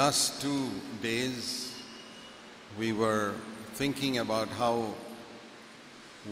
last 0.00 0.40
two 0.40 0.68
days, 1.02 1.74
we 2.78 2.92
were 2.92 3.34
thinking 3.74 4.18
about 4.18 4.48
how 4.48 4.94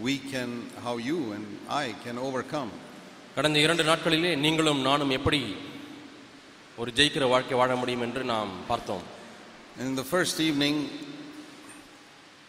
we 0.00 0.18
can, 0.18 0.66
how 0.82 0.96
you 0.98 1.32
and 1.32 1.46
I 1.68 1.94
can 2.04 2.18
overcome. 2.18 2.70
கடந்த 3.36 3.58
இரண்டு 3.58 3.82
நாட்களிலே 3.84 4.30
நீங்களும் 4.36 4.80
நானும் 4.82 5.10
எப்படி 5.10 5.40
ஒரு 6.78 6.90
ஜெயிக்கிற 6.98 7.24
வாழ்க்கை 7.28 7.56
வாழ 7.60 7.72
முடியும் 7.76 8.04
என்று 8.06 8.22
நாம் 8.24 8.50
பார்த்தோம் 8.68 9.04
In 9.78 9.96
the 9.96 10.04
first 10.04 10.36
evening, 10.40 10.76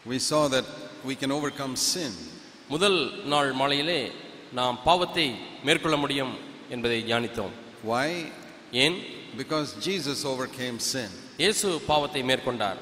we 0.06 0.18
saw 0.20 0.42
that 0.48 0.68
we 1.06 1.16
can 1.22 1.32
overcome 1.32 1.76
sin. 1.94 2.12
முதல் 2.70 3.00
நாள் 3.26 3.52
மாலையிலே 3.52 4.00
நாம் 4.54 4.78
பாவத்தை 4.84 5.28
மேற்கொள்ள 5.64 5.98
முடியும் 6.04 6.34
என்பதை 6.70 7.00
தியானித்தோம் 7.10 7.56
Why? 7.92 8.10
ஏன் 8.84 8.98
Because 9.38 9.70
Jesus 9.88 10.20
overcame 10.34 10.78
sin. 10.94 11.10
இயேசு 11.44 11.68
பாவத்தை 11.92 12.22
மேற்கொண்டார் 12.32 12.80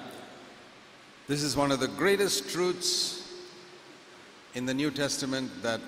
This 1.31 1.41
is 1.47 1.53
one 1.63 1.71
of 1.75 1.79
the 1.79 1.91
greatest 2.01 2.39
truths 2.53 2.91
in 4.57 4.63
the 4.69 4.75
New 4.81 4.91
Testament 5.03 5.49
that 5.67 5.81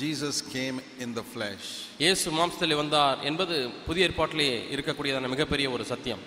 Jesus 0.00 0.36
came 0.54 0.76
in 1.04 1.10
the 1.18 1.24
flesh. 1.34 1.64
இயேசு 2.04 2.26
மாம்சத்தில் 2.38 2.76
வந்தார் 2.82 3.18
என்பது 3.30 3.56
புதிய 3.88 4.06
ஏற்பாட்டிலே 4.08 4.48
இருக்கக்கூடியதான 4.74 5.28
மிகப்பெரிய 5.34 5.66
ஒரு 5.76 5.84
சத்தியம் 5.92 6.22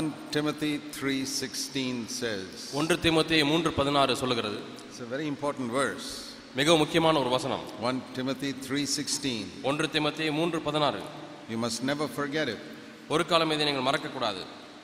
1 0.00 0.12
Timothy 0.36 0.72
3:16 0.98 2.04
says. 2.20 2.50
ஒன்று 2.80 2.96
தீமோத்தேயு 3.06 3.46
மூன்று 3.52 3.72
பதினாறு 3.80 4.14
சொல்லுகிறது 4.22 4.58
It's 4.88 5.00
a 5.06 5.10
very 5.14 5.26
important 5.34 5.68
verse. 5.80 6.08
மிக 6.60 6.76
முக்கியமான 6.82 7.18
ஒரு 7.24 7.30
வசனம் 7.36 7.64
1 7.90 8.00
Timothy 8.18 8.52
3:16. 8.68 9.34
ஒன்று 9.70 9.88
தீமோத்தேயு 9.96 10.32
மூன்று 10.40 10.60
பதினாறு 10.68 11.02
You 11.52 11.58
must 11.66 11.80
never 11.90 12.06
forget 12.20 12.48
it. 12.54 12.60
ஒரு 13.09 13.23
காலம் 13.25 13.53
இதை 13.55 13.65
நீங்கள் 13.65 13.87
மறக்கக்கூடாது 13.89 14.41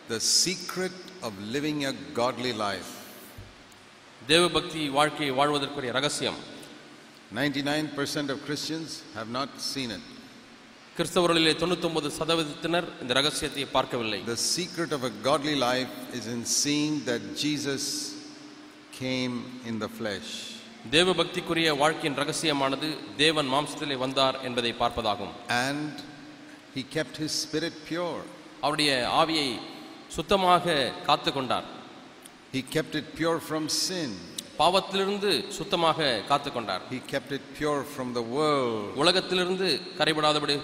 The 0.10 0.20
secret 0.44 0.96
of 1.28 1.34
living 1.56 1.78
a 1.86 1.94
godly 2.14 2.54
life. 2.66 2.90
தேவபக்தி 4.22 4.82
வாழ்க்கையை 4.98 5.34
வாழ்வதற்குரிய 5.40 5.92
ரகசியம் 6.00 6.40
99% 7.36 8.34
of 8.34 8.38
Christians 8.48 8.90
have 9.16 9.30
not 9.30 9.50
seen 9.72 9.92
it. 9.98 10.04
கிறிஸ்தவர்களிலே 10.98 11.54
தொண்ணூத்தொன்பது 11.62 12.08
சதவீதத்தினர் 12.18 12.88
இந்த 13.04 13.14
ரகசியத்தை 13.20 13.66
பார்க்கவில்லை 13.78 14.20
The 14.34 14.40
secret 14.56 14.92
of 14.98 15.04
a 15.04 15.14
godly 15.30 15.56
life 15.70 15.94
is 16.20 16.26
in 16.36 16.42
seeing 16.62 16.96
that 17.10 17.24
Jesus 17.44 17.86
came 19.02 19.36
in 19.70 19.78
the 19.80 19.92
flesh. 20.00 20.30
தேவபக்திக்குரிய 20.96 21.70
வாழ்க்கையின் 21.82 22.20
ரகசியமானது 22.22 22.88
தேவன் 23.18 23.50
மாம்சத்திலே 23.54 23.98
வந்தார் 24.06 24.40
என்பதை 24.48 24.74
பார்ப்பதாகும் 24.84 25.34
And 25.68 25.92
he 26.76 26.84
kept 26.96 27.16
his 27.18 27.32
spirit 27.44 27.74
pure. 27.86 28.22
அவருடைய 28.64 28.92
ஆவியை 29.22 29.48
சுத்தமாக 30.16 30.66
காத்து 31.08 31.32
கொண்டார் 31.32 31.68
He 32.54 32.62
kept 32.76 32.94
it 32.96 33.08
pure 33.20 33.40
from 33.50 33.64
sin. 33.86 34.10
பாவத்திலிருந்து 34.60 35.30
சுத்தமாக 35.58 36.00
காத்து 36.32 36.50
கொண்டார் 36.52 36.84
He 36.92 37.00
kept 37.14 37.32
it 37.38 37.46
pure 37.60 37.82
from 37.96 38.10
the 38.14 38.26
world. 38.38 38.84
உலகத்திலிருந்து 39.04 39.68
கரைபடாதபடி 40.00 40.56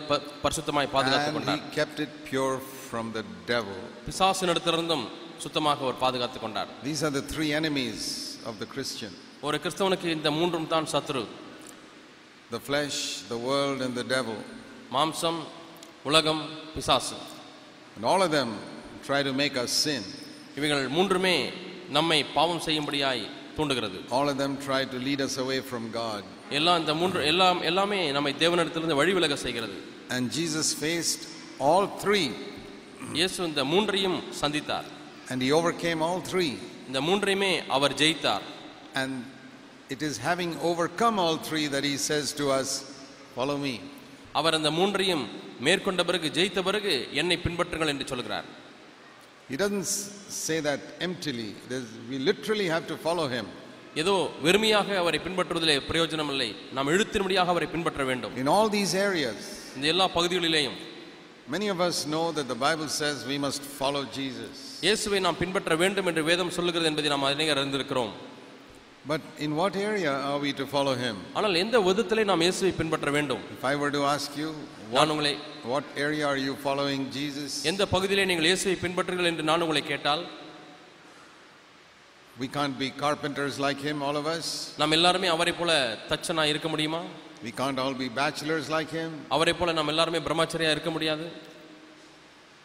பரிசுத்தமாய் 0.44 0.92
பாதுகாத்து 0.98 1.30
And 1.30 1.38
கொண்டார் 1.38 1.62
he 1.62 1.76
kept 1.80 2.00
it 2.06 2.14
pure 2.30 2.56
from 2.90 3.08
the 3.18 3.24
devil. 3.54 3.80
பிசாசினிடத்திலிருந்தும் 4.08 5.06
சுத்தமாக 5.46 5.84
அவர் 5.86 6.00
பாதுகாத்து 6.06 6.40
கொண்டார் 6.40 6.70
These 6.90 7.04
are 7.08 7.14
the 7.20 7.26
three 7.34 7.52
enemies 7.62 8.02
of 8.50 8.56
the 8.64 8.70
Christian 8.76 9.12
ஒரு 9.48 9.58
கிறிஸ்தவனுக்கு 9.64 10.08
இந்த 10.18 10.30
மூன்றும் 10.40 10.70
தான் 10.74 10.90
சத்துரு 10.94 11.24
the 12.52 12.60
flesh, 12.60 12.96
the 13.30 13.40
world, 13.50 13.80
and 13.86 13.94
the 13.94 14.08
devil. 14.16 14.38
மாம்சம் 14.96 15.40
உலகம் 16.05 16.43
பிசாசு 16.75 17.17
And 17.97 18.05
all 18.11 18.23
of 18.27 18.31
them 18.31 18.51
try 19.09 19.21
to 19.29 19.33
make 19.43 19.57
us 19.65 19.71
sin. 19.87 20.03
இவைகள் 20.59 20.89
மூன்றுமே 20.97 21.37
நம்மை 21.97 22.19
பாவம் 22.37 22.63
செய்யும்படியாய் 22.67 23.25
தூண்டுகிறது 23.57 23.99
All 24.19 24.29
of 24.33 24.37
them 24.43 24.53
try 24.69 24.81
to 24.95 24.99
lead 25.07 25.21
us 25.27 25.35
away 25.45 25.61
from 25.71 25.85
God. 26.03 26.23
எல்லாம் 26.59 26.81
இந்த 26.83 26.95
மூன்று 27.01 27.21
எல்லாம் 27.33 27.61
எல்லாமே 27.71 28.01
நம்மை 28.17 28.33
தேவனிடத்திலிருந்து 28.43 29.01
வழிவிலக 29.01 29.37
செய்கிறது 29.47 29.77
And 30.15 30.25
Jesus 30.39 30.67
faced 30.85 31.23
all 31.69 31.85
three, 32.05 32.27
இயேசு 33.19 33.39
இந்த 33.51 33.65
மூன்றையும் 33.73 34.19
சந்தித்தார் 34.43 34.89
and 35.31 35.39
he 35.45 35.51
overcame 35.61 36.01
all 36.09 36.21
three. 36.33 36.53
இந்த 36.89 37.01
மூன்றையுமே 37.09 37.53
அவர் 37.77 37.95
ஜெயித்தார் 38.03 38.45
And 39.03 39.13
it 39.95 40.03
is 40.09 40.15
having 40.29 40.51
overcome 40.71 41.17
all 41.25 41.37
three 41.49 41.67
that 41.75 41.85
he 41.85 41.97
says 42.11 42.27
to 42.41 42.45
us, 42.59 42.69
Follow 43.37 43.57
me. 43.59 43.75
அவர் 44.33 44.55
அந்த 44.55 44.71
மூன்றையும் 44.71 45.25
மேற்கொண்ட 45.61 46.05
பிறகு 46.05 46.29
ஜெயித்த 46.39 46.63
பிறகு 46.63 46.93
என்னை 47.23 47.39
பின்பற்றுங்கள் 47.47 47.93
என்று 47.95 48.07
சொல்கிறார் 48.07 48.47
He 49.51 49.57
doesn't 49.57 49.87
s- 49.87 50.05
say 50.45 50.59
that 50.61 50.81
emptily. 51.01 51.49
There's, 51.71 51.91
we 52.11 52.19
literally 52.21 52.67
have 52.67 52.87
to 52.87 52.97
follow 53.07 53.27
him. 53.29 53.47
ஏதோ 53.95 54.15
வெறுமையாக 54.43 54.89
அவரை 55.03 55.19
பின்பற்றுவதிலே 55.19 55.75
பிரயோஜனம் 55.91 56.31
இல்லை 56.33 56.49
நாம் 56.73 56.89
எழுத்தின்படியாக 56.89 57.53
அவரை 57.55 57.69
பின்பற்ற 57.75 58.05
வேண்டும் 58.05 58.33
In 58.43 58.49
all 58.49 58.69
these 58.79 58.93
areas, 59.09 59.41
இந்த 59.77 59.87
எல்லா 59.95 60.07
பகுதிகளிலேயும் 60.17 60.79
many 61.55 61.69
of 61.69 61.79
us 61.87 61.97
know 62.13 62.25
that 62.37 62.47
the 62.49 62.59
Bible 62.67 62.89
says 63.01 63.17
we 63.33 63.39
must 63.39 63.63
follow 63.81 64.03
Jesus. 64.21 64.55
இயேசுவை 64.87 65.21
நாம் 65.27 65.41
பின்பற்ற 65.43 65.75
வேண்டும் 65.83 66.09
என்று 66.11 66.23
வேதம் 66.31 66.55
சொல்லுகிறது 66.59 66.89
என்பதை 66.91 67.11
நாம் 67.15 67.29
அநேகர் 67.31 67.61
அறிந்திருக்கிறோம் 67.63 68.13
But 69.07 69.23
in 69.45 69.51
what 69.55 69.75
area 69.89 70.13
are 70.29 70.39
we 70.45 70.51
to 70.61 70.67
follow 70.75 70.95
him? 71.03 71.17
ஆனால் 71.39 71.57
எந்த 71.63 71.77
விதத்திலே 71.89 72.23
நாம் 72.31 72.45
இயேசுவை 72.45 72.73
பின்பற்ற 72.79 73.11
வேண்டும் 73.17 73.43
If 73.57 73.65
I 73.73 73.77
were 73.83 73.91
to 73.97 74.03
ask 74.15 74.31
you, 74.43 74.51
நான் 74.95 75.11
உங்களை 75.15 75.33
what 75.73 75.85
area 76.07 76.25
are 76.31 76.41
you 76.47 76.55
following 76.67 77.03
Jesus? 77.19 77.51
எந்த 77.73 77.83
பகுதியிலே 77.95 78.25
நீங்கள் 78.31 78.49
இயேசுவை 78.51 78.77
பின்பற்றுங்கள் 78.85 79.31
என்று 79.33 79.45
நான் 79.51 79.65
உங்களை 79.67 79.83
கேட்டால் 79.93 80.25
We 82.37 82.49
can't 82.49 82.77
be 82.79 82.91
carpenters 83.03 83.61
like 83.65 83.81
him, 83.89 84.03
all 84.07 84.17
of 84.23 84.27
us. 84.37 84.47
நாம் 84.81 84.95
எல்லாருமே 84.99 85.29
அவரை 85.35 85.53
போல 85.61 85.73
தச்சனா 86.13 86.45
இருக்க 86.53 86.69
முடியுமா 86.75 87.03
We 87.47 87.53
can't 87.61 87.79
all 87.83 87.95
be 88.03 88.09
bachelors 88.23 88.67
like 88.77 88.93
him. 89.01 89.11
அவரை 89.37 89.55
போல 89.61 89.73
நாம் 89.79 89.93
எல்லாருமே 89.93 90.21
பிரம்மச்சரியா 90.29 90.71
இருக்க 90.77 90.91
முடியாது 90.97 91.27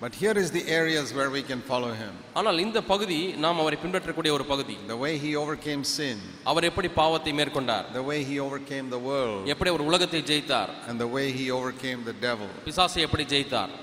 But 0.03 0.13
here 0.15 0.31
is 0.33 0.49
the 0.49 0.65
areas 0.71 1.13
where 1.13 1.29
we 1.29 1.41
can 1.43 1.61
follow 1.69 1.89
him. 2.01 2.13
ஆனால் 2.39 2.59
இந்த 2.65 2.79
பகுதி 2.91 3.17
நாம் 3.43 3.57
அவரை 3.63 3.77
பின்பற்றக்கூடிய 3.81 4.31
ஒரு 4.37 4.45
பகுதி 4.51 4.75
The 4.91 4.97
way 5.05 5.13
he 5.23 5.31
overcame 5.41 5.81
sin, 5.97 6.17
அவர் 6.51 6.67
எப்படி 6.69 6.89
பாவத்தை 6.99 7.31
மேற்கொண்டார் 7.39 7.87
the 7.97 8.03
way 8.11 8.19
he 8.29 8.35
overcame 8.45 8.85
the 8.95 9.01
world, 9.09 9.41
எப்படி 9.53 9.69
அவர் 9.73 9.83
உலகத்தை 9.89 10.21
ஜெயித்தார் 10.31 10.71
and 10.89 10.97
the 11.05 11.09
way 11.17 11.25
he 11.39 11.45
overcame 11.57 11.99
the 12.11 12.15
devil. 12.27 12.49
பிசாசை 12.67 13.01
எப்படி 13.07 13.25
ஜெயித்தார் 13.33 13.73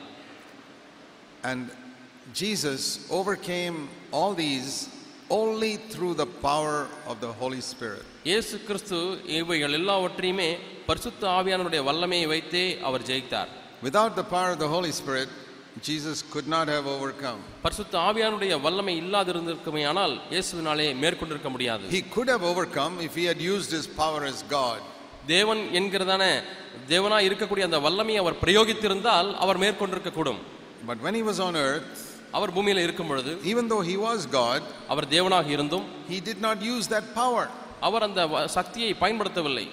And 1.50 1.62
Jesus 2.34 2.82
overcame 3.10 3.76
all 4.19 4.32
these 4.44 4.70
only 5.41 5.75
through 5.92 6.14
the 6.14 6.31
power 6.48 6.78
of 7.10 7.16
the 7.26 7.32
Holy 7.42 7.62
Spirit. 7.72 8.06
இயேசு 8.31 8.56
கிறிஸ்து 8.69 8.98
இவைகள் 9.41 9.76
எல்லாவற்றையுமே 9.81 10.50
பரிசுத்த 10.88 11.23
ஆவியானவருடைய 11.38 11.82
வல்லமையை 11.90 12.28
வைத்தே 12.34 12.67
அவர் 12.88 13.05
ஜெயித்தார் 13.11 13.52
Without 13.82 14.12
the 14.17 14.26
power 14.34 14.50
of 14.55 14.61
the 14.64 14.70
Holy 14.76 14.93
Spirit, 15.00 15.28
Jesus 15.82 16.19
could 16.32 16.49
not 16.49 16.67
have 16.69 16.87
overcome. 16.87 17.40
பரிசுத்த 17.62 17.94
ஆவியானுடைய 17.99 18.61
வல்லமை 18.61 18.94
இல்லாதிருந்திருக்குமே 19.02 19.82
ஆனால் 19.87 20.14
இயேசுவினாலே 20.31 20.87
மேற்கொண்டிருக்க 21.02 21.49
முடியாது 21.49 21.84
He 21.90 22.02
could 22.14 22.28
have 22.34 22.44
overcome 22.52 22.94
if 23.00 23.14
he 23.14 23.25
had 23.25 23.40
used 23.52 23.70
his 23.78 23.87
power 24.02 24.23
as 24.25 24.38
God. 24.50 24.78
தேவன் 25.26 25.62
என்கிறதான 25.78 26.25
தேவனாய் 26.88 27.26
இருக்கக்கூடிய 27.28 27.64
அந்த 27.64 27.78
வல்லமையை 27.78 28.20
அவர் 28.20 28.40
பிரயோகித்திருந்தால் 28.43 29.31
அவர் 29.37 29.58
மேற்கொண்டிருக்க 29.58 30.12
கூடும் 30.12 30.40
But 30.87 30.99
when 31.02 31.14
he 31.14 31.23
was 31.23 31.38
on 31.40 31.56
earth, 31.69 31.93
அவர் 32.32 32.55
பூமியில 32.55 32.82
இருக்கும் 32.87 33.08
பொழுது 33.08 33.32
even 33.44 33.64
though 33.70 33.84
he 33.90 33.96
was 34.08 34.20
God, 34.40 34.62
அவர் 34.88 35.08
தேவனாக 35.08 35.49
இருந்தும் 35.49 35.87
he 36.08 36.20
did 36.20 36.40
not 36.40 36.58
use 36.75 36.87
that 36.94 37.14
power. 37.14 37.46
அவர் 37.81 38.02
அந்த 38.02 38.26
வ- 38.26 38.46
சக்தியை 38.49 38.94
பயன்படுத்தவில்லை 38.94 39.67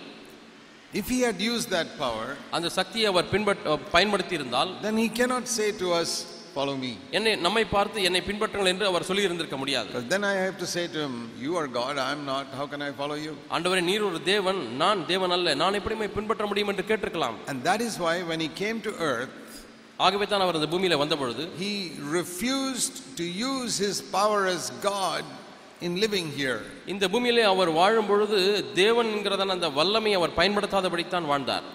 If 0.94 1.07
he 1.07 1.19
had 1.21 1.39
used 1.51 1.69
that 1.69 1.89
power, 1.97 2.27
அந்த 2.55 2.67
சக்தியை 2.79 3.05
அவர் 3.11 3.27
பின்பற் 3.33 3.61
பயன்படுத்தி 3.95 4.35
இருந்தால் 4.39 4.71
then 4.85 4.97
he 4.97 5.09
cannot 5.19 5.45
say 5.57 5.69
to 5.81 5.88
us, 6.01 6.11
Follow 6.57 6.75
me. 6.77 6.91
என்னை 7.17 7.31
நம்மை 7.45 7.63
பார்த்து 7.75 8.03
என்னை 8.07 8.19
பின்பற்றுங்கள் 8.27 8.69
என்று 8.71 8.85
அவர் 8.89 9.05
சொல்லி 9.09 9.23
இருந்திருக்க 9.27 9.57
முடியாது 9.61 9.88
Because 9.91 10.07
then 10.13 10.23
I 10.31 10.35
have 10.45 10.57
to 10.63 10.67
say 10.75 10.83
to 10.95 11.00
him, 11.05 11.15
You 11.45 11.53
are 11.61 11.67
God, 11.79 11.94
I 12.07 12.11
am 12.17 12.21
not. 12.33 12.45
How 12.59 12.67
can 12.73 12.81
I 12.88 12.94
follow 13.00 13.17
you? 13.25 13.33
ஆண்டவரே 13.55 13.83
நீர் 13.89 14.05
ஒரு 14.09 14.19
தேவன் 14.31 14.59
நான் 14.83 15.01
தேவன் 15.11 15.33
அல்ல 15.38 15.55
நான் 15.63 15.77
எப்படி 15.79 15.95
உம்மை 15.97 16.09
பின்பற்ற 16.17 16.45
முடியும் 16.51 16.71
என்று 16.73 16.85
கேட்டிருக்கலாம் 16.91 17.38
And 17.51 17.59
that 17.69 17.81
is 17.88 17.95
why 18.05 18.15
when 18.31 18.41
he 18.45 18.51
came 18.63 18.79
to 18.89 18.94
earth, 19.11 19.33
ஆகவே 20.05 20.25
தான் 20.27 20.44
அவர் 20.45 20.59
அந்த 20.59 20.69
பூமியில 20.73 20.97
வந்த 21.03 21.15
பொழுது 21.21 21.44
he 21.63 21.73
refused 22.19 22.95
to 23.19 23.25
use 23.50 23.73
his 23.88 23.97
power 24.17 24.41
as 24.55 24.63
God 24.91 25.23
in 25.81 25.94
living 25.97 26.27
here. 26.39 26.59
இந்த 26.94 27.05
பூமியிலே 27.13 27.45
அவர் 27.53 27.71
வாழும் 27.79 28.07
பொழுது 28.07 28.38
தேவன் 28.75 29.09
என்கிறதான 29.15 29.55
அந்த 29.57 29.69
வல்லமை 29.79 30.13
அவர் 30.19 30.38
பயன்படுத்தாதபடித்தான் 30.39 31.29
வாழ்ந்தார் 31.33 31.67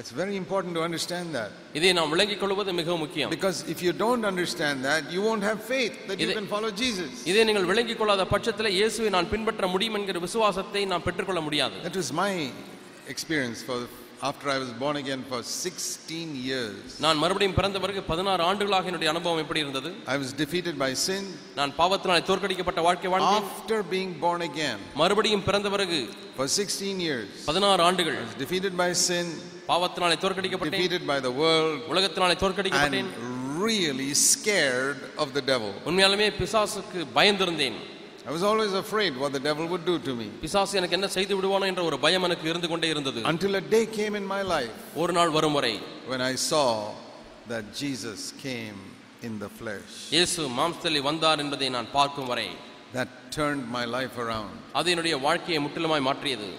It's 0.00 0.12
very 0.14 0.34
important 0.36 0.72
to 0.78 0.82
understand 0.88 1.28
that. 1.36 1.50
இதை 1.78 1.90
நாம் 1.92 2.10
விளங்கிக் 2.14 2.40
கொள்வது 2.42 2.72
மிகவும் 2.72 3.02
முக்கியம் 3.04 3.30
Because 3.36 3.58
if 3.74 3.78
you 3.86 3.92
don't 4.04 4.24
understand 4.24 4.76
that, 4.88 5.02
you 5.14 5.20
won't 5.28 5.44
have 5.50 5.58
faith 5.72 5.94
that 6.08 6.18
you 6.22 6.28
Ide- 6.28 6.36
can 6.38 6.46
follow 6.54 6.70
Jesus. 6.82 7.10
இதை 7.30 7.44
நீங்கள் 7.48 7.66
விளங்கிக் 7.70 8.00
கொள்ளாத 8.00 8.26
பட்சத்தில் 8.34 8.70
இயேசுவை 8.76 9.10
நான் 9.16 9.30
பின்பற்ற 9.32 9.66
முடியும் 9.74 9.96
என்கிற 10.00 10.20
விசுவாசத்தை 10.26 10.82
நாம் 10.92 11.02
பெற்றுக்கொள்ள 11.02 11.40
முடியாது 11.40 11.78
That 11.88 11.98
was 12.02 12.10
my 12.16 12.32
experience 13.08 13.60
for 13.62 13.78
after 14.22 14.46
I 14.50 14.58
was 14.58 14.70
born 14.82 14.96
again 15.00 15.20
for 15.30 15.38
16 15.42 16.30
years, 16.46 16.78
நான் 17.04 17.18
மறுபடியும் 17.22 17.56
பிறந்த 17.58 17.78
பிறகு 17.84 18.00
பதினாறு 18.08 18.42
ஆண்டுகளாக 18.50 18.88
என்னுடைய 18.90 19.08
அனுபவம் 19.12 19.42
எப்படி 19.44 19.60
இருந்தது 19.64 19.90
I 20.14 20.18
was 20.22 20.30
defeated 20.42 20.76
by 20.84 20.90
sin. 21.06 21.22
நான் 21.58 21.72
பாவத்தினாலே 21.80 22.22
தோற்கடிக்கப்பட்ட 22.30 22.82
வாழ்க்கை 22.88 23.10
வாழ்ந்தேன் 23.14 23.46
After 23.50 23.78
being 23.94 24.12
born 24.24 24.42
again 24.50 24.78
மறுபடியும் 25.02 25.44
பிறந்த 25.48 25.70
பிறகு 25.76 26.00
for 26.38 26.46
16 26.58 27.04
years, 27.06 27.28
பதினாறு 27.50 27.84
ஆண்டுகள் 27.88 28.18
I 28.22 28.26
was 28.30 28.36
defeated 28.44 28.74
by 28.82 28.90
sin, 29.08 29.28
பாவத்தினாலே 29.72 30.18
தோற்கடிக்கப்பட்டேன் 30.24 30.80
defeated 30.80 31.04
by 31.12 31.18
the 31.28 31.34
world, 31.42 31.78
உலகத்தினாலே 31.94 32.36
தோற்கடிக்கப்பட்டேன் 32.44 33.10
and 33.12 33.36
really 33.68 34.10
scared 34.32 35.00
of 35.22 35.28
the 35.38 35.44
devil. 35.52 35.72
உண்மையாலுமே 35.88 36.28
பிசாசுக்கு 36.40 36.98
பயந்திருந்தேன் 37.18 37.78
I 38.28 38.32
was 38.36 38.42
always 38.42 38.72
afraid 38.74 39.12
what 39.22 39.30
the 39.32 39.40
devil 39.40 39.66
would 39.72 39.84
do 39.90 39.96
to 40.08 40.12
me. 40.20 40.26
பிசாசு 40.44 40.76
எனக்கு 40.80 40.96
என்ன 40.98 41.08
செய்து 41.16 41.32
விடுவானோ 41.38 41.66
என்ற 41.72 41.82
ஒரு 41.88 41.96
பயம் 42.04 42.26
எனக்கு 42.28 42.46
இருந்து 42.52 42.68
கொண்டே 42.72 42.88
இருந்தது 42.94 43.20
Until 43.32 43.54
a 43.62 43.64
day 43.76 43.84
came 43.98 44.14
in 44.20 44.26
my 44.34 44.42
life 44.54 44.74
ஒரு 45.02 45.12
நாள் 45.18 45.32
வரும் 45.36 45.56
வரை 45.58 45.74
when 46.12 46.22
I 46.32 46.36
saw 46.50 46.66
that 47.52 47.64
Jesus 47.82 48.20
came 48.46 48.78
in 49.28 49.34
the 49.44 49.50
flesh. 49.60 49.92
இயேசு 50.16 50.40
மாம்சத்தில் 50.58 51.00
வந்தார் 51.10 51.42
என்பதை 51.44 51.68
நான் 51.76 51.90
பார்க்கும் 51.98 52.30
வரை 52.32 52.48
That 52.98 53.08
turned 53.38 53.64
my 53.78 53.84
life 53.96 54.14
around. 54.24 54.52
அது 54.80 54.90
என்னுடைய 54.94 55.16
வாழ்க்கையை 55.26 55.60
முற்றிலுமாய் 55.66 56.06
மாற்றியது 56.10 56.50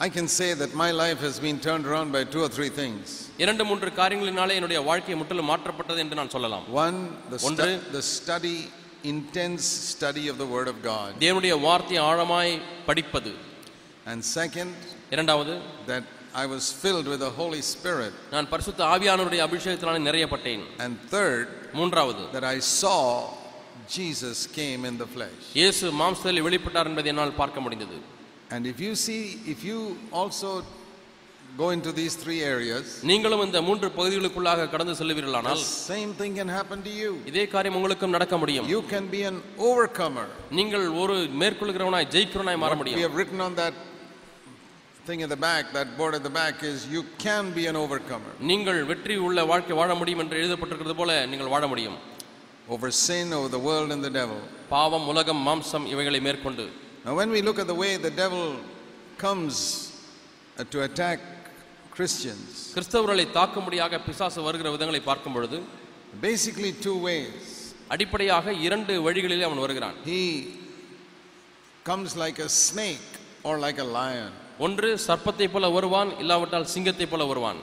I 0.00 0.08
can 0.10 0.28
say 0.28 0.54
that 0.54 0.74
my 0.74 0.90
life 0.92 1.20
has 1.20 1.40
been 1.40 1.58
turned 1.58 1.84
around 1.84 2.12
by 2.12 2.22
two 2.34 2.42
or 2.46 2.50
three 2.56 2.68
things. 2.80 3.04
இரண்டு 3.44 3.64
மூன்று 3.64 3.88
காரியங்களினாலே 4.00 4.56
என்னுடைய 4.58 4.80
வாழ்க்கை 4.88 5.14
முற்றிலும் 5.20 5.48
மாற்றப்பட்டது 5.52 6.00
என்று 6.04 6.18
நான் 6.20 6.34
சொல்லலாம் 6.34 6.66
One, 6.84 6.98
the, 7.30 7.38
stu- 7.38 7.48
ஒன்று. 7.48 7.70
the 7.96 8.02
study, 8.16 8.58
intense 9.04 9.64
study 9.92 10.28
of 10.28 10.36
the 10.38 10.48
Word 10.54 10.68
of 10.68 10.78
God. 10.82 11.10
தேவனுடைய 11.24 11.54
வார்த்தையை 11.66 12.02
ஆழமாய் 12.10 12.52
படிப்பது 12.86 13.32
And 14.06 14.20
second, 14.38 14.70
இரண்டாவது 15.10 15.54
that 15.90 16.04
I 16.34 16.46
was 16.46 16.64
filled 16.82 17.06
with 17.12 17.20
the 17.26 17.32
Holy 17.40 17.62
Spirit. 17.74 18.12
நான் 18.34 18.48
பரிசுத்த 18.48 18.80
ஆவியானவருடைய 18.94 19.42
அபிஷேகத்தினாலே 19.48 20.00
நிறையப்பட்டேன் 20.08 20.64
And 20.84 20.94
third, 21.14 21.46
மூன்றாவது 21.72 22.22
that 22.36 22.46
I 22.54 22.60
saw 22.82 23.00
Jesus 23.98 24.38
came 24.58 24.84
in 24.90 24.96
the 25.02 25.08
flesh. 25.16 25.42
இயேசு 25.60 25.86
மாம்சத்தில் 26.00 26.44
வெளிப்பட்டார் 26.48 26.88
என்பதை 26.90 27.10
என்னால் 27.14 27.38
பார்க்க 27.42 27.60
முடிந்தது 27.66 27.98
And 28.50 28.62
if 28.72 28.78
you 28.80 28.92
see, 29.06 29.22
if 29.54 29.60
you 29.70 29.78
also 30.20 30.50
go 31.56 31.68
into 31.76 31.90
these 31.98 32.14
three 32.22 32.40
areas, 32.54 32.86
நீங்களும் 33.10 33.42
இந்த 33.46 33.60
மூன்று 33.68 33.88
பகுதிகளுக்குள்ளாக 33.98 34.66
கடந்து 34.74 34.92
the 34.92 34.98
செல்லுவீர்களானால் 35.00 35.62
same 35.92 36.12
thing 36.20 36.32
can 36.40 36.50
happen 36.58 36.78
to 36.88 36.92
you. 37.00 37.10
இதே 37.30 37.44
காரியம் 37.54 37.76
உங்களுக்கும் 37.78 38.14
நடக்க 38.16 38.36
முடியும் 38.42 38.68
You 38.74 38.82
can 38.92 39.06
be 39.16 39.22
an 39.30 39.38
overcomer. 39.68 40.26
நீங்கள் 40.58 40.86
ஒரு 41.02 41.16
மேற்கொள்கிறவனாய் 41.42 42.08
ஜெயிக்கிறவனாய் 42.16 42.60
மாற 42.64 42.72
What 42.72 42.80
we 42.80 42.82
முடியும் 42.82 43.04
have 43.06 43.16
written 43.20 43.40
on 43.46 43.54
that 43.62 43.74
thing 45.08 45.22
at 45.26 45.30
the 45.34 45.40
back, 45.48 45.64
that 45.78 45.88
board 45.98 46.14
at 46.18 46.24
the 46.28 46.34
back 46.40 46.56
is 46.70 46.78
you 46.94 47.02
can 47.24 47.44
be 47.58 47.64
an 47.72 47.76
overcomer 47.82 48.32
நீங்கள் 48.50 48.80
வெற்றி 48.92 49.16
உள்ள 49.26 49.44
வாழ்க்கை 49.52 49.76
வாழ 49.80 49.90
முடியும் 50.00 50.22
என்று 50.24 50.38
எழுதப்பட்டிருக்கிறது 50.42 50.96
போல 51.00 51.12
நீங்கள் 51.32 51.52
வாழ 51.56 51.66
முடியும் 51.72 51.98
over 52.68 52.88
sin, 53.06 53.26
over 53.32 53.48
the 53.48 53.62
world, 53.68 53.90
and 53.94 54.02
the 54.08 54.14
devil. 54.20 54.40
பாவம் 54.74 55.08
உலகம் 55.12 55.42
மாம்சம் 55.48 55.86
இவைகளை 55.94 56.20
மேற்கொண்டு 56.28 56.66
Now, 57.04 57.14
when 57.20 57.30
we 57.36 57.40
look 57.46 57.58
at 57.62 57.68
the 57.72 57.78
way 57.82 57.92
the 58.06 58.14
devil 58.22 58.42
comes 59.24 59.54
uh, 60.58 60.64
to 60.72 60.78
attack 60.86 61.20
Christians, 61.97 62.45
கிறிஸ்தவர்களை 62.75 63.25
தாக்கும்படியாக 63.37 63.99
பிசாசு 64.05 64.41
வருகிற 64.41 64.69
விதங்களை 64.75 65.01
பார்க்கும் 65.03 65.35
பொழுது 65.35 65.57
basically 66.21 66.71
two 66.85 66.95
ways. 67.07 67.41
அடிப்படையாக 67.87 68.53
இரண்டு 68.67 68.93
வழிகளிலே 69.07 69.45
அவன் 69.47 69.63
வருகிறான் 69.65 69.97
He 70.05 70.21
comes 71.85 72.15
like 72.23 72.39
a 72.39 72.49
snake 72.67 73.09
or 73.43 73.53
like 73.65 73.79
a 73.85 73.89
lion. 73.99 74.31
ஒன்று 74.57 74.89
சர்ப்பத்தை 75.07 75.47
போல 75.53 75.69
வருவான் 75.69 76.11
இல்லாவிட்டால் 76.23 76.67
சிங்கத்தை 76.75 77.07
போல 77.13 77.25
வருவான் 77.31 77.61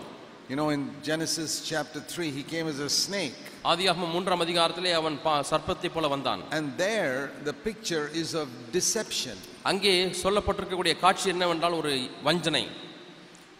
You 0.50 0.56
know, 0.56 0.69
in 0.71 0.81
Genesis 1.09 1.50
chapter 1.69 2.00
3, 2.05 2.29
he 2.37 2.43
came 2.53 2.69
as 2.73 2.79
a 2.81 2.91
snake. 3.05 3.37
ஆதியாகமம் 3.65 4.12
மூன்றாம் 4.15 4.43
அதிகாரத்திலே 4.44 4.93
அவன் 5.00 5.17
சர்ப்பத்தை 5.50 5.91
போல 5.97 6.09
வந்தான் 6.15 6.43
And 6.59 6.67
there, 6.79 7.17
the 7.44 7.55
picture 7.69 8.05
is 8.23 8.31
of 8.43 8.49
deception. 8.79 9.37
அங்கே 9.71 9.93
சொல்லப்பட்டிருக்கக்கூடிய 10.23 10.94
காட்சி 11.05 11.29
என்னவென்றால் 11.35 11.79
ஒரு 11.81 11.93
வஞ்சனை 12.29 12.65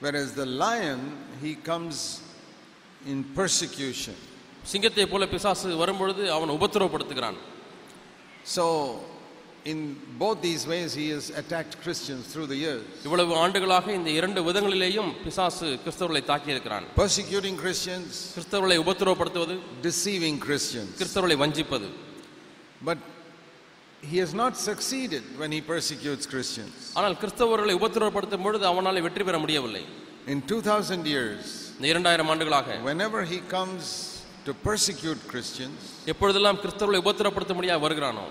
Whereas 0.02 0.30
the 0.34 0.46
lion, 0.64 1.02
he 1.44 1.52
comes 1.72 1.98
in 3.06 3.24
persecution. 3.36 4.16
சிங்கத்தை 4.72 5.06
போல 5.06 5.24
பிசாசு 5.28 5.76
வரும்பொழுது 5.82 6.24
அவன் 6.36 6.56
உபத்திரவப்படுத்துகிறான் 6.58 7.38
So, 8.46 8.66
in 9.66 9.78
both 10.20 10.40
these 10.42 10.64
ways, 10.68 10.94
he 10.94 11.06
has 11.10 11.26
attacked 11.32 11.76
Christians 11.84 12.24
through 12.32 12.48
the 12.48 12.56
years. 12.56 12.84
இவ்வளவு 13.06 13.34
ஆண்டுகளாக 13.44 13.94
இந்த 14.00 14.10
இரண்டு 14.20 14.42
விதங்களிலேயும் 14.48 15.10
பிசாசு 15.24 15.68
கிறிஸ்தவர்களை 15.84 16.24
தாக்கி 16.26 16.54
இருக்கிறான் 16.56 16.86
Persecuting 16.96 17.56
Christians, 17.64 18.12
கிறிஸ்தவர்களை 18.36 18.78
உபத்திரவப்படுத்துவது 18.86 19.56
deceiving 19.82 20.38
Christians. 20.48 20.92
கிறிஸ்தவர்களை 21.02 21.38
வஞ்சிப்பது 21.44 21.90
But 22.90 23.00
he 24.04 24.18
has 24.18 24.34
not 24.34 24.56
succeeded 24.70 25.24
when 25.42 25.52
he 25.52 25.62
persecutes 25.74 26.26
Christians. 26.34 26.74
ஆனால் 26.98 27.16
கிறிஸ்தவர்களை 27.22 27.76
உபத்திரவப்படுத்தும் 27.80 28.46
பொழுது 28.46 28.66
அவனால் 28.72 29.06
வெற்றி 29.08 29.24
பெற 29.24 29.38
முடியவில்லை 29.44 29.84
In 30.34 30.40
2000 30.50 31.08
years, 31.14 31.46
இந்த 31.78 31.88
இரண்டாயிரம் 31.94 32.30
ஆண்டுகளாக 32.34 32.78
whenever 32.90 33.22
he 33.32 33.40
comes 33.56 33.84
to 34.46 34.54
persecute 34.68 35.22
Christians, 35.32 35.80
எப்பொழுதெல்லாம் 36.12 36.60
கிறிஸ்தவர்களை 36.64 37.02
உபத்திரப்படுத்த 37.06 37.56
முடியாது 37.60 37.84
வருகிறானோ 37.86 38.26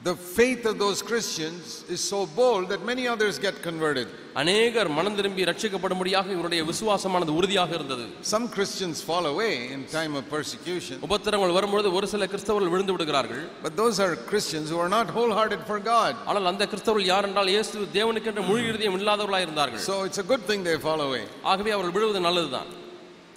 the 0.00 0.14
faith 0.38 0.62
of 0.66 0.74
those 0.78 1.00
Christians 1.00 1.84
is 1.88 2.00
so 2.02 2.26
bold 2.38 2.68
that 2.70 2.84
many 2.84 3.04
others 3.06 3.34
get 3.38 3.56
converted. 3.62 4.06
அநேகர் 4.40 4.88
மனம் 4.96 5.16
திரும்பி 5.18 5.42
ரட்சிக்கப்படும்படியாக 5.48 6.26
இவருடைய 6.36 6.60
விசுவாசமானது 6.70 7.32
உறுதியாக 7.38 7.70
இருந்தது 7.78 8.04
Some 8.32 8.46
Christians 8.54 8.96
fall 9.08 9.26
away 9.32 9.52
in 9.74 9.80
time 9.98 10.14
of 10.20 10.24
persecution, 10.36 10.96
உபத்திரங்கள் 11.08 11.54
வரும்பொழுது 11.58 11.88
ஒரு 11.98 12.06
சில 12.14 12.26
கிறிஸ்தவர்கள் 12.32 12.72
விழுந்து 12.74 12.94
விடுகிறார்கள் 12.96 13.44
but 13.66 13.74
those 13.82 13.98
are 14.04 14.12
Christians 14.30 14.68
who 14.72 14.80
are 14.84 14.92
not 14.98 15.08
wholehearted 15.16 15.62
for 15.70 15.78
God. 15.94 16.12
ஆனால் 16.30 16.50
அந்த 16.52 16.66
கிறிஸ்தவர்கள் 16.72 17.10
யார் 17.12 17.28
என்றால் 17.30 17.52
இயேசு 17.54 17.86
தேவனுக்கென்ற 17.98 18.44
முழு 18.50 18.64
இருதயம் 18.70 18.98
இல்லாதவர்களாக 19.00 19.46
இருந்தார்கள் 19.48 19.84
So 19.90 19.96
it's 20.08 20.22
a 20.24 20.28
good 20.32 20.44
thing 20.50 20.62
they 20.70 20.78
fall 20.88 21.02
away. 21.08 21.24
ஆகவே 21.52 21.72
அவர்கள் 21.76 21.96
விழுவது 21.98 22.22
நல்லதுதான் 22.28 22.70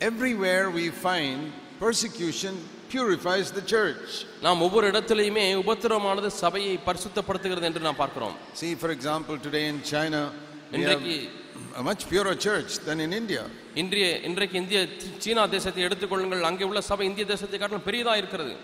Everywhere 0.02 0.66
we 0.80 0.88
find 1.08 1.40
persecution 1.80 2.56
purifies 2.94 3.52
the 3.58 3.64
church. 3.76 4.10
நாம் 4.42 4.62
ஒவ்வொரு 4.62 4.92
இடத்திலையுமே 4.92 5.56
உபத்திரவமானது 5.64 6.28
சபையை 6.28 6.80
பரிசுத்தப்படுத்துகிறது 6.86 7.62
என்று 7.62 7.80
நாம் 7.80 7.96
பார்க்கிறோம் 7.96 8.36
See, 8.62 8.76
for 8.76 8.92
example, 8.98 9.38
today 9.40 9.68
in 9.68 9.82
China, 9.84 10.22
we 10.26 10.32
have 10.32 10.76
இன்றைக்கு 10.80 11.30
a 11.78 11.84
much 11.84 12.04
purer 12.12 12.36
church 12.48 12.72
than 12.88 13.00
in 13.00 13.14
India. 13.14 13.44
இன்றைய 13.76 14.20
இன்றைக்கு 14.20 14.58
இந்திய 14.58 14.88
சீ- 15.04 15.14
சீனா 15.18 15.46
தேசத்தை 15.46 15.84
எடுத்துக்கொள்ளுங்கள் 15.84 16.42
அங்கே 16.42 16.64
உள்ள 16.64 16.82
சபை 16.82 17.06
இந்திய 17.06 17.26
தேசத்தை 17.26 17.60
காட்டிலும் 17.60 17.88
பெரியதா 17.90 18.16
இருக்கிறது 18.16 18.56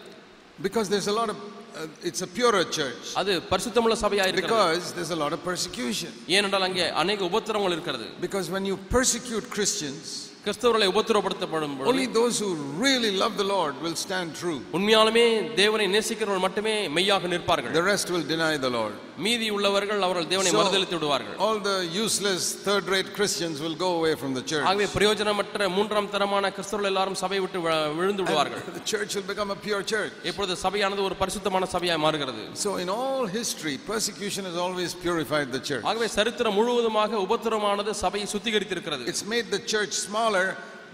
Because 0.63 0.88
there's 0.94 1.08
a 1.08 1.15
lot 1.20 1.30
of, 1.30 1.38
uh, 1.75 2.08
it's 2.10 2.22
a 2.22 2.30
purer 2.38 2.63
church. 2.77 3.06
அது 3.13 3.41
பரிசுத்தமுள்ள 3.51 3.96
சபையா 4.01 4.25
இருக்கிறது 4.32 4.58
Because 4.58 4.86
there's 4.98 5.13
a 5.18 5.22
lot 5.24 5.34
of 5.34 5.39
persecution. 5.51 6.12
ஏனென்றால் 6.27 6.62
அங்கே 6.62 6.89
அநேக 7.03 7.24
உபத்திரவங்கள் 7.25 7.72
இருக்கிறது 7.72 8.08
Because 8.22 8.50
when 8.50 8.65
you 8.72 8.77
persecute 8.98 9.48
Christians, 9.58 10.06
கிறிஸ்தவர்களை 10.47 10.87
உபத்திரப்படுத்தப்படும் 10.93 11.73
only 11.91 12.05
those 12.19 12.37
who 12.43 12.50
really 12.85 13.11
love 13.23 13.33
the 13.37 13.47
Lord 13.55 13.75
will 13.85 13.97
stand 14.05 14.29
true. 14.41 14.59
உண்மையாலுமே 14.76 15.25
தேவனை 15.61 15.87
நேசிக்கிறவர்கள் 15.95 16.45
மட்டுமே 16.45 16.75
மெய்யாக 16.97 17.29
நிற்பார்கள் 17.33 17.75
The 17.79 17.85
rest 17.93 18.07
will 18.15 18.26
deny 18.35 18.53
the 18.67 18.71
Lord. 18.79 18.95
மீதி 19.25 19.48
உள்ளவர்கள் 19.56 20.01
அவர்கள் 20.01 20.27
தேவனை 20.27 20.51
So- 20.51 20.58
மறுதலித்து 20.60 20.96
விடுவார்கள் 20.98 21.36
All 21.46 21.60
the 21.68 21.75
useless 22.03 22.44
third 22.68 22.86
rate 22.94 23.10
Christians 23.18 23.58
will 23.65 23.75
go 23.77 23.89
away 24.00 24.13
from 24.22 24.32
the 24.38 24.44
church. 24.51 24.65
ஆகவே 24.70 24.88
பிரயோஜனமற்ற 24.96 25.70
மூன்றாம் 25.77 26.10
தரமான 26.15 26.51
கிறிஸ்தவர்கள் 26.56 26.91
எல்லாரும் 26.91 27.18
சபை 27.24 27.39
விட்டு 27.44 27.60
வி- 27.60 27.75
விழுந்து 28.00 28.24
விடுவார்கள் 28.24 28.63
The 28.74 28.86
church 28.94 29.13
will 29.18 29.27
become 29.32 29.51
a 29.51 29.60
pure 29.68 29.84
church. 29.94 30.13
இப்பொழுது 30.24 30.56
சபையானது 30.65 31.03
ஒரு 31.03 31.18
பரிசுத்தமான 31.22 31.65
சபையாய் 31.75 32.03
மாறுகிறது 32.06 32.44
So, 32.63 32.72
in 32.84 32.89
all 32.98 33.25
history, 33.39 33.75
persecution 33.91 34.44
has 34.46 34.58
always 34.65 34.94
purified 35.06 35.50
the 35.58 35.63
church. 35.70 35.86
ஆகவே 35.91 36.10
சரித்திரம் 36.18 36.58
முழுவதுமாக 36.60 37.22
உபத்திரமானது 37.27 37.94
சபையை 38.03 38.27
சுத்திகரித்திருக்கிறது 38.36 39.10
It's 39.13 39.25
made 39.36 39.50
the 39.58 39.63
church 39.74 39.96
smaller 40.08 40.46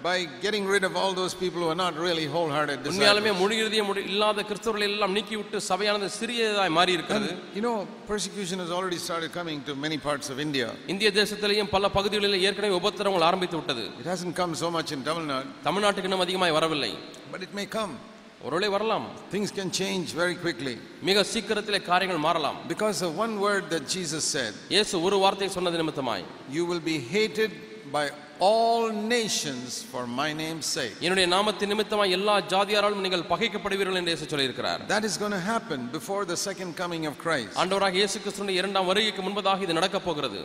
by 0.03 0.17
getting 0.43 0.65
rid 0.73 0.83
of 0.87 0.95
all 0.99 1.11
those 1.19 1.33
people 1.33 1.61
who 1.63 1.69
are 1.73 1.79
not 1.83 1.93
really 2.05 2.25
wholehearted 2.33 2.79
உண்மையாலுமே 2.89 3.29
disciples. 3.29 3.39
முழு 3.41 3.55
இறுதிய 3.61 3.83
முடி 3.87 4.01
இல்லாத 4.11 4.43
கிறிஸ்தவர்களை 4.49 4.85
எல்லாம் 4.91 5.13
நீக்கிவிட்டு 5.17 5.59
சபையானது 5.69 6.07
சிறியதாய் 6.17 6.73
மாறி 6.77 6.91
இருக்கிறது 6.97 7.29
You 7.57 7.63
know, 7.65 7.75
persecution 8.11 8.57
has 8.63 8.71
already 8.77 8.99
started 9.05 9.31
coming 9.39 9.59
to 9.69 9.73
many 9.85 9.97
parts 10.07 10.27
of 10.33 10.39
India. 10.45 10.67
இந்திய 10.93 11.11
தேசத்திலேயும் 11.19 11.71
பல 11.75 11.89
பகுதிகளில் 11.97 12.37
ஏற்கனவே 12.49 12.75
உபத்திரங்கள் 12.81 13.25
ஆரம்பித்து 13.29 13.57
விட்டது 13.61 13.85
It 14.03 14.09
hasn't 14.13 14.35
come 14.41 14.53
so 14.63 14.69
much 14.77 14.91
in 14.97 15.01
Tamil 15.09 15.25
Nadu, 15.31 15.49
தமிழ்நாட்டுக்கு 15.67 16.09
இன்னும் 16.11 16.25
அதிகமாய் 16.27 16.55
வரவில்லை 16.59 16.91
but 17.33 17.41
it 17.47 17.53
may 17.61 17.67
come. 17.77 17.95
ஒருவேளை 18.47 18.69
வரலாம் 18.75 19.05
Things 19.35 19.49
can 19.59 19.71
change 19.81 20.07
very 20.21 20.35
quickly. 20.45 20.75
மிக 21.09 21.23
சீக்கிரத்திலே 21.33 21.81
காரியங்கள் 21.89 22.23
மாறலாம் 22.27 22.59
Because 22.73 22.99
of 23.07 23.11
one 23.25 23.35
word 23.47 23.65
that 23.73 23.85
Jesus 23.95 24.23
said, 24.35 24.53
இயேசு 24.75 25.01
ஒரு 25.07 25.19
வார்த்தை 25.25 25.49
சொன்னது 25.57 25.81
நிமித்தமாய் 25.83 26.25
you 26.57 26.65
will 26.71 26.83
be 26.91 26.97
hated 27.15 27.51
by 27.97 28.05
all 28.41 28.83
nations 29.11 29.69
for 29.83 30.05
my 30.19 30.29
name's 30.33 30.67
sake. 30.77 30.95
என்னுடைய 31.05 31.27
நாமத்தின் 31.35 31.71
நிமித்தமாய் 31.73 32.15
எல்லா 32.17 32.35
ஜாதியாராலும் 32.53 33.03
நீங்கள் 33.05 33.25
பகைக்கப்படுவீர்கள் 33.31 33.97
என்று 34.01 34.11
இயேசு 34.13 34.27
சொல்லியிருக்கிறார் 34.33 34.81
That 34.95 35.05
is 35.09 35.15
going 35.23 35.35
to 35.39 35.43
happen 35.53 35.79
before 35.97 36.21
the 36.25 36.37
second 36.47 36.71
coming 36.83 37.05
of 37.09 37.15
Christ. 37.25 37.53
ஆண்டவராக 37.63 37.97
இயேசு 38.01 38.17
கிறிஸ்துவின் 38.23 38.57
இரண்டாம் 38.61 38.87
வருகைக்கு 38.91 39.23
முன்பதாக 39.27 39.65
இது 39.67 39.79
நடக்கப் 39.79 40.07
போகிறது 40.09 40.41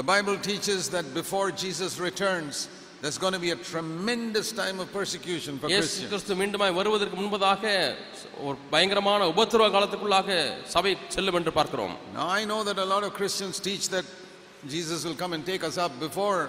The 0.00 0.04
Bible 0.12 0.36
teaches 0.50 0.82
that 0.94 1.06
before 1.14 1.46
Jesus 1.62 1.92
returns, 2.08 2.54
there's 3.02 3.18
going 3.18 3.34
to 3.38 3.42
be 3.46 3.50
a 3.50 3.60
tremendous 3.70 4.48
time 4.60 4.76
of 4.82 4.86
persecution 4.98 5.52
for 5.60 5.68
இயேசு 5.72 5.86
Christians. 5.86 6.10
கிறிஸ்து 6.12 6.36
மீண்டுமாய் 6.40 6.74
வருவதற்கு 6.80 7.16
முன்பதாக 7.20 7.62
ஒரு 8.48 8.56
பயங்கரமான 8.74 9.26
உபத்திரவ 9.32 9.68
காலத்துக்குள்ளாக 9.76 10.28
சபை 10.74 10.92
செல்லும் 11.16 11.38
என்று 11.40 11.54
பார்க்கிறோம் 11.58 11.94
Now, 12.18 12.26
I 12.38 12.44
know 12.50 12.60
that 12.68 12.78
a 12.78 12.88
lot 12.94 13.04
of 13.08 13.12
Christians 13.20 13.56
teach 13.68 13.86
that 13.96 14.06
Jesus 14.74 15.00
will 15.06 15.18
come 15.22 15.32
and 15.38 15.44
take 15.52 15.64
us 15.70 15.78
up 15.86 15.94
before 16.06 16.40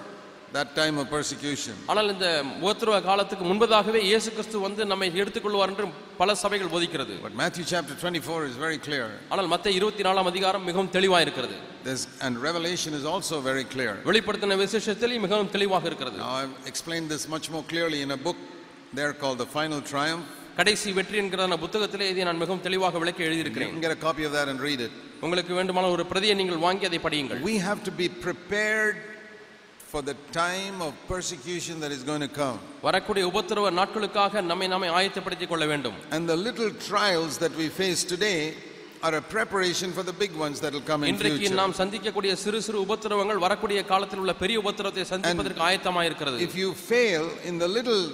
that 0.52 0.68
time 0.76 0.96
of 1.00 1.06
persecution. 1.14 1.74
ஆனால் 1.92 2.08
இந்த 2.14 2.26
உபத்திரவ 2.62 2.96
காலத்துக்கு 3.06 3.44
முன்பதாகவே 3.50 4.00
இயேசு 4.08 4.28
கிறிஸ்து 4.34 4.58
வந்து 4.66 4.82
நம்மை 4.90 5.08
எடுத்துக்கொள்வார் 5.22 5.70
என்று 5.72 5.86
பல 6.20 6.34
சபைகள் 6.42 6.70
போதிக்கிறது 6.74 7.14
But 7.24 7.34
Matthew 7.42 7.64
chapter 7.72 7.94
24 7.96 8.50
is 8.50 8.56
very 8.66 8.78
clear. 8.86 9.06
ஆனால் 9.32 9.48
மத்த 9.54 9.72
இருபத்தி 9.78 10.02
நாலாம் 10.08 10.30
அதிகாரம் 10.32 10.66
மிகவும் 10.68 10.90
தெளிவாக 10.96 11.24
இருக்கிறது 11.26 11.56
There's, 11.86 12.04
and 12.26 12.34
Revelation 12.48 12.92
is 13.00 13.06
also 13.12 13.38
very 13.50 13.64
clear. 13.74 13.94
வெளிப்படுத்தின 14.10 14.58
விசேஷத்தில் 14.62 15.16
மிகவும் 15.26 15.50
தெளிவாக 15.56 15.86
இருக்கிறது 15.90 16.18
Now, 16.24 16.32
I've 16.40 16.56
explained 16.72 17.08
this 17.14 17.24
much 17.34 17.48
more 17.54 17.64
clearly 17.72 18.00
in 18.06 18.12
a 18.12 18.20
book 18.28 18.38
there 19.00 19.12
called 19.22 19.40
The 19.44 19.50
Final 19.58 19.82
Triumph. 19.92 20.24
கடைசி 20.58 20.88
வெற்றி 20.98 21.16
என்கிற 21.20 21.42
அந்த 21.46 21.56
புத்தகத்திலே 21.62 22.08
இதை 22.12 22.24
நான் 22.28 22.40
மிகவும் 22.42 22.62
தெளிவாக 22.66 22.98
விளக்கி 23.02 23.22
You 23.22 23.28
எழுதியிருக்கிறேன் 23.28 23.72
can 23.74 23.82
get 23.86 23.94
a 23.96 24.02
copy 24.06 24.24
of 24.28 24.32
that 24.38 24.48
and 24.52 24.60
read 24.68 24.80
it. 24.86 24.92
உங்களுக்கு 25.26 25.52
வேண்டுமான 25.58 25.90
ஒரு 25.96 26.04
பிரதியை 26.12 26.36
நீங்கள் 26.40 26.62
வாங்கி 26.66 26.86
அதை 26.90 27.00
படியுங்கள் 27.06 27.42
We 27.50 27.56
have 27.66 27.80
to 27.88 27.94
be 28.02 28.06
prepared 28.26 28.96
for 29.92 30.02
the 30.02 30.16
time 30.36 30.76
of 30.82 30.92
persecution 31.08 31.74
that 31.80 31.92
is 31.92 32.02
going 32.02 32.20
to 32.20 32.32
come. 32.40 32.56
வரக்கூடிய 32.82 33.24
உபத்திரவ 33.32 33.70
நாட்களுக்காக 33.80 34.42
நம்மை 34.50 34.66
நாமே 34.74 34.88
ஆயத்தப்படுத்திக் 34.98 35.52
கொள்ள 35.52 35.66
வேண்டும் 35.72 35.96
And 36.16 36.24
the 36.28 36.38
little 36.48 36.70
trials 36.90 37.34
that 37.44 37.54
we 37.62 37.68
face 37.80 38.02
today 38.14 38.38
are 39.06 39.14
a 39.14 39.24
preparation 39.36 39.88
for 39.96 40.02
the 40.02 40.16
big 40.22 40.32
ones 40.44 40.58
that 40.64 40.72
will 40.76 40.86
come 40.90 41.02
in 41.04 41.10
இன்றைக்கு 41.12 41.40
future. 41.42 41.58
நாம் 41.62 41.76
சந்திக்கக்கூடிய 41.80 42.34
சிறு 42.44 42.60
சிறு 42.66 42.78
உபத்திரவங்கள் 42.86 43.42
வரக்கூடிய 43.46 43.80
காலத்தில் 43.92 44.22
உள்ள 44.24 44.34
பெரிய 44.42 44.58
உபத்திரவத்தை 44.64 45.04
சந்திப்பதற்கு 45.12 45.66
ஆயத்தமாக 45.70 46.08
இருக்கிறது 46.10 46.46
If 46.48 46.56
you 46.62 46.70
fail 46.92 47.26
in 47.50 47.56
the 47.64 47.70
little 47.78 48.04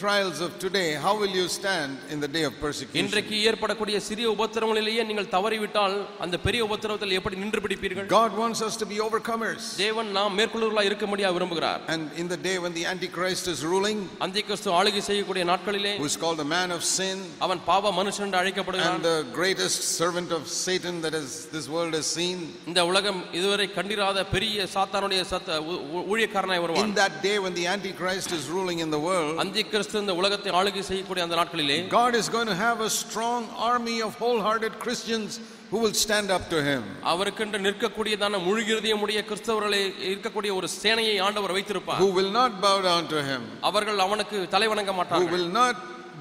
trials 0.00 0.40
of 0.40 0.58
today, 0.58 0.94
how 0.96 1.12
will 1.20 1.28
you 1.30 1.46
stand 1.48 1.90
in 2.10 2.20
the 2.20 2.28
day 2.28 2.42
of 2.44 2.52
persecution? 2.60 3.00
இன்றைக்கு 3.00 3.36
ஏற்படக்கூடிய 3.48 3.96
சிறிய 4.06 4.26
உபத்திரவங்களிலேயே 4.34 5.02
நீங்கள் 5.08 5.28
தவறிவிட்டால் 5.34 5.96
அந்த 6.24 6.36
பெரிய 6.38 6.60
உபத்திரவத்தில் 6.68 7.12
எப்படி 7.16 7.36
நின்று 7.36 7.60
பிடிப்பீர்கள் 7.64 8.06
God 8.12 8.32
wants 8.42 8.60
us 8.66 8.74
to 8.82 8.86
be 8.92 8.98
overcomers. 9.06 9.64
தேவன் 9.82 10.08
நாம் 10.18 10.32
மேற்கொள்ளுவர்களாக 10.38 10.88
இருக்க 10.90 11.06
முடியா 11.06 11.30
விரும்புகிறார் 11.36 11.82
And 11.94 12.04
in 12.22 12.28
the 12.28 12.38
day 12.46 12.56
when 12.64 12.72
the 12.78 12.84
Antichrist 12.92 13.46
is 13.54 13.60
ruling, 13.72 13.98
அந்த 14.26 14.44
கிறிஸ்து 14.48 14.70
ஆளுகை 14.78 15.02
செய்யக்கூடிய 15.08 15.44
நாட்களிலே 15.52 15.92
who 16.00 16.08
is 16.12 16.16
called 16.24 16.40
the 16.44 16.48
man 16.54 16.70
of 16.70 16.80
sin 16.92 17.18
அவன் 17.48 17.60
பாவ 17.68 17.92
மனுஷன் 18.00 18.26
என்று 18.26 18.32
and 18.32 18.40
அழைக்கப்படுகிறான் 18.42 19.04
the 19.10 19.18
greatest 19.34 19.78
servant 20.00 20.32
of 20.38 20.42
Satan 20.64 20.96
that 21.06 21.16
has, 21.20 21.28
this 21.58 21.68
world 21.76 21.94
has 22.00 22.08
seen, 22.18 22.40
இந்த 22.72 22.80
உலகம் 22.92 23.20
இதுவரை 23.32 23.68
கண்டிராத 23.78 24.26
பெரிய 24.34 24.66
சாத்தானுடைய 24.76 25.20
சத்த 25.34 25.60
ஊ- 25.68 25.80
ஊ- 25.94 26.06
ஊழியக்காரனாய் 26.14 26.60
in 26.60 26.66
வருவான் 26.66 26.96
that 27.02 27.16
day 27.28 27.36
when 27.38 27.54
the 27.60 27.68
Antichrist 27.76 28.32
is 28.32 28.46
ruling 28.56 28.80
in 28.86 28.90
the 28.90 29.02
world, 29.10 29.36
அந்த 29.44 29.58
கிறிஸ்து 29.85 30.03
இந்த 30.05 30.13
உலகத்தை 30.21 30.51
ஆளுகை 30.59 30.81
செய்யக்கூடிய 30.89 31.23
அந்த 31.25 31.35
நாட்களிலே 31.39 31.75
God 31.99 32.13
is 32.21 32.27
going 32.35 32.49
to 32.53 32.57
have 32.65 32.77
a 32.87 32.91
strong 33.01 33.41
army 33.71 33.97
of 34.05 34.11
wholehearted 34.21 34.73
Christians 34.83 35.31
who 35.71 35.77
will 35.83 35.95
stand 36.03 36.29
up 36.35 36.43
to 36.53 36.59
him. 36.67 36.81
அவருக்கென்று 37.11 37.59
நிற்கக்கூடியதான 37.65 38.39
முழுகிருதியமுடைய 38.47 39.19
கிறிஸ்தவர்களை 39.29 39.81
இருக்கக்கூடிய 40.11 40.51
ஒரு 40.59 40.67
சேனையை 40.81 41.17
ஆண்டவர் 41.27 41.55
வைத்திருப்பார். 41.57 42.01
Who 42.03 42.09
will 42.19 42.31
not 42.39 42.53
bow 42.65 42.77
down 42.89 43.03
to 43.13 43.19
him, 43.29 43.43
அவர்கள் 43.69 43.99
அவனுக்கு 44.07 44.39
தலைவணங்க 44.55 44.91
who 44.93 44.99
மாட்டார்கள். 45.01 45.31
will 45.35 45.51
not 45.61 45.75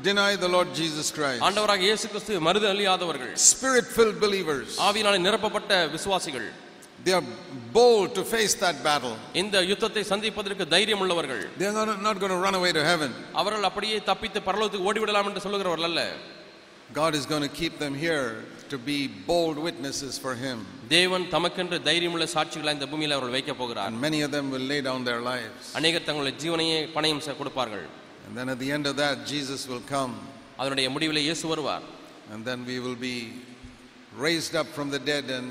deny 0.08 0.30
the 0.44 0.50
Lord 0.56 0.68
Jesus 0.80 1.08
Christ. 1.18 1.40
ஆண்டவராக 1.48 1.84
இயேசு 1.88 2.04
கிறிஸ்து 2.12 2.42
மருது 2.48 2.68
அழியாதவர்கள் 2.74 3.32
Spirit 3.52 3.88
filled 3.96 4.18
believers, 4.26 4.68
ஆவியினாலே 4.88 5.20
நிரப்பப்பட்ட 5.28 5.72
விசுவாசிகள். 5.96 6.48
they 7.05 7.13
are 7.13 7.25
bold 7.73 8.09
to 8.15 8.23
face 8.33 8.53
that 8.63 8.77
battle. 8.87 9.13
இந்த 9.41 9.57
யுத்தத்தை 9.71 10.03
சந்திப்பதற்கு 10.11 10.65
தைரியம் 10.67 11.01
உள்ளவர்கள் 11.03 11.41
They 11.59 11.67
are 11.69 11.77
not, 11.79 12.01
not 12.07 12.17
going 12.23 12.33
to 12.37 12.41
run 12.47 12.55
away 12.55 12.71
to 12.79 12.83
heaven. 12.91 13.11
அவர்கள் 13.41 13.67
அப்படியே 13.69 13.99
தப்பித்து 14.09 14.39
பரலோகத்துக்கு 14.47 14.89
ஓடிவிடலாம் 14.91 15.29
என்று 15.31 15.43
சொல்லுகிறவர்கள் 15.47 15.89
அல்ல 15.91 16.03
God 16.93 17.13
is 17.19 17.25
going 17.31 17.43
to 17.43 17.53
keep 17.61 17.73
them 17.83 17.93
here 18.05 18.27
to 18.71 18.77
be 18.89 18.97
bold 19.31 19.57
witnesses 19.67 20.13
for 20.23 20.33
Him. 20.43 20.57
தேவன் 20.95 21.25
தமக்கென்று 21.33 21.77
தைரியமுள்ள 21.87 22.25
சாட்சிகளை 22.35 22.71
இந்த 22.77 22.87
பூமியில் 22.91 23.15
அவர்கள் 23.15 23.35
வைக்க 23.37 23.53
போகிறார் 23.61 23.89
And 23.91 24.01
many 24.07 24.21
of 24.27 24.31
them 24.35 24.45
will 24.55 24.65
lay 24.73 24.81
down 24.89 25.01
their 25.09 25.21
lives. 25.31 25.63
அநேகர் 25.79 26.07
தங்களுடைய 26.07 26.35
ஜீவனையே 26.43 26.79
பணயம் 26.97 27.23
செ- 27.27 27.37
கொடுப்பார்கள் 27.41 27.85
And 28.27 28.33
then 28.39 28.49
at 28.53 28.59
the 28.63 28.71
end 28.77 28.85
of 28.91 28.95
that, 29.03 29.15
Jesus 29.33 29.61
will 29.71 29.83
come. 29.95 30.13
அதனுடைய 30.61 30.87
முடிவில் 30.95 31.25
இயேசு 31.27 31.45
வருவார் 31.53 31.85
And 32.33 32.41
then 32.49 32.59
we 32.71 32.77
will 32.85 32.99
be 33.09 33.15
raised 34.17 34.55
up 34.61 34.67
from 34.77 34.89
the 34.95 35.01
dead 35.11 35.25
and 35.37 35.49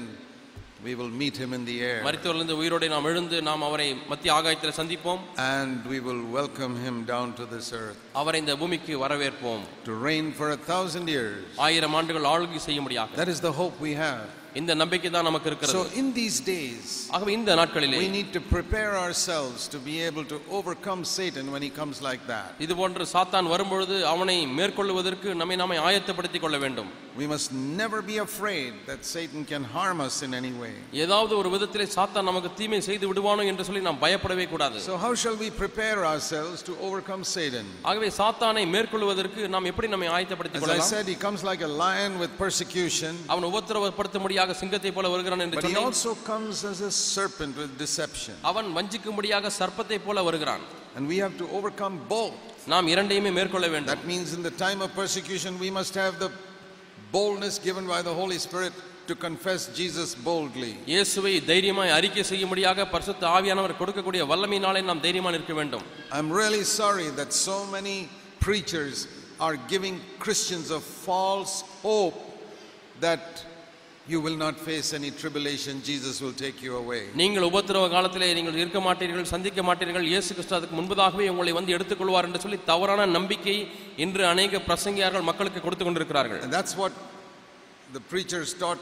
we 0.85 0.95
will 0.95 1.13
meet 1.23 1.37
Him 1.37 1.53
in 1.53 1.63
the 1.65 1.77
air. 1.83 2.01
மரித்தவர்களிருந்து 2.07 2.57
உயிரோடு 2.63 2.89
நாம் 2.89 3.05
எழுந்து 3.05 3.39
நாம் 3.43 3.63
அவரை 3.69 3.89
மத்திய 4.11 4.33
ஆகாயத்தில் 4.39 4.77
சந்திப்போம் 4.81 5.21
And 5.55 5.79
we 5.93 5.99
will 6.01 6.23
welcome 6.39 6.75
Him 6.87 6.99
down 7.05 7.29
to 7.41 7.47
this 7.55 7.69
earth 7.83 7.99
அவரை 8.21 8.41
இந்த 8.45 8.57
பூமிக்கு 8.57 8.97
வரவேற்போம் 9.05 9.65
to 9.85 9.95
reign 10.09 10.29
for 10.41 10.49
a 10.51 10.61
thousand 10.71 11.09
years. 11.17 11.43
ஆயிரம் 11.69 11.97
ஆண்டுகள் 12.01 12.29
ஆளுகை 12.35 12.61
செய்ய 12.69 12.81
முடியாக 12.87 13.17
That 13.23 13.33
is 13.37 13.41
the 13.49 13.55
hope 13.61 13.79
we 13.89 13.95
have. 14.05 14.27
இந்த 14.55 14.73
நம்பிக்கை 14.75 15.11
தான் 15.15 15.27
நமக்கு 15.29 15.49
இருக்கிறது 15.51 15.77
So 15.77 15.83
in 16.01 16.07
these 16.19 16.37
days, 16.47 16.85
ஆகவே 17.17 17.33
இந்த 17.39 17.55
நாட்களிலே 17.61 17.99
we 18.05 18.09
need 18.17 18.31
to 18.37 18.43
prepare 18.55 18.93
ourselves 19.03 19.61
to 19.75 19.79
be 19.89 19.97
able 20.09 20.25
to 20.33 20.39
overcome 20.59 21.03
Satan 21.17 21.47
when 21.55 21.63
he 21.63 21.71
comes 21.81 21.99
like 22.09 22.23
that. 22.33 22.49
இது 22.67 22.75
போன்று 22.81 23.07
சாத்தான் 23.15 23.51
வரும்பொழுது 23.55 23.99
அவனை 24.13 24.39
மேற்கொள்வதற்கு 24.61 25.29
நம்மை 25.43 25.59
நாமே 25.63 25.79
ஆயத்தப்படுத்திக் 25.89 26.47
கொள்ள 26.47 26.59
வேண்டும் 26.65 26.91
We 27.21 27.27
must 27.27 27.49
never 27.81 28.01
be 28.11 28.17
afraid 28.19 28.73
that 28.89 29.01
Satan 29.15 29.41
can 29.53 29.63
harm 29.77 29.99
us 30.01 30.17
in 30.27 30.33
any 30.41 30.53
way. 30.63 30.75
ஏதாவது 31.05 31.33
ஒரு 31.41 31.49
விதத்திலே 31.55 31.87
சாத்தான் 31.97 32.29
நமக்கு 32.31 32.51
தீமை 32.61 32.81
செய்து 32.89 33.05
விடுவானோ 33.11 33.45
என்று 33.53 33.67
சொல்லி 33.69 33.83
நாம் 33.89 34.03
பயப்படவே 34.05 34.47
கூடாது 34.53 34.77
So 34.89 34.97
how 35.05 35.13
shall 35.23 35.39
we 35.45 35.51
prepare 35.63 36.01
ourselves 36.13 36.59
to 36.69 36.75
overcome 36.89 37.25
Satan? 37.37 37.67
ஆகவே 37.91 38.11
சாத்தானை 38.21 38.65
மேற்கொள்வதற்கு 38.75 39.49
நாம் 39.57 39.71
எப்படி 39.73 39.91
நம்மை 39.95 40.11
ஆயத்தப்படுத்திக் 40.17 40.63
As 40.63 40.65
I 40.65 40.67
கொள்ளலாம் 40.67 40.93
said, 40.95 41.07
he 41.15 41.19
comes 41.27 41.43
like 41.51 41.65
a 41.71 41.73
lion 41.85 42.13
with 42.25 42.35
persecution, 42.45 43.15
அவன் 43.33 43.49
உபத்திரவப்படுத்தும்படியாக 44.43 44.55
சிங்கத்தை 44.61 44.91
போல 44.97 45.09
வருகிறான் 45.15 45.43
என்று 45.45 45.59
but 45.59 45.65
he 45.65 45.75
சொன்னேன் 45.75 45.89
also 45.91 46.13
comes 46.31 46.57
as 46.71 46.81
a 46.81 46.93
serpent 47.15 47.55
with 47.61 47.73
deception. 47.85 48.35
அவன் 48.51 48.69
வஞ்சிக்கும்படியாக 48.79 49.51
சர்ப்பத்தை 49.61 49.99
போல 50.07 50.23
வருகிறான் 50.29 50.65
And 50.97 51.07
we 51.13 51.19
have 51.25 51.35
to 51.43 51.47
overcome 51.59 51.97
both. 52.17 52.37
நாம் 52.73 52.89
இரண்டையுமே 52.95 53.31
மேற்கொள்ள 53.39 53.67
வேண்டும் 53.75 53.93
That 53.95 54.07
means 54.13 54.29
in 54.39 54.43
the 54.49 54.55
time 54.67 54.81
of 54.87 54.91
persecution, 55.03 55.53
we 55.67 55.71
must 55.79 55.95
have 56.03 56.15
the 56.25 56.31
boldness 57.17 57.57
given 57.69 57.85
by 57.95 58.01
the 58.09 58.15
Holy 58.21 58.39
Spirit 58.47 58.75
to 59.11 59.15
confess 59.27 59.61
Jesus 59.81 60.09
boldly. 60.29 60.73
இயேசுவை 60.93 61.35
தைரியமாய் 61.51 61.95
அறிக்கை 61.99 62.25
செய்யும்படியாக 62.33 62.87
பரிசுத்த 62.95 63.23
ஆவியானவர் 63.37 63.79
கொடுக்கக்கூடிய 63.83 64.25
வல்லமையினாலே 64.33 64.83
நாம் 64.91 65.05
தைரியமா 65.07 65.33
நிற்க 65.37 65.55
வேண்டும் 65.61 65.87
I'm 66.19 66.31
really 66.43 66.65
sorry 66.81 67.09
that 67.21 67.31
so 67.49 67.59
many 67.77 67.99
preachers 68.47 68.99
are 69.47 69.57
giving 69.73 69.97
Christians 70.25 70.69
a 70.79 70.83
false 71.07 71.55
hope 71.87 72.19
that 73.07 73.25
you 74.07 74.21
will 74.21 74.37
not 74.39 74.57
face 74.59 74.89
any 74.95 75.11
tribulation, 75.13 75.75
Jesus 75.83 76.15
will 76.23 76.37
take 76.37 76.59
you 76.67 76.75
away. 76.77 77.01
நீங்கள் 77.15 77.47
உபத்திரவ 77.49 77.89
காலத்திலே 77.89 78.29
நீங்கள் 78.35 78.59
இருக்க 78.61 78.81
மாட்டீர்கள் 78.81 79.31
சந்திக்க 79.33 79.63
மாட்டீர்கள் 79.63 80.07
இயேசு 80.13 80.31
கிறிஸ்து 80.35 80.57
அதுக்கு 80.59 80.77
முன்பதாகவே 80.79 81.27
உங்களை 81.29 81.53
வந்து 81.53 81.75
எடுத்துக்கொள்வார் 81.77 82.29
என்று 82.29 82.41
சொல்லி 82.41 82.59
தவறான 82.65 83.07
நம்பிக்கை 83.17 83.57
இன்று 83.97 84.25
அநேக 84.27 84.61
பிரசங்கியார்கள் 84.69 85.29
மக்களுக்கு 85.31 85.61
கொடுத்து 85.61 85.85
கொண்டிருக்கிறார்கள் 85.85 86.41
And 86.47 86.55
that's 86.59 86.77
what 86.77 86.95
the 87.93 88.03
preachers 88.13 88.53
taught 88.55 88.81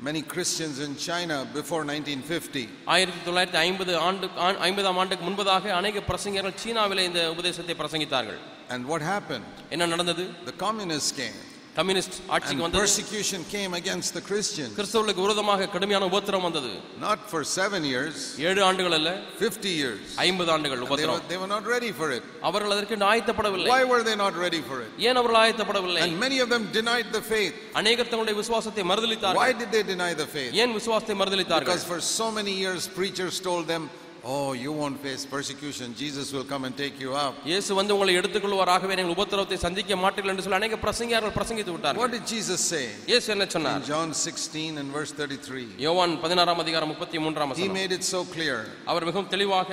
many 0.00 0.22
Christians 0.32 0.76
in 0.80 0.92
China 1.00 1.36
before 1.54 1.82
1950. 1.86 2.64
ஆயிரத்தி 2.94 3.20
தொள்ளாயிரத்தி 3.26 3.60
ஐம்பது 3.62 3.92
ஆண்டு 4.00 4.26
ஆ- 4.38 4.58
ஐம்பதாம் 4.68 4.98
ஆண்டுக்கு 5.02 5.24
முன்பதாக 5.28 5.72
அநேக 5.78 6.02
பிரசங்கியர்கள் 6.08 6.58
சீனாவிலே 6.64 7.04
இந்த 7.10 7.22
உபதேசத்தை 7.34 7.76
பிரசங்கித்தார்கள் 7.76 8.40
And 8.68 8.82
what 8.86 9.02
happened? 9.12 9.48
என்ன 9.70 9.86
நடந்தது 9.86 10.24
The 10.46 10.56
communists 10.66 11.12
came 11.22 11.38
கம்யூனிஸ்ட் 11.76 12.16
ஆட்சிக்கு 12.34 12.54
and 12.54 12.64
வந்தது 12.64 12.80
persecution 12.80 13.40
came 13.52 13.72
against 13.78 14.10
the 14.16 14.22
Christians. 14.28 14.72
கிறிஸ்தவர்களுக்கு 14.78 15.22
விரோதமாக 15.26 15.68
கடுமையான 15.74 16.08
உபத்திரம் 16.10 16.44
வந்தது 16.48 16.72
Not 17.04 17.20
for 17.30 17.40
seven 17.58 17.82
years, 17.92 18.16
ஏழு 18.48 18.60
ஆண்டுகள் 18.68 18.96
அல்ல 18.98 19.10
50 19.40 19.72
years. 19.80 20.02
ஐம்பது 20.26 20.50
ஆண்டுகள் 20.54 20.78
They 20.78 20.84
were, 20.84 20.90
உபத்திரம் 20.90 21.22
they 21.30 21.38
were 21.42 21.50
not 21.54 21.64
ready 21.74 21.90
for 22.00 22.08
it. 22.16 22.24
அவர்கள் 22.50 22.74
அதற்கு 22.76 22.98
ஆயத்தப்படவில்லை 23.12 23.70
Why 23.74 23.82
were 23.92 24.02
they 24.08 24.16
not 24.24 24.36
ready 24.44 24.60
for 24.68 24.78
it? 24.84 24.90
ஏன் 25.08 25.18
அவர்கள் 25.20 25.40
ஆயத்தப்படவில்லை 25.44 26.02
And 26.06 26.20
many 26.26 26.40
of 26.44 26.50
them 26.54 26.66
denied 26.78 27.08
the 27.18 27.24
faith. 27.32 27.56
அநேகர் 27.82 28.10
தங்களுடைய 28.12 28.38
விசுவாசத்தை 28.42 28.84
மறுதலித்தார்கள் 28.92 29.42
Why 29.44 29.50
did 29.62 29.72
they 29.76 29.84
deny 29.94 30.12
the 30.22 30.28
faith? 30.36 30.52
ஏன் 30.64 30.74
விசுவாசத்தை 30.78 31.16
மறுதலித்தார்கள் 31.22 31.72
Because 31.72 31.88
for 31.94 32.00
so 32.20 32.28
many 32.40 32.54
years, 32.64 32.82
preachers 33.00 33.38
told 33.40 33.66
them, 33.74 33.84
Oh, 34.24 34.52
you 34.54 34.70
won't 34.72 34.98
face 35.00 35.26
persecution. 35.26 35.94
Jesus 35.96 36.32
will 36.32 36.44
come 36.44 36.64
and 36.64 36.74
take 36.76 36.96
you 37.00 37.12
up. 37.22 37.32
இயேசு 37.44 37.70
வந்து 37.78 37.92
உங்களை 37.94 38.12
எடுத்துக்கொள்வாராகவே 38.18 38.94
நீங்கள் 38.98 39.14
உபத்திரவத்தை 39.16 39.56
சந்திக்க 39.64 39.96
மாட்டீர்கள் 40.02 40.32
என்று 40.32 40.44
சொல்லி 40.44 40.58
அநேக 40.60 40.76
பிரசங்கியார்கள் 40.84 41.32
பிரசங்கித்து 41.38 41.70
What 41.70 41.78
விட்டார்கள் 41.78 42.12
did 42.14 42.26
Jesus 42.34 42.60
say? 42.72 42.84
இயேசு 43.10 43.26
என்ன 43.34 43.46
In 43.48 43.52
சொன்னார் 43.56 43.82
John 43.90 44.10
16 44.20 44.78
and 44.82 44.90
verse 44.98 45.12
33. 45.20 45.64
யோவான் 45.86 46.14
பதினாறாம் 46.24 46.60
அதிகாரம் 46.64 46.90
முப்பத்தி 46.92 47.18
மூன்றாம் 47.24 47.50
He 47.50 47.54
வசனம் 47.54 47.78
made 47.80 47.94
it 47.98 48.04
so 48.14 48.20
clear. 48.34 48.58
அவர் 48.92 49.06
மிகவும் 49.08 49.30
தெளிவாக 49.34 49.70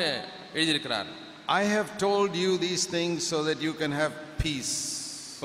எழுதியிருக்கிறார் 0.59 1.09
I 1.59 1.65
have 1.75 1.91
told 2.05 2.31
you 2.43 2.49
these 2.59 2.85
things 2.95 3.19
so 3.33 3.39
that 3.49 3.61
you 3.67 3.73
can 3.81 3.93
have 4.01 4.13
peace. 4.45 4.73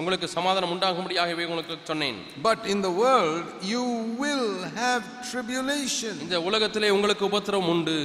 உங்களுக்கு 0.00 0.28
சமாதானம் 0.36 0.72
உண்டாகும்படியாகவே 0.76 1.44
உங்களுக்கு 1.48 1.76
சொன்னேன் 1.90 2.18
But 2.48 2.62
in 2.74 2.80
the 2.86 2.94
world 3.02 3.44
you 3.72 3.84
will 4.22 4.48
have 4.80 5.02
tribulation. 5.32 6.14
இந்த 6.26 6.40
உலகத்திலே 6.48 6.90
உங்களுக்கு 6.96 7.26
உபத்திரம் 7.30 7.68
உண்டு 7.74 7.98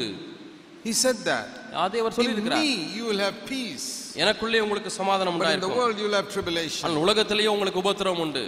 He 0.83 0.93
said 1.03 1.17
that. 1.31 1.47
அதை 1.85 1.97
அவர் 2.01 2.13
In 2.13 2.17
சொல்லியிருக்கிறார் 2.17 2.63
me 2.63 2.73
you 2.97 3.05
will 3.09 3.21
have 3.25 3.37
peace. 3.53 3.87
எனக்குள்ளே 4.23 4.59
உங்களுக்கு 4.65 4.91
சமாதானம் 4.99 5.33
But 5.33 5.47
in 5.47 5.59
the 5.61 5.67
உண்டாயிருக்கும் 5.67 5.79
world 5.81 5.97
you 6.01 6.07
will 6.07 6.17
have 6.21 6.29
tribulation. 6.37 6.83
ஆனால் 6.87 7.03
உலகத்திலேயே 7.05 7.51
உங்களுக்கு 7.55 7.81
உபத்திரம் 7.85 8.21
உண்டு 8.25 8.43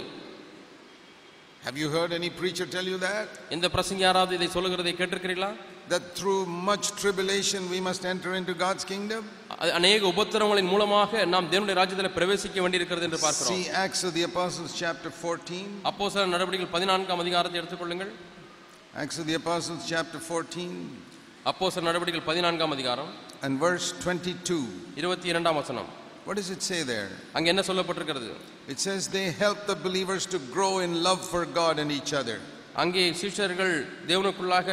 Have 1.65 1.77
you 1.77 1.89
heard 1.89 2.11
any 2.11 2.29
preacher 2.31 2.65
tell 2.75 2.87
you 2.91 2.97
that? 2.99 3.27
எந்த 3.55 3.67
பிரசங்க 3.73 4.01
யாராவது 4.07 4.33
இதை 4.39 4.47
சொல்லுகிறதை 4.55 4.93
கேட்டிருக்கிறீர்களா 4.99 5.51
That 5.91 6.03
through 6.17 6.39
much 6.69 6.85
tribulation 7.01 7.61
we 7.73 7.79
must 7.87 8.03
enter 8.13 8.31
into 8.39 8.53
God's 8.63 8.83
kingdom? 8.93 9.21
அ- 9.63 9.71
அநேக 9.79 10.01
உபத்திரங்களின் 10.13 10.69
மூலமாக 10.73 11.25
நாம் 11.33 11.49
தேவனுடைய 11.53 11.75
ராஜ்யத்தில் 11.81 12.15
பிரவேசிக்க 12.17 12.57
வேண்டியிருக்கிறது 12.65 13.07
என்று 13.09 13.19
பார்க்கிறோம் 13.25 13.59
See 13.59 13.67
Acts 13.83 14.01
of 14.07 14.13
the 14.17 14.25
Apostles 14.31 14.71
chapter 14.83 15.11
14. 15.21 15.61
அப்போ 15.89 16.09
சில 16.15 16.25
நடவடிக்கைகள் 16.35 16.75
பதினான்காம் 16.77 17.23
அதிகாரத்தை 17.25 17.59
எடுத்துக்கொள்ளுங்கள் 17.61 18.11
Acts 19.03 19.19
of 19.21 19.27
the 19.31 19.37
Apostles 19.43 19.81
chapter 19.93 20.21
14 20.29 20.69
அப்போ 21.45 21.71
சில 21.71 21.85
நடவடிக்கைகள் 21.89 22.29
பதினான்காம் 22.29 22.71
அதிகாரம் 22.71 23.11
and 23.45 23.53
verse 23.59 23.87
22. 23.95 24.57
இருபத்தி 24.95 25.27
இரண்டாம் 25.33 25.59
வசனம் 25.61 25.89
What 26.25 26.35
does 26.39 26.49
it 26.55 26.61
say 26.61 26.79
there? 26.85 27.07
அங்க 27.35 27.47
என்ன 27.53 27.61
சொல்லப்பட்டிருக்கிறது 27.69 28.27
It 28.73 28.79
says 28.79 29.07
they 29.17 29.27
help 29.43 29.59
the 29.65 29.77
believers 29.87 30.25
to 30.33 30.39
grow 30.55 30.73
in 30.79 30.91
love 31.07 31.21
for 31.31 31.41
God 31.61 31.75
and 31.83 31.91
each 31.91 32.13
other. 32.21 32.37
அங்கே 32.75 33.05
சீஷர்கள் 33.21 33.73
தேவனுக்குள்ளாக 34.11 34.67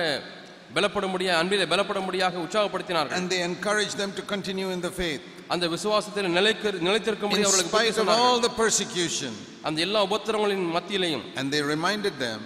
பலப்படும்படியாக 0.76 1.40
அன்பிலே 1.42 1.66
பலப்படும்படியாக 1.73 2.40
உற்சாகப்படுத்தினார்கள் 2.44 3.16
And 3.18 3.28
they 3.35 3.40
encourage 3.42 3.94
them 3.94 4.11
to 4.12 4.23
continue 4.35 4.70
in 4.70 4.80
the 4.80 4.92
faith. 5.00 5.23
அந்த 5.54 5.66
விசுவாசத்தில் 5.75 6.28
நிலைக்க 6.38 6.73
நிலைத்திருக்கும்படி 6.88 7.40
In 7.40 7.49
அவர்களுக்கு 7.49 7.73
புத்தி 7.73 7.85
spite 7.85 7.94
of 7.94 8.00
சொன்னார்கள். 8.00 8.26
all 8.26 8.38
the 8.47 8.52
persecution. 8.62 9.32
அந்த 9.68 9.80
எல்லா 9.87 10.02
உபத்திரங்களின் 10.08 10.66
மத்தியிலையும் 10.76 11.25
And 11.40 11.47
they 11.54 11.62
reminded 11.75 12.16
them 12.26 12.40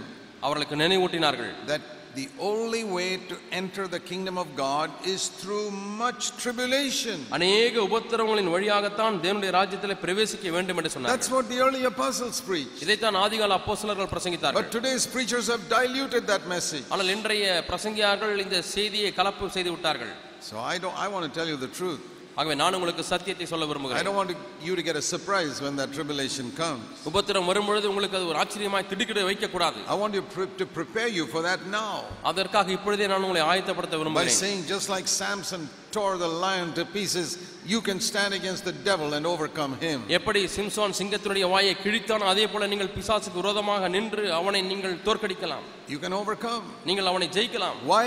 அவர்களுக்கு 0.46 0.76
நினைவூட்டினார்கள் 0.84 1.52
that 1.72 1.82
the 2.16 2.28
only 2.40 2.84
way 2.96 3.10
to 3.30 3.36
enter 3.52 3.84
the 3.88 4.00
kingdom 4.00 4.36
of 4.36 4.48
God 4.56 4.88
is 5.12 5.28
through 5.40 5.66
much 6.02 6.22
tribulation. 6.42 7.18
அநேக 7.36 7.74
உபத்திரங்களின் 7.88 8.50
வழியாகத்தான் 8.54 9.14
தேவனுடைய 9.24 9.50
ராஜ்யத்தில் 9.58 10.00
பிரவேசிக்க 10.04 10.52
வேண்டும் 10.56 10.78
என்று 10.80 10.92
சொன்னார் 10.94 11.12
That's 11.14 11.30
what 11.36 11.46
the 11.52 11.58
early 11.66 11.84
apostles 11.92 12.38
preached. 12.50 12.80
இதைத்தான் 12.86 13.18
ஆதிகால 13.24 13.58
அப்போஸ்தலர்கள் 13.60 14.10
பிரசங்கித்தார்கள் 14.14 14.60
But 14.62 14.70
today's 14.78 15.06
preachers 15.16 15.48
have 15.54 15.64
diluted 15.78 16.26
that 16.32 16.46
message. 16.54 16.86
ஆனால் 16.94 17.12
இன்றைய 17.16 17.46
பிரசங்கியார்கள் 17.70 18.34
இந்த 18.46 18.60
செய்தியை 18.76 19.12
கலப்பு 19.20 19.50
செய்து 19.58 19.72
விட்டார்கள் 19.76 20.12
So 20.50 20.56
I 20.72 20.78
don't 20.84 20.98
I 21.04 21.08
want 21.14 21.24
to 21.28 21.32
tell 21.38 21.50
you 21.52 21.58
the 21.66 21.72
truth. 21.80 22.02
ஆகவே 22.36 22.54
நான் 22.60 22.76
உங்களுக்கு 22.76 23.02
சத்தியத்தை 23.10 23.46
சொல்ல 23.48 23.64
I 23.64 23.70
விரும்புகிறேன் 23.70 24.06
don't 24.08 24.18
want 24.18 24.30
to, 24.30 24.36
you 24.66 24.74
to 24.78 24.82
get 24.82 24.96
a 24.96 25.04
surprise 25.10 25.56
when 25.64 25.74
that 25.80 25.90
tribulation 25.96 26.46
comes. 26.60 26.84
உபத்திரம் 27.10 27.48
வரும்பொழுது 27.50 27.90
உங்களுக்கு 27.90 28.16
அது 28.18 28.28
ஒரு 28.30 28.38
ஆச்சரியமாய் 28.42 28.86
திடுக்கிட 28.92 29.22
வைக்க 29.28 29.48
கூடாது 29.54 29.80
I 29.94 29.98
want 30.02 30.14
you 30.18 30.24
pre- 30.34 30.48
to 30.60 30.66
prepare 30.78 31.10
you 31.18 31.24
for 31.34 31.42
that 31.48 31.60
now 31.76 31.92
அதற்காக 32.30 32.72
இப்பொழுதே 32.76 33.08
நான் 33.12 33.26
உங்களை 33.28 33.42
ஆயத்தப்படுத்த 33.50 33.94
by 33.94 34.02
விரும்புகிறேன் 34.02 34.40
saying 34.40 34.62
just 34.74 34.88
like 34.94 35.08
Samson 35.20 35.62
tore 35.90 36.16
the 36.16 36.30
lion 36.44 36.68
to 36.78 36.84
pieces, 36.96 37.28
you 37.72 37.80
can 37.88 37.98
stand 38.10 38.32
against 38.32 38.64
the 38.64 38.76
devil 38.90 39.10
and 39.18 39.26
overcome 39.26 39.74
him. 39.86 39.98
எப்படி 40.18 40.42
சிம்சோன் 40.56 40.98
சிங்கத்தினுடைய 41.00 41.46
வாயை 41.54 41.74
கிழித்தானோ 41.84 42.28
அதே 42.34 42.46
போல 42.54 42.66
நீங்கள் 42.72 42.92
பிசாசுக்கு 42.96 43.40
விரோதமாக 43.42 43.90
நின்று 43.96 44.24
அவனை 44.40 44.62
நீங்கள் 44.72 44.96
தோற்கடிக்கலாம் 45.08 45.66
You 45.88 46.00
can 46.04 46.14
overcome. 46.22 46.64
நீங்கள் 46.90 47.10
அவனை 47.12 47.28
ஜெயிக்கலாம் 47.36 47.76
Why? 47.92 48.06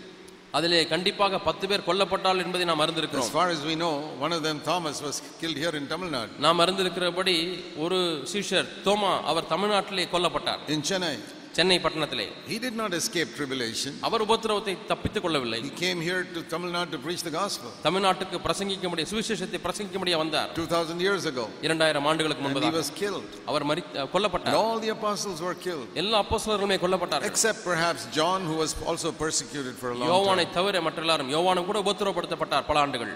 அதிலே 0.57 0.79
கண்டிப்பாக 0.93 1.39
பத்து 1.47 1.65
பேர் 1.69 1.83
கொல்லப்பட்டால் 1.89 2.41
என்பதை 2.43 2.65
நாம் 2.69 2.79
As 2.79 2.85
அறிந்திருக்கிறோம் 2.85 3.29
far 3.37 3.47
as 3.55 3.61
we 3.69 3.75
know, 3.81 3.91
one 4.25 4.33
of 4.37 4.41
them, 4.47 4.57
Thomas, 4.69 4.97
was 5.07 5.17
killed 5.41 5.59
here 5.63 5.73
in 5.79 5.85
Tamil 5.91 6.09
Nadu, 6.15 6.33
நாம் 6.45 6.61
அறிந்திருக்கிறபடி 6.63 7.35
ஒரு 7.85 7.99
சீஷர் 8.33 8.67
தோமா 8.87 9.13
அவர் 9.31 9.51
தமிழ்நாட்டிலே 9.53 10.07
கொல்லப்பட்டார். 10.15 10.63
In 10.75 10.81
Chennai. 10.89 11.15
சென்னை 11.56 11.76
பட்டணத்திலே 11.84 12.24
He 12.52 12.56
did 12.64 12.74
not 12.80 12.90
escape 12.98 13.28
tribulation. 13.38 13.92
அவர் 14.06 14.22
உபத்திரவத்தை 14.24 14.72
தப்பித்துக் 14.90 15.24
கொள்ளவில்லை 15.24 15.58
He 15.66 15.72
came 15.82 16.00
here 16.08 16.22
to 16.34 16.40
Tamil 16.52 16.70
Nadu 16.74 16.90
to 16.94 16.98
preach 17.06 17.22
the 17.28 17.32
gospel 17.38 17.70
தமிழ்நாட்டுக்கு 17.86 18.38
பிரசங்கிக்க 18.46 18.88
முடிய 18.92 19.04
சுவிசேஷத்தை 19.12 19.60
பிரசங்கிக்க 19.66 19.98
முடிய 20.02 20.16
வந்தார் 20.22 20.50
2000 20.56 21.00
years 21.06 21.24
ago. 21.32 21.44
இரண்டாயிரம் 21.66 22.08
ஆண்டுகளுக்கு 22.10 22.42
And 22.42 22.50
he 22.50 22.56
முன்பதாக 22.56 22.80
was 22.80 22.90
killed. 23.02 23.30
Our 23.52 23.66
Marie 23.70 23.84
And 23.94 24.10
கொல்லப்பட்டார் 24.14 24.58
all 24.62 24.78
the 24.84 24.92
apostles 24.98 25.40
were 25.46 25.56
killed. 25.66 25.86
எல்லா 26.02 26.20
அப்போஸ்தலர்களுமே 26.24 26.78
கொல்லப்பட்டார்கள் 26.84 27.30
Except 27.32 27.60
perhaps 27.70 28.02
John, 28.18 28.42
who 28.50 28.58
was 28.64 28.74
also 28.90 29.10
persecuted 29.24 29.74
for 29.82 29.90
a 29.94 29.98
long 30.02 30.10
யோவானை 30.12 30.46
time. 30.46 30.54
தவிர 30.58 30.84
மற்ற 30.88 31.00
எல்லாரும் 31.06 31.32
யோவானும் 31.36 31.68
கூட 31.70 31.80
உபத்திரப்படுத்தப்பட்டார் 31.86 32.68
பல 32.70 32.78
ஆண்டுகள் 32.86 33.14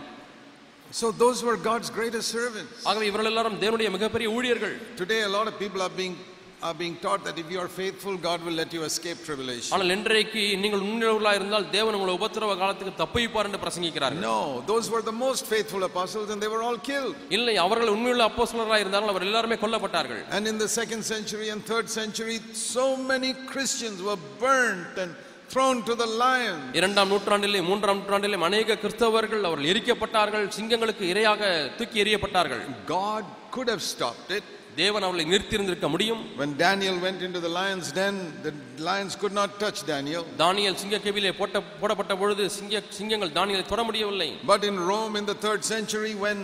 So 1.00 1.06
those 1.22 1.40
were 1.46 1.56
God's 1.70 1.90
greatest 1.90 2.28
servants. 2.38 2.78
ஆகவே 2.88 3.04
இவர்கள் 3.10 3.30
எல்லாரும் 3.32 3.60
தேவனுடைய 3.64 3.90
மிகப்பெரிய 3.96 4.28
ஊழியர்கள் 4.38 4.74
Today, 4.96 5.20
a 5.22 5.32
lot 5.36 5.46
of 5.50 5.56
people 5.64 5.82
are 5.82 5.94
being 6.02 6.16
are 6.62 6.74
being 6.74 6.96
taught 6.96 7.20
that 7.26 7.38
if 7.38 7.50
you 7.50 7.58
are 7.58 7.68
faithful, 7.68 8.14
God 8.18 8.42
will 8.46 8.52
let 8.52 8.70
you 8.76 8.82
escape 8.82 9.18
tribulation. 9.28 9.70
ஆனால் 9.74 9.92
இன்றைக்கு 9.94 10.42
நீங்கள் 10.62 10.82
உண்மையுள்ளவர்களாக 10.86 11.38
இருந்தால் 11.40 11.66
தேவன் 11.76 11.96
உங்களை 11.98 12.14
உபத்திரவ 12.18 12.56
காலத்துக்கு 12.62 12.92
தப்பிப்பார் 13.02 13.48
என்று 13.48 13.60
பிரசங்கிக்கிறார்கள் 13.64 14.24
No, 14.26 14.36
those 14.72 14.88
were 14.94 15.02
the 15.10 15.16
most 15.26 15.44
faithful 15.52 15.84
apostles, 15.90 16.28
and 16.32 16.38
they 16.44 16.50
were 16.54 16.62
all 16.66 16.78
killed. 16.90 17.16
இல்லை 17.38 17.54
அவர்கள் 17.64 17.94
உண்மையுள்ள 17.94 18.24
அப்போஸ்தலராக 18.30 18.82
இருந்தாலும் 18.84 19.12
அவர் 19.14 19.26
எல்லாருமே 19.28 19.58
கொல்லப்பட்டார்கள் 19.64 20.20
And 20.38 20.46
in 20.52 20.58
the 20.64 20.70
second 20.80 21.04
century 21.14 21.48
and 21.54 21.62
third 21.72 21.88
century, 21.98 22.36
so 22.74 22.86
many 23.12 23.32
Christians 23.52 24.00
were 24.10 24.20
burnt 24.44 24.94
and 25.04 25.12
thrown 25.54 25.78
to 25.88 25.94
the 26.02 26.10
lions. 26.24 26.66
இரண்டாம் 26.80 27.10
நூற்றாண்டிலே 27.14 27.60
மூன்றாம் 27.70 27.98
நூற்றாண்டிலே 28.00 28.44
அநேக 28.50 28.78
கிறிஸ்தவர்கள் 28.84 29.44
அவர்கள் 29.48 29.72
எரிக்கப்பட்டார்கள் 29.74 30.46
சிங்கங்களுக்கு 30.58 31.06
இரையாக 31.14 31.40
தூக்கி 31.80 31.98
எறியப்பட்டார்கள் 32.06 32.64
God 32.98 33.24
could 33.56 33.70
have 33.74 33.84
stopped 33.94 34.30
it. 34.38 34.44
தேவன் 34.76 35.04
அவர்களை 35.06 35.24
நிறுத்தியிருந்திருக்க 35.32 35.88
முடியும் 35.88 36.22
When 36.40 36.52
Daniel 36.56 36.96
went 37.06 37.20
into 37.26 37.40
the 37.40 37.52
lion's 37.58 37.88
den, 37.92 38.16
the 38.46 38.52
lions 38.88 39.14
could 39.22 39.34
not 39.40 39.50
touch 39.64 39.78
Daniel. 39.86 40.24
Daniel 40.38 40.80
சிங்கக்கேவிலே 40.82 41.32
போட்ட 41.40 41.60
போடப்பட்ட 41.80 42.16
பொழுது 42.16 42.44
சிங்க 42.58 42.82
சிங்கங்கள் 42.98 43.36
தானியலை 43.38 43.66
தொட 43.66 43.82
முடியவில்லை 43.82 44.30
But 44.52 44.64
in 44.70 44.78
Rome 44.92 45.16
in 45.16 45.26
the 45.26 45.38
third 45.46 45.62
century, 45.74 46.12
when 46.26 46.40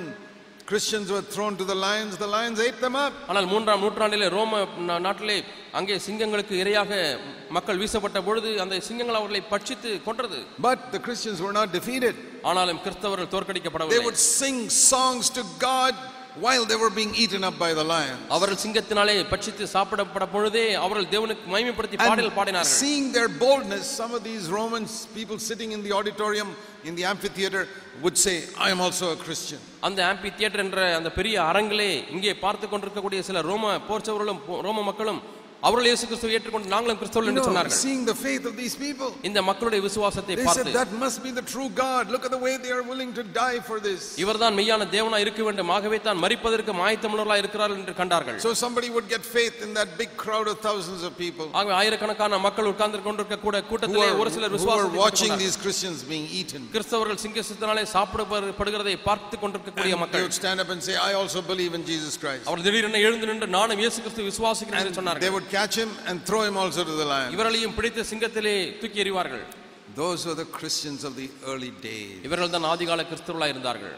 Christians 0.70 1.08
were 1.14 1.24
thrown 1.34 1.54
to 1.56 1.64
the 1.64 1.76
lions, 1.76 2.12
the 2.16 2.26
lions 2.26 2.58
ate 2.64 2.78
them 2.80 2.96
up. 3.02 3.12
ஆனால் 3.28 3.46
மூன்றாம் 3.52 3.82
நூற்றாண்டிலே 3.84 4.28
ரோம 4.36 4.52
நா- 4.88 5.00
நாட்டிலே 5.06 5.36
அங்கே 5.72 5.96
சிங்கங்களுக்கு 6.06 6.54
இரையாக 6.62 6.90
மக்கள் 7.48 7.80
வீசப்பட்ட 7.82 8.20
பொழுது 8.28 8.50
அந்த 8.64 8.80
சிங்கங்கள் 8.88 9.18
அவர்களை 9.20 9.42
பட்சித்து 9.52 9.90
கொன்றது 10.08 10.38
But 10.68 10.80
the 10.92 11.02
Christians 11.06 11.40
were 11.46 11.54
not 11.60 11.70
defeated. 11.78 12.16
ஆனாலும் 12.50 12.80
கிறிஸ்தவர்கள் 12.86 13.28
They 13.28 13.34
தோற்கடிக்கப்படவில்லை 13.36 14.04
would 14.08 14.20
sing 14.40 14.58
songs 14.90 15.28
to 15.38 15.44
God 15.68 15.94
while 16.40 16.64
they 16.70 16.76
were 16.76 16.90
being 16.90 17.12
eaten 17.14 17.42
up 17.44 17.54
by 17.58 17.70
the 17.74 17.84
lions. 17.84 18.18
அவர்கள் 18.28 18.58
சிங்கத்தினாலே 18.64 19.14
பட்சித்து 19.30 19.64
சாப்பிடப்பட 19.72 20.26
பொழுதே 20.26 20.74
அவர்கள் 20.76 21.06
தேவனுக்கு 21.06 21.44
மகிமைப்படுத்தி 21.54 21.98
பாடல் 22.02 22.32
பாடினார்கள் 22.32 22.76
seeing 22.80 23.06
their 23.12 23.30
boldness, 23.44 23.84
some 24.02 24.12
of 24.14 24.22
these 24.24 24.46
Romans, 24.50 24.92
people 25.14 25.38
sitting 25.48 25.72
in 25.72 25.82
the 25.82 25.92
auditorium, 25.92 26.50
in 26.84 26.94
the 26.96 27.04
amphitheater, 27.04 27.62
would 28.02 28.18
say, 28.18 28.36
I 28.58 28.70
am 28.70 28.80
also 28.80 29.06
a 29.12 29.16
Christian. 29.16 29.60
அந்த 29.80 30.00
ஆம்பி 30.10 30.34
theatre 30.36 30.64
என்ற 30.66 30.96
அந்த 30.96 31.12
பெரிய 31.12 31.40
அரங்கிலே 31.42 31.90
இங்கே 32.10 32.34
பார்த்து 32.36 32.68
கொண்டிருக்கக்கூடிய 32.68 33.22
சில 33.22 33.40
ரோம 33.42 33.72
போர்ச்சவர்களும் 33.88 34.42
போ- 34.48 34.60
ரோம 34.60 34.82
மக்களும் 34.82 35.20
அவர்கள் 35.62 35.86
இயேசு 35.88 36.04
கிறிஸ்துவை 36.08 36.32
ஏற்றுக்கொண்டு 36.36 36.68
நாங்களும் 36.72 36.98
கிறிஸ்தவர்கள் 36.98 37.28
You 37.28 37.32
என்று 37.32 37.42
know, 37.42 37.50
சொன்னார்கள் 37.50 37.78
seeing 37.84 38.02
the 38.08 38.14
faith 38.24 38.44
of 38.48 38.54
these 38.58 38.74
people. 38.82 39.08
இந்த 39.28 39.40
மக்களுடைய 39.46 39.80
விசுவாசத்தை 39.86 40.32
They 40.32 40.44
said, 40.44 40.48
பார்த்து 40.48 40.74
that 40.76 40.90
must 41.04 41.18
be 41.24 41.30
the 41.38 41.44
true 41.52 41.68
God. 41.80 42.02
Look 42.14 42.24
at 42.28 42.32
the 42.34 42.40
way 42.44 42.52
they 42.64 42.72
are 42.76 42.84
willing 42.90 43.12
to 43.18 43.22
die 43.38 43.58
for 43.68 43.76
this. 43.86 44.02
இவர்தான் 44.24 44.54
மெய்யான 44.58 44.86
தேவனா 44.94 45.18
இருக்க 45.24 45.42
வேண்டும் 45.46 45.70
ஆகவே 45.76 45.98
தான் 46.06 46.20
மறிப்பதற்கு 46.24 46.74
மாயத்தமிழர்களா 46.80 47.38
இருக்கிறார்கள் 47.42 47.80
என்று 47.82 47.94
கண்டார்கள் 48.00 48.38
So 48.46 48.52
somebody 48.64 48.90
would 48.96 49.08
get 49.14 49.24
faith 49.36 49.56
in 49.66 49.72
that 49.78 49.90
big 50.02 50.12
crowd 50.24 50.50
of 50.52 50.58
thousands 50.68 51.02
of 51.08 51.14
people 51.24 51.48
ஆகவே 51.60 51.74
ஆயிரக்கணக்கான 51.80 52.38
மக்கள் 52.46 52.70
உட்கார்ந்து 52.72 53.00
கொண்டிருக்க 53.08 53.38
கூட 53.46 53.56
who 53.58 53.68
கூட்டத்திலே 53.72 54.06
are, 54.10 54.20
ஒரு 54.22 54.32
சிலர் 54.36 54.48
who 54.48 54.58
are 54.58 54.60
விசுவாசத்தை 54.60 55.00
watching 55.04 55.32
பெற்றுக்கொண்டார்கள். 55.32 55.42
these 55.46 55.58
Christians 55.64 55.98
being 56.12 56.28
eaten. 56.40 56.62
கிறிஸ்தவர்கள் 56.76 57.20
சிங்கத்தினாலே 57.24 57.86
சாப்பிடப்படுகிறதை 57.96 58.96
பார்த்து 59.08 59.38
கொண்டிருக்கக்கூடிய 59.42 59.92
They 59.94 60.02
மக்கள் 60.04 60.24
would 60.26 60.38
stand 60.42 60.60
up 60.60 60.72
and 60.76 60.82
say, 60.82 60.96
I 61.08 61.14
also 61.22 61.42
believe 61.52 61.74
in 61.74 61.84
Jesus 61.92 62.14
Christ. 62.24 62.44
அவர் 62.50 62.64
திடீரென 62.68 63.02
எழுந்து 63.08 63.28
நின்று 63.32 63.50
நானும் 63.58 63.82
இயேசு 63.84 63.98
கிறிஸ்து 64.06 64.28
விசுவாசிக்கிறேன் 64.30 64.82
என்று 64.84 64.94
They 64.94 65.00
சொன்னார்கள் 65.02 65.34
would 65.36 65.49
catch 65.51 65.75
him 65.75 65.91
and 66.07 66.17
throw 66.27 66.41
him 66.43 66.57
also 66.57 66.83
to 66.83 66.95
the 67.01 67.07
lion. 67.13 67.29
இவர்களையும் 67.35 67.75
பிடித்து 67.77 68.03
சிங்கத்திலே 68.11 68.55
தூக்கி 68.81 69.01
எறிவார்கள் 69.05 69.43
Those 69.95 70.21
were 70.27 70.35
the 70.35 70.49
Christians 70.57 71.01
of 71.03 71.13
the 71.15 71.27
early 71.51 71.71
days. 71.87 72.17
இவர்கள் 72.27 72.53
தான் 72.55 72.69
ஆதிகால 72.73 73.03
கிறிஸ்தவர்களாக 73.09 73.53
இருந்தார்கள் 73.55 73.97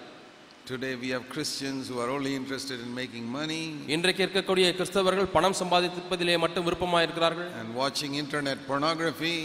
Today 0.65 0.91
we 0.95 1.09
have 1.09 1.23
Christians 1.27 1.89
who 1.89 1.97
are 2.03 2.09
only 2.09 2.33
interested 2.39 2.77
in 2.85 2.89
making 2.99 3.25
money 3.39 3.61
இன்றைக்கு 3.95 4.21
இருக்கக்கூடிய 4.25 4.67
கிறிஸ்தவர்கள் 4.77 5.27
பணம் 5.35 5.57
சம்பாதிப்பதிலே 5.61 6.35
மட்டும் 6.43 6.65
விருப்பமாயிருக்கிறார்கள் 6.67 7.49
and 7.59 7.69
watching 7.81 8.13
internet 8.23 8.59
pornography 8.69 9.35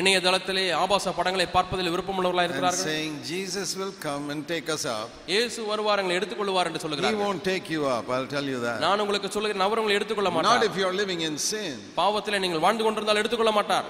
இணையதளத்திலே 0.00 0.64
ஆபாச 0.80 1.12
படங்களை 1.18 1.46
பார்ப்பதில் 1.48 1.90
விருப்பமுள்ளவர்களாக 1.92 2.48
இருக்கிறார்கள் 2.48 2.88
saying 2.88 3.12
Jesus 3.30 3.68
will 3.80 3.94
come 4.06 4.24
and 4.32 4.42
take 4.52 4.66
us 4.74 4.84
up. 4.94 5.06
இயேசு 5.32 5.58
வருவார் 5.70 6.00
எங்களை 6.02 6.16
எடுத்துக்கொள்வார் 6.18 6.68
என்று 6.70 6.80
He 6.80 6.84
சொல்லுகிறார் 6.84 7.16
won't 7.22 7.42
take 7.44 7.68
you 7.74 7.84
up, 7.96 8.08
I'll 8.16 8.30
tell 8.34 8.48
you 8.52 8.58
that. 8.66 8.78
நான் 8.86 9.02
உங்களுக்கு 9.04 9.30
சொல்லுகிறேன் 9.36 9.66
அவர் 9.68 9.80
உங்களை 9.82 9.96
எடுத்துக்கொள்ள 9.98 10.30
Not 10.30 10.38
மாட்டார் 10.38 10.66
if 10.70 10.76
you're 10.82 10.96
living 11.02 11.22
in 11.28 11.36
sin. 11.50 11.76
பாவத்திலே 12.00 12.40
நீங்கள் 12.44 12.64
வாழ்ந்து 12.66 12.84
கொண்டிருந்தால் 12.86 13.22
எடுத்துக்கொள்ள 13.22 13.54
மாட்டார் 13.58 13.88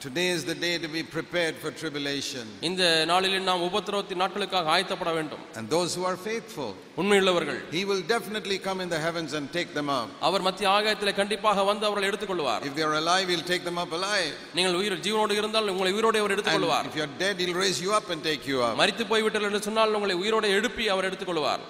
Today 0.00 0.28
is 0.28 0.44
the 0.44 0.54
day 0.54 0.76
to 0.76 0.88
be 0.88 1.02
prepared 1.14 1.54
for 1.60 1.70
tribulation. 1.82 2.42
இந்த 2.68 2.82
நாளில் 3.10 3.36
நாம் 3.46 3.62
உபத்திரவத்தின் 3.68 4.20
நாட்களுக்காக 4.22 4.68
ஆயத்தப்பட 4.74 5.12
வேண்டும் 5.18 5.42
And 5.58 5.64
those 5.74 5.90
who 5.96 6.02
are 6.10 6.16
faithful, 6.26 6.68
உண்மையுள்ளவர்கள் 7.00 7.60
He 7.76 7.82
will 7.90 8.02
definitely 8.12 8.58
come 8.66 8.80
in 8.84 8.88
the 8.94 9.00
heavens 9.06 9.32
and 9.38 9.46
take 9.58 9.70
them 9.78 9.88
up. 9.98 10.08
அவர் 10.28 10.44
மத்திய 10.48 10.68
ஆகாயத்திலே 10.74 11.14
கண்டிப்பாக 11.20 11.64
வந்து 11.70 11.86
அவர்களை 11.88 12.08
எடுத்துக்கொள்வார் 12.10 12.64
If 12.70 12.74
they're 12.78 12.98
alive, 13.02 13.28
He'll 13.32 13.48
take 13.52 13.64
them 13.70 13.78
up 13.84 13.94
alive. 14.00 14.34
நீங்கள் 14.58 14.76
உயிர் 14.82 14.98
ஜீவனோடு 15.06 15.38
இருந்தால் 15.42 15.72
உங்களை 15.74 15.92
உயிரோடு 15.98 16.20
அவர் 16.22 16.32
And 16.32 16.38
எடுத்துக்கொள்வார் 16.38 16.88
if 16.92 16.98
you're 17.00 17.14
dead, 17.24 17.38
He'll 17.44 17.58
raise 17.64 17.80
you 17.86 17.92
up 18.00 18.08
and 18.14 18.22
take 18.30 18.44
you 18.52 18.60
up. 18.68 18.76
மரித்து 18.82 19.06
போய்விட்டல் 19.12 19.48
என்று 19.50 19.62
சொன்னால் 19.68 19.96
உங்களை 20.00 20.16
உயிரோடு 20.24 20.50
எழுப்பி 20.58 20.86
அவர் 20.96 21.08
எடுத்துக்கொள்வார் 21.10 21.64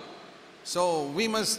So 0.74 0.82
we 1.18 1.24
must 1.28 1.58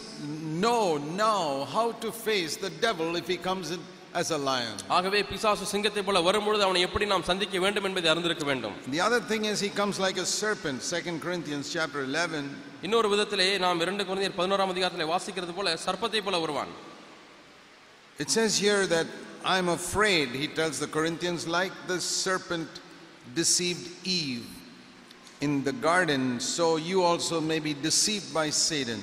know 0.64 0.84
now 1.26 1.42
how 1.76 1.88
to 2.04 2.10
face 2.28 2.54
the 2.58 2.72
devil 2.86 3.10
if 3.16 3.28
he 3.28 3.38
comes 3.50 3.68
in 3.76 3.82
as 4.14 4.32
a 4.32 4.40
lion. 4.50 4.76
ஆகவே 4.98 5.20
பிசாசு 5.32 5.66
சிங்கத்தை 5.74 6.02
போல 6.08 6.20
வரும்பொழுது 6.28 6.64
அவனை 6.68 6.82
எப்படி 6.88 7.06
நாம் 7.14 7.26
சந்திக்க 7.32 7.60
வேண்டும் 7.66 7.88
என்பதை 7.90 8.10
அறிந்திருக்க 8.14 8.46
வேண்டும் 8.52 8.76
The 8.96 9.02
other 9.08 9.22
thing 9.32 9.46
is 9.52 9.60
he 9.68 9.72
comes 9.82 9.98
like 10.06 10.18
a 10.26 10.28
serpent, 10.42 10.80
2 10.92 11.20
Corinthians 11.26 11.68
chapter 11.76 12.02
11. 12.10 12.44
இன்னொரு 12.88 13.10
விதத்திலே 13.14 13.48
நாம் 13.66 13.82
இரண்டு 13.86 14.06
குழந்தையர் 14.10 14.38
பதினோராம் 14.40 14.74
அதிகாரத்திலே 14.74 15.08
வாசிக்கிறது 15.14 15.56
போல 15.60 15.78
சர்ப்பத்தை 15.88 16.22
போல 16.28 16.40
வருவான் 16.46 16.74
It 18.24 18.30
says 18.30 18.52
here 18.66 18.84
that 18.88 19.08
I'm 19.54 19.68
afraid, 19.70 20.30
he 20.30 20.48
tells 20.60 20.76
the 20.80 20.88
Corinthians, 20.88 21.42
like 21.58 21.74
the 21.88 22.00
serpent 22.24 22.70
deceived 23.40 23.86
Eve 24.06 24.46
in 25.42 25.64
the 25.68 25.74
garden, 25.90 26.40
so 26.40 26.78
you 26.78 27.04
also 27.10 27.38
may 27.52 27.60
be 27.60 27.74
deceived 27.90 28.34
by 28.40 28.48
Satan. 28.50 29.02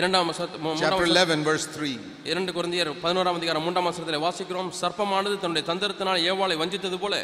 இரண்டாம் 0.00 0.28
Chapter 0.30 0.58
வசனம் 0.64 1.00
11, 1.04 1.44
verse 1.48 1.64
3. 1.70 1.92
இரண்டு 2.32 2.50
குழந்தையர் 2.56 2.90
பதினோராம் 3.02 3.38
அதிகாரம் 3.38 3.64
மூன்றாம் 3.66 3.88
வசனத்திலே 3.88 4.20
வாசிக்கிறோம் 4.24 4.68
சர்ப்பமானது 4.80 5.38
தன்னுடைய 5.42 5.64
தந்திரத்தினால் 5.70 6.26
ஏவாளை 6.30 6.56
வஞ்சித்தது 6.60 6.98
போல 7.02 7.14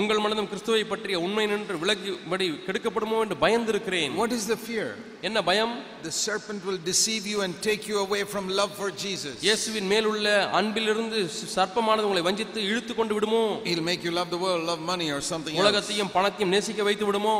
உங்கள் 0.00 0.20
மனதும் 0.24 0.48
கிறிஸ்துவை 0.50 0.82
பற்றிய 0.90 1.16
உண்மை 1.24 1.44
நின்று 1.46 1.74
விலகிபடி 1.82 2.46
கெடுக்கப்படுமோ 2.66 3.16
என்று 3.24 3.36
பயந்திருக்கிறேன் 3.42 4.12
What 4.20 4.32
is 4.38 4.44
the 4.52 4.58
fear? 4.66 4.86
என்ன 5.28 5.38
பயம் 5.48 5.74
The 6.06 6.14
serpent 6.22 6.62
will 6.68 6.80
deceive 6.90 7.26
you 7.32 7.40
and 7.46 7.54
take 7.68 7.82
you 7.90 7.98
away 8.06 8.22
from 8.32 8.46
love 8.60 8.72
for 8.80 8.88
Jesus. 9.04 9.34
இயேசுவின் 9.48 9.90
மேலுள்ள 9.92 10.26
அன்பிலிருந்து 10.60 11.18
சர்ப்பமானது 11.56 12.06
உங்களை 12.08 12.24
வஞ்சித்து 12.28 12.62
இழுத்து 12.70 12.94
கொண்டு 13.00 13.16
விடுமோ 13.18 13.44
He'll 13.68 13.86
make 13.90 14.04
you 14.08 14.14
love 14.20 14.30
the 14.36 14.42
world, 14.44 14.64
love 14.72 14.82
money, 14.92 15.10
or 15.16 15.22
something. 15.32 15.56
உலகத்தையும் 15.64 16.12
பணத்தையும் 16.16 16.54
நேசிக்க 16.56 16.82
வைத்து 16.90 17.06
விடுமோ 17.10 17.36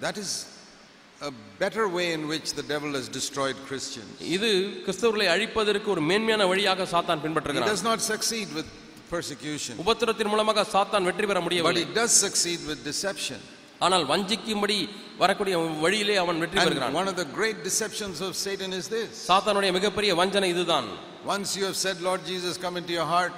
That 0.00 0.18
is 0.24 0.30
a 1.21 1.31
better 1.59 1.85
way 1.89 2.07
in 2.13 2.21
which 2.27 2.53
the 2.53 2.63
devil 2.63 2.91
has 2.93 3.07
destroyed 3.09 3.57
Christians. 3.69 4.11
இது 4.35 4.49
கிறிஸ்தவர்களை 4.85 5.27
அழிப்பதற்கு 5.35 5.87
ஒரு 5.95 6.01
மேன்மையான 6.09 6.43
வழியாக 6.51 6.87
சாத்தான் 6.93 7.19
He 7.19 7.25
பின்பற்றுகிறான் 7.25 7.71
does 7.73 7.83
not 7.83 8.01
succeed 8.11 8.49
with 8.57 8.67
persecution, 9.13 9.73
உபத்திரத்தின் 9.85 10.31
மூலமாக 10.33 10.65
சாத்தான் 10.75 11.07
வெற்றி 11.09 11.25
பெற 11.29 11.37
but 11.37 11.45
முடியவில்லை 11.47 11.83
he 11.85 11.95
does 12.01 12.13
succeed 12.25 12.61
with 12.69 12.79
deception. 12.91 13.39
ஆனால் 13.85 14.05
வஞ்சிக்கும்படி 14.11 14.77
வரக்கூடிய 15.21 15.55
வழியிலே 15.83 16.15
அவன் 16.23 16.39
வெற்றி 16.43 16.57
And 16.59 16.67
பெறுகிறான் 16.67 16.95
one 17.01 17.09
of 17.11 17.17
the 17.21 17.27
great 17.37 17.59
deceptions 17.67 18.17
of 18.27 18.31
Satan 18.45 18.71
is 18.79 18.87
this. 18.95 19.11
சாத்தானுடைய 19.29 19.71
மிகப்பெரிய 19.77 20.13
வஞ்சனை 20.21 20.49
இதுதான் 20.55 20.89
Once 21.35 21.49
you 21.59 21.65
have 21.69 21.77
said, 21.85 21.97
Lord 22.09 22.21
Jesus, 22.31 22.53
come 22.65 22.75
into 22.81 22.93
your 22.97 23.07
heart, 23.13 23.33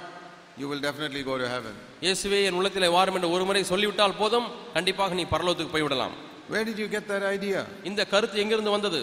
you 0.60 0.66
will 0.70 0.82
definitely 0.88 1.22
go 1.30 1.36
to 1.42 1.48
heaven. 1.54 1.74
இயேசுவே 2.06 2.38
என் 2.48 2.58
உள்ளத்திலே 2.60 2.90
வாரும் 2.96 3.16
என்று 3.18 3.30
ஒரு 3.36 3.44
முறை 3.48 3.62
சொல்லிவிட்டால் 3.72 4.18
போதும் 4.20 4.46
கண்டிப்பாக 4.76 5.14
நீ 5.20 5.24
பரலோகத்துக்கு 5.32 5.74
போய்விடலாம் 5.76 6.14
Where 6.48 6.64
did 6.64 6.78
you 6.78 6.88
get 6.88 7.04
that 7.08 7.24
idea? 7.36 7.60
இந்த 7.84 8.06
கருத்து 8.06 8.38
எங்கிருந்து 8.38 8.70
வந்தது 8.70 9.02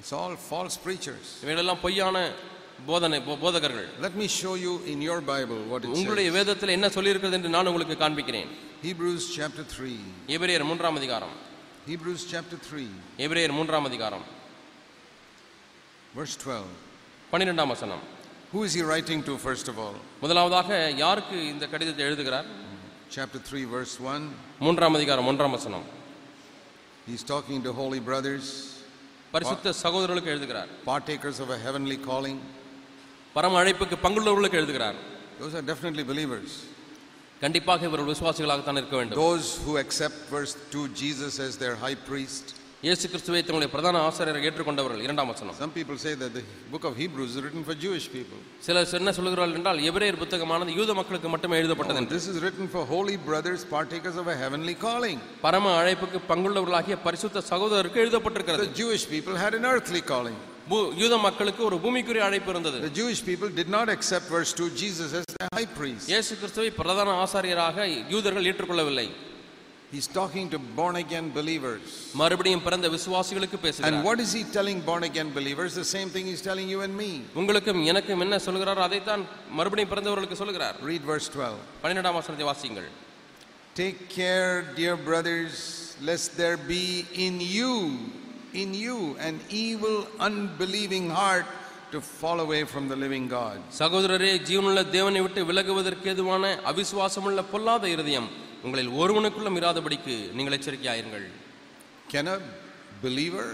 It's 0.00 0.12
all 0.18 0.34
false 0.50 0.76
preachers. 0.86 1.26
இவைகளெல்லாம் 1.42 1.80
பொய்யான 1.80 2.16
போதனை 2.86 3.18
போ- 3.20 3.38
போதகர்கள் 3.38 3.88
Let 4.00 4.14
me 4.14 4.26
show 4.40 4.54
you 4.64 4.74
in 4.92 4.98
your 5.02 5.20
Bible 5.32 5.60
what 5.72 5.82
it 5.84 5.92
உங்களுடைய 5.96 6.28
says. 6.28 6.36
வேதத்தில் 6.38 6.74
என்ன 6.76 6.88
சொல்லியிருக்கிறது 6.96 7.38
என்று 7.40 7.48
நான் 7.48 7.66
உங்களுக்கு 7.66 7.96
காண்பிக்கிறேன் 8.04 8.50
Hebrews 8.82 9.24
chapter 9.36 9.64
3. 9.72 9.96
எபிரேயர் 10.36 10.64
மூன்றாம் 10.64 10.96
அதிகாரம் 10.96 11.34
Hebrews 11.88 12.22
chapter 12.32 12.58
3, 12.66 12.86
எபிரேயர் 13.26 13.52
மூன்றாம் 13.52 13.84
அதிகாரம் 13.84 14.24
verse 16.14 16.36
12. 16.44 16.70
பன்னிரெண்டாம் 17.32 17.72
வசனம் 17.74 18.04
Who 18.52 18.60
is 18.66 18.72
he 18.74 18.82
writing 18.82 19.20
to, 19.24 19.32
first 19.38 19.66
of 19.68 19.78
all? 19.78 19.96
முதலாவதாக 20.20 20.68
யாருக்கு 20.96 21.36
இந்த 21.48 21.64
கடிதத்தை 21.68 22.04
எழுதுகிறார் 22.04 22.46
Chapter 23.10 23.40
3, 23.50 23.64
verse 23.74 23.94
1. 24.12 24.24
மூன்றாம் 24.58 24.94
அதிகாரம் 24.94 25.26
ஒன்றாம் 25.26 25.50
வசனம் 25.50 25.84
He's 27.06 27.24
talking 27.24 27.58
to 27.62 27.72
holy 27.72 28.00
brothers, 28.00 28.46
பரிசுத்த 29.32 29.72
சகோதரர்களுக்கு 29.84 30.30
எழுதுகிறார் 30.30 30.70
partakers 30.86 31.38
of 31.44 31.50
a 31.50 31.58
heavenly 31.66 31.98
calling. 32.10 32.38
பரம 33.36 33.58
அழைப்புக்கு 33.64 33.96
பங்குள்ளவர்களுக்கு 34.04 34.60
எழுதுகிறார் 34.62 34.98
Those 35.40 35.54
are 35.54 35.64
definitely 35.72 36.04
believers. 36.12 36.50
கண்டிப்பாக 37.40 37.84
இவர்கள் 37.84 38.10
விசுவாசிகளாகத்தான் 38.12 38.78
இருக்க 38.82 38.96
வேண்டும் 38.96 39.18
Those 39.26 39.48
who 39.64 39.74
accept, 39.84 40.16
verse 40.36 40.54
2, 40.72 40.84
Jesus 41.02 41.34
as 41.46 41.52
their 41.62 41.76
high 41.84 41.98
priest. 42.08 42.46
இயேசு 42.83 43.05
கிறிஸ்துவை 43.11 43.41
தங்களுடைய 43.41 43.71
பிரதான 43.73 43.97
ஆசிரியரை 44.07 44.39
ஏற்றுக்கொண்டவர்கள் 44.47 45.03
இரண்டாம் 45.05 45.29
வசனம் 45.31 45.55
Some 45.59 45.73
people 45.77 45.97
say 46.03 46.11
that 46.21 46.31
the 46.37 46.41
book 46.73 46.85
of 46.89 46.93
Hebrews 47.01 47.29
is 47.31 47.39
written 47.43 47.63
for 47.67 47.75
Jewish 47.83 48.05
people. 48.15 48.39
சிலர் 48.65 48.95
என்ன 48.99 49.11
சொல்லுகிறார்கள் 49.17 49.57
என்றால் 49.59 49.79
எபிரேயர் 49.89 50.19
புத்தகமானது 50.23 50.75
யூத 50.79 50.93
மக்களுக்கு 50.99 51.29
மட்டுமே 51.33 51.59
எழுதப்பட்டது 51.61 51.99
என்று 52.01 52.15
this 52.17 52.27
is 52.33 52.37
written 52.43 52.67
for 52.73 52.83
holy 52.85 53.15
brothers, 53.29 53.61
partakers 53.75 54.17
of 54.23 54.27
a 54.27 54.37
heavenly 54.43 54.75
calling. 54.85 55.17
பரம 55.45 55.73
அழைப்புக்கு 55.81 56.21
பங்குள்ளவர்களாகிய 56.31 56.97
பரிசுத்த 57.07 57.45
சகோதரருக்கு 57.51 58.03
எழுதப்பட்டிருக்கிறது 58.05 58.65
The 58.67 58.77
Jewish 58.83 59.05
people 59.15 59.37
had 59.45 59.55
an 59.61 59.67
earthly 59.73 60.03
calling. 60.13 60.37
யூத 61.01 61.15
மக்களுக்கு 61.27 61.61
ஒரு 61.69 61.77
பூமிக்குரிய 61.85 62.23
அழைப்பு 62.29 62.51
இருந்தது 62.53 62.77
The 62.89 62.95
Jewish 63.01 63.21
people 63.29 63.49
did 63.61 63.71
not 63.77 63.89
accept, 63.95 64.27
verse 64.37 64.53
2, 64.61 64.71
Jesus 64.83 65.11
as 65.19 65.25
their 65.35 65.49
high 65.57 65.69
priest. 65.79 66.05
இயேசு 66.13 66.33
கிறிஸ்துவை 66.41 66.71
பிரதான 66.79 67.15
ஆசாரியராக 67.25 67.77
யூதர்கள் 68.15 68.49
ஏற்றுக்கொள்ளவில்லை 68.51 69.07
He's 69.92 70.06
talking 70.16 70.46
to 70.50 70.58
born 70.78 70.96
again 70.96 71.26
believers. 71.36 71.84
மறுபடியும் 72.20 72.64
பிறந்த 72.66 72.86
விசுவாசிகளுக்கு 72.94 73.56
And 73.58 73.64
பேசுகிறார் 73.66 74.02
what 74.08 74.18
is 74.24 74.32
he 74.38 74.42
telling 74.56 74.78
born 74.88 75.02
again 75.02 75.28
believers? 75.38 75.70
The 75.74 75.88
same 75.96 76.08
thing 76.14 76.24
he's 76.32 76.42
telling 76.42 76.68
you 76.74 76.80
and 76.86 76.94
me. 77.02 77.10
உங்களுக்கும் 77.40 77.80
எனக்கும் 77.90 78.22
என்ன 78.26 78.38
சொல்கிறார் 78.46 78.80
அதைத்தான் 78.86 79.22
மறுபடியும் 79.58 79.92
பிறந்தவர்களுக்கு 79.92 80.40
சொல்கிறார் 80.42 80.76
Read 80.90 81.04
verse 81.12 81.28
12. 81.36 81.62
பன்னிரெண்டாம் 81.84 82.18
வசனத்தை 82.20 82.46
வாசியுங்கள் 82.50 82.88
Take 83.74 84.00
care, 84.20 84.50
dear 84.78 84.96
brothers, 85.08 85.56
lest 86.08 86.36
there 86.36 86.58
be 86.74 86.84
in 87.26 87.34
you, 87.56 87.72
in 88.62 88.70
you, 88.84 88.96
an 89.20 89.36
evil, 89.66 89.96
unbelieving 90.28 91.06
heart 91.18 91.48
to 91.92 92.00
fall 92.18 92.40
away 92.40 92.62
from 92.72 92.84
the 92.92 92.98
living 93.04 93.26
God. 93.38 93.58
சகோதரரே 93.80 94.32
ஜீவனுள்ள 94.48 94.82
தேவனை 94.96 95.22
விட்டு 95.26 95.42
விலகுவதற்கு 95.50 96.10
ஏதுவான 96.14 96.44
அவிசுவாசமுள்ள 96.72 97.42
பொல்லாத 97.52 97.84
இருதயம் 97.94 98.28
உங்களில் 98.66 98.92
ஒருவனுக்குள்ளும் 99.00 99.58
இராதபடிக்கு 99.62 100.16
நீங்கள் 100.38 100.56
எச்சரிக்கையாயிருங்கள் 100.58 101.26
Can 102.12 102.26
a 102.28 102.38
believer 103.02 103.46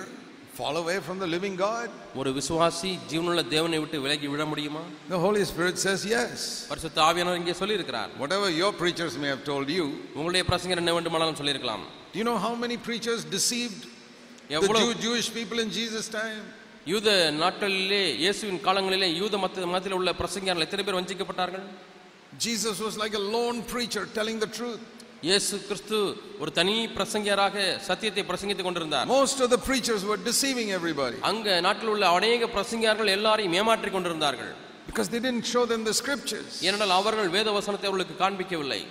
fall 0.58 0.76
away 0.76 0.96
from 1.06 1.16
the 1.18 1.28
living 1.34 1.54
God? 1.58 1.88
ஒரு 2.20 2.30
விசுவாசி 2.36 2.90
ஜீவனுள்ள 3.12 3.42
தேவனை 3.54 3.78
விட்டு 3.82 3.98
விலகி 4.04 4.26
விழ 4.34 4.44
முடியுமா 4.50 4.82
The 5.14 5.20
Holy 5.24 5.44
Spirit 5.50 5.76
says 5.84 6.02
yes. 6.16 6.34
பரிசுத்த 6.72 7.00
ஆவியானவர் 7.08 7.40
இங்கே 7.42 7.56
சொல்லியிருக்கிறார் 7.62 8.10
Whatever 8.22 8.48
your 8.60 8.72
preachers 8.82 9.14
may 9.22 9.30
have 9.34 9.42
told 9.50 9.68
you, 9.76 9.86
உங்களுடைய 10.18 10.42
பிரசங்கர் 10.50 10.82
என்ன 10.82 10.94
வேண்டுமானாலும் 10.98 11.40
சொல்லியிருக்கலாம் 11.40 11.84
do 12.12 12.18
you 12.20 12.26
know 12.30 12.38
how 12.46 12.54
many 12.64 12.76
preachers 12.88 13.22
deceived 13.36 13.80
the 13.82 14.54
எவ்வளவு 14.58 14.92
Jew, 14.92 15.00
Jewish 15.06 15.28
people 15.38 15.60
in 15.64 15.70
Jesus' 15.78 16.08
time? 16.20 16.44
யூத 16.92 17.08
நாட்களிலே 17.42 18.02
இயேசுவின் 18.22 18.62
காலங்களிலே 18.64 19.08
யூத 19.20 19.36
மத்த 19.44 19.66
மத்தியில் 19.74 19.98
உள்ள 19.98 20.10
பிரசங்கியார்கள் 20.20 20.66
எத்தனை 20.66 20.84
பேர் 20.86 20.98
வஞ்சிக்கப்பட்டார்கள் 20.98 21.66
Jesus 22.46 22.76
was 22.80 22.94
like 22.96 23.14
a 23.14 23.24
lone 23.34 23.62
preacher 23.72 24.02
telling 24.18 24.38
the 24.38 24.48
truth. 24.58 24.82
இயேசு 25.27 25.55
கிறிஸ்து 25.67 25.97
ஒரு 26.41 26.51
தனி 26.57 26.75
பிரசங்கியராக 26.97 27.55
சத்தியத்தை 27.87 28.23
பிரசங்கித்துக் 28.29 28.67
கொண்டிருந்தார். 28.67 29.07
Most 29.07 29.39
of 29.43 29.47
the 29.53 29.59
preachers 29.69 30.01
were 30.09 30.17
deceiving 30.27 30.69
everybody. 30.77 31.17
அங்க 31.29 31.47
நாட்டில் 31.65 31.91
உள்ள 31.93 32.05
அநேக 32.17 32.47
பிரசங்கியார்கள் 32.55 33.09
எல்லாரையும் 33.15 33.55
ஏமாற்றிக் 33.61 33.95
கொண்டிருந்தார்கள். 33.97 34.53
Because 34.89 35.09
they 35.13 35.21
didn't 35.25 35.47
show 35.53 35.63
them 35.71 35.81
the 35.89 35.95
scriptures. 36.01 36.51
ஏனென்றால் 36.67 36.95
அவர்கள் 36.99 37.29
வேத 37.37 37.51
வசனத்தை 37.57 37.87
அவர்களுக்கு 37.89 38.15
காண்பிக்கவில்லை. 38.23 38.81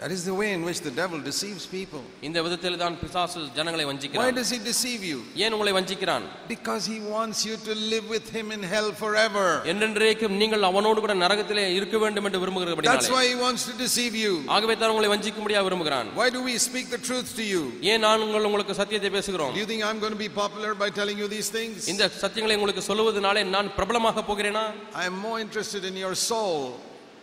That 0.00 0.12
is 0.12 0.26
the 0.26 0.34
way 0.34 0.52
in 0.52 0.62
which 0.62 0.80
the 0.82 0.90
devil 0.90 1.18
deceives 1.26 1.64
people. 1.74 2.00
இந்த 2.22 2.38
விதத்தில் 2.46 2.74
தான் 2.80 2.96
பிசாசு 3.02 3.42
ஜனங்களை 3.58 3.84
Why 3.84 3.88
வஞ்சிக்கிறான் 3.90 4.34
does 4.38 4.50
he 4.54 4.58
deceive 4.66 5.02
you? 5.10 5.18
ஏன் 5.44 5.52
உங்களை 5.56 5.72
வஞ்சிக்கிறான் 5.76 6.24
Because 6.50 6.82
he 6.92 6.98
wants 7.14 7.38
you 7.46 7.54
to 7.68 7.74
live 7.92 8.06
with 8.14 8.26
him 8.36 8.46
in 8.56 8.62
hell 8.72 8.88
forever. 9.02 9.44
என்றென்றைக்கும் 9.72 10.34
நீங்கள் 10.42 10.66
அவனோடு 10.70 11.00
கூட 11.04 11.14
நரகத்திலே 11.22 11.64
இருக்க 11.78 11.98
வேண்டும் 12.02 12.26
என்று 12.28 12.34
That's 12.34 12.44
விரும்புகிறபடினாலே 12.44 13.08
why 13.14 13.24
he 13.30 13.36
wants 13.44 13.62
to 13.70 13.74
deceive 13.84 14.16
you. 14.24 14.34
ஆகவே 14.56 14.74
தான் 14.82 14.92
உங்களை 14.94 15.08
வஞ்சிக்கும்படியாக 15.14 15.64
விரும்புகிறான் 15.68 16.10
Why 16.20 16.28
do 16.36 16.42
we 16.48 16.56
speak 16.66 16.88
the 16.96 17.00
truth 17.08 17.30
to 17.38 17.46
you? 17.52 17.62
ஏன் 17.92 18.02
நான் 18.06 18.24
உங்கள் 18.26 18.48
உங்களுக்கு 18.48 18.76
சத்தியத்தை 18.82 19.12
பேசுகிறோம் 19.16 19.54
Do 19.56 19.62
you 19.62 19.68
think 19.72 19.84
I'm 19.90 20.00
going 20.04 20.16
to 20.18 20.22
be 20.26 20.30
popular 20.42 20.72
by 20.82 20.90
telling 21.00 21.16
you 21.22 21.28
these 21.36 21.48
things? 21.58 21.78
இந்த 21.94 22.10
சத்தியங்களை 22.24 22.58
உங்களுக்கு 22.60 22.84
சொல்லுவதனாலே 22.90 23.44
நான் 23.54 23.70
பிரபலமாக 23.78 24.26
போகிறேனா 24.30 24.66
I 25.02 25.06
am 25.12 25.16
more 25.28 25.38
interested 25.46 25.84
in 25.92 25.96
your 26.04 26.14
soul 26.30 26.60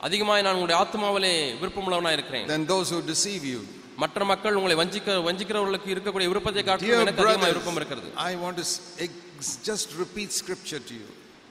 அதிகமாக 0.07 0.43
நான் 0.47 0.57
உங்களுடைய 0.59 0.79
ஆத்மாவிலே 0.85 1.33
விருப்பமுள்ளவனா 1.63 2.13
இருக்கிறேன் 2.17 2.47
than 2.53 2.65
those 2.75 2.89
who 2.95 3.01
deceive 3.13 3.45
you. 3.53 3.61
மற்ற 4.03 4.25
மக்கள் 4.33 4.57
உங்களை 4.59 4.75
வஞ்சிக்க 4.81 5.15
வஞ்சிக்கிறவர்களுக்கு 5.29 5.89
இருக்கக்கூடிய 5.95 6.29
விருப்பத்தை 6.33 6.63
காட்டிலும் 6.69 7.03
எனக்கு 7.05 7.23
அதிகமாக 7.25 7.51
விருப்பம் 7.53 7.79
இருக்கிறது 7.81 8.09
I 8.31 8.35
want 8.45 8.59
to 8.63 8.67
just 9.71 9.89
repeat 10.05 10.31
scripture 10.43 10.83
to 10.91 10.95
you. 11.01 11.09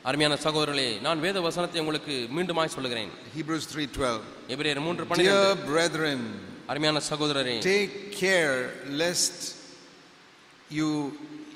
அருமையான 0.10 0.36
சகோதரர்களே 0.46 0.90
நான் 1.06 1.22
வேத 1.26 1.38
வசனத்தை 1.48 1.80
உங்களுக்கு 1.84 2.16
மீண்டுமாய் 2.36 2.76
சொல்லுகிறேன் 2.76 3.12
Hebrews 3.38 3.66
3:12. 3.74 4.22
எபிரேயர் 4.56 4.82
மூன்று 4.88 5.04
Dear 5.04 5.10
பன்னிரண்டு 5.12 5.66
brethren, 5.72 6.20
அருமையான 6.72 7.02
சகோதரரே 7.12 7.56
take 7.74 7.96
care 8.24 8.56
lest 9.04 9.40
you 10.78 10.90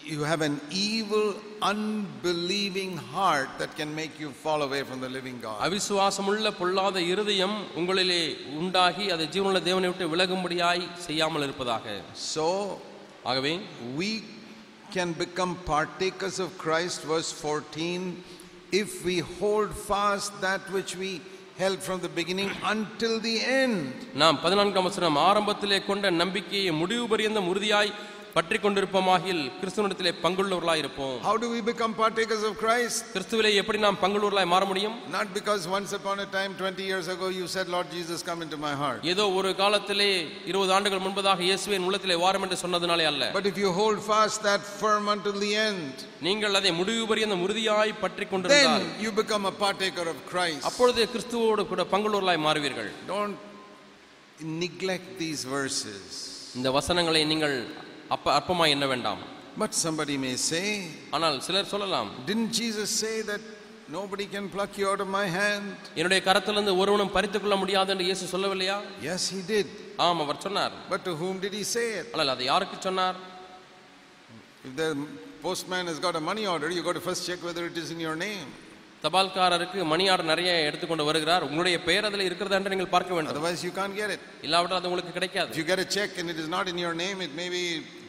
you 0.05 0.21
have 0.23 0.41
an 0.41 0.57
evil 0.89 1.25
unbelieving 1.71 2.93
heart 3.15 3.49
that 3.61 3.71
can 3.77 3.91
make 3.95 4.15
you 4.23 4.31
fall 4.45 4.63
away 4.63 4.83
from 4.83 4.99
the 5.01 5.09
living 5.09 5.39
God. 5.41 5.57
அவிசுவாசமுள்ள 5.67 6.51
பொல்லாத 6.61 6.97
இருதயம் 7.13 7.57
உங்களிலே 7.81 8.23
உண்டாகி 8.61 9.07
அதை 9.15 9.27
ஜீவனுள்ள 9.35 9.61
தேவனை 9.69 9.89
விட்டு 9.91 10.07
விலகும்படியாய் 10.15 10.85
செய்யாமல் 11.07 11.47
இருப்பதாக 11.49 11.97
So 12.35 12.47
ஆகவே 13.31 13.55
we 14.01 14.11
can 14.97 15.11
become 15.25 15.53
partakers 15.75 16.37
of 16.45 16.51
Christ 16.65 17.01
verse 17.13 17.31
14 17.45 18.05
if 18.83 18.91
we 19.09 19.17
hold 19.39 19.71
fast 19.89 20.33
that 20.47 20.63
which 20.77 20.93
we 21.03 21.11
held 21.59 21.81
from 21.87 21.99
the 22.01 22.13
beginning 22.19 22.51
until 22.73 23.15
the 23.21 23.37
end. 23.63 23.79
நாம் 24.23 24.39
பதினான்காம் 24.45 24.89
வசனம் 24.89 25.19
ஆரம்பத்திலே 25.29 25.79
கொண்ட 25.91 26.11
நம்பிக்கையை 26.23 26.73
முடிவு 26.81 27.05
பரியந்தம் 27.13 27.49
உறுதியாய் 27.53 27.93
பற்றி 28.36 28.58
கொண்டிருப்போமாகில் 28.58 29.42
கிறிஸ்துவனிடத்திலே 29.60 30.12
பங்குள்ளவர்களாய் 30.24 30.82
இருப்போம் 30.84 31.16
How 31.28 31.34
do 31.44 31.48
we 31.54 31.62
become 31.70 31.92
partakers 31.96 32.44
of 32.50 32.54
Christ? 32.62 33.00
கிறிஸ்துவிலே 33.16 33.50
எப்படி 33.62 33.80
நாம் 33.86 33.98
பங்குள்ளவர்களாய் 34.04 34.50
மாற 34.54 34.66
முடியும் 34.70 34.96
Not 35.16 35.28
because 35.38 35.64
once 35.74 35.92
upon 36.00 36.20
a 36.20 36.30
time 36.38 36.52
20 36.60 36.86
years 36.92 37.08
ago 37.16 37.30
you 37.40 37.48
said 37.56 37.68
Lord 37.76 37.88
Jesus 37.96 38.20
come 38.30 38.40
into 38.46 38.60
my 38.66 38.74
heart. 38.82 39.02
ஏதோ 39.14 39.26
ஒரு 39.40 39.52
காலத்திலே 39.62 40.10
இருபது 40.52 40.74
ஆண்டுகள் 40.78 41.04
முன்பதாக 41.06 41.44
இயேசுவின் 41.50 41.88
உள்ளத்திலே 41.90 42.18
வாரம் 42.24 42.46
என்று 42.48 42.60
சொன்னதுனாலே 42.64 43.08
அல்ல 43.12 43.28
But 43.34 43.48
if 43.52 43.60
you 43.64 43.72
hold 43.80 44.00
fast 44.10 44.40
that 44.50 44.64
firm 44.82 45.06
until 45.16 45.38
the 45.46 45.52
end, 45.68 45.92
நீங்கள் 46.28 46.58
அதை 46.62 46.74
முடிவு 46.80 47.04
பரியந்தம் 47.12 47.46
உறுதியாய் 47.48 47.94
பற்றி 48.06 48.28
கொண்டிருந்தால் 48.34 48.82
then 48.82 49.04
you 49.06 49.14
become 49.22 49.46
a 49.46 49.56
partaker 49.66 50.08
of 50.14 50.20
Christ. 50.34 50.64
அப்பொழுது 50.72 51.10
கிறிஸ்துவோடு 51.16 51.66
கூட 51.74 51.84
பங்குள்ளவர்களாய் 51.94 52.46
மாறுவீர்கள் 52.48 52.92
Don't 53.14 53.38
neglect 54.60 55.10
these 55.20 55.44
verses. 55.58 56.04
இந்த 56.58 56.70
வசனங்களை 56.78 57.20
நீங்கள் 57.32 57.56
அப்ப 58.17 58.27
அற்பமாய் 58.39 58.75
எண்ண 58.77 58.87
வேண்டாம் 58.95 59.23
But 59.63 59.73
somebody 59.85 60.17
may 60.25 60.35
say, 60.51 60.67
ஆனால் 61.17 61.37
சிலர் 61.47 61.71
சொல்லலாம் 61.75 62.09
Didn't 62.29 62.51
Jesus 62.61 62.91
say 63.03 63.15
that 63.31 63.43
nobody 63.97 64.27
can 64.35 64.45
pluck 64.55 64.73
you 64.81 64.87
out 64.93 65.01
of 65.05 65.09
my 65.19 65.27
hand? 65.39 65.67
என்னுடைய 65.99 66.21
கரத்திலிருந்து 66.29 66.75
ஒருவனும் 66.83 67.13
பறித்துக் 67.17 67.45
கொள்ள 67.45 67.57
முடியாது 67.63 67.93
என்று 67.95 68.07
இயேசு 68.09 68.27
சொல்லவில்லையா 68.35 68.77
Yes, 69.09 69.23
he 69.35 69.41
did. 69.53 69.69
ஆம் 70.07 70.21
அவர் 70.25 70.43
சொன்னார் 70.47 70.75
But 70.93 71.03
to 71.09 71.15
whom 71.23 71.37
did 71.45 71.55
he 71.61 71.65
say 71.75 71.87
it? 72.01 72.09
ஆனால் 72.15 72.33
அதை 72.35 72.47
யாருக்கு 72.53 72.79
சொன்னார் 72.89 73.19
If 74.69 74.75
the 74.77 74.91
postman 75.43 75.87
has 75.87 75.99
got 76.07 76.15
a 76.17 76.25
money 76.31 76.45
order, 76.55 76.69
you 76.77 76.83
got 76.83 76.97
to 77.01 77.05
first 77.09 77.25
check 77.29 77.41
whether 77.49 77.65
it 77.71 77.77
is 77.77 77.91
in 77.97 78.01
your 78.07 78.17
name. 78.29 78.47
தபால்காரருக்கு 79.05 79.81
மணி 79.91 80.05
ஆர்டர் 80.13 80.31
நிறைய 80.31 80.51
எடுத்துக்கொண்டு 80.69 81.05
வருகிறார் 81.09 81.45
உங்களுடைய 81.49 81.77
பெயர் 81.89 82.07
அதில் 82.09 82.25
இருக்கிறதா 82.29 82.57
என்று 82.59 82.73
நீங்கள் 82.75 82.93
பார்க்க 82.95 83.17
வேண்டும் 83.17 83.33
Otherwise, 83.35 83.61
you 83.67 83.73
can't 83.79 83.95
get 84.01 84.11
it. 84.15 84.23
இல்லாவிட்டால் 84.47 84.79
அது 84.81 84.89
உங்களுக்கு 84.91 85.13
கிடைக்காது 85.19 85.51
If 85.55 85.59
you 85.63 85.67
get 85.73 85.81
a 85.87 85.91
check 85.97 86.13
and 86.21 86.29
it 86.35 86.39
is 86.45 86.49
not 86.57 86.67
in 86.73 86.79
your 86.85 86.95
name, 87.05 87.21
it 87.27 87.35
may 87.41 87.49
be 87.59 87.65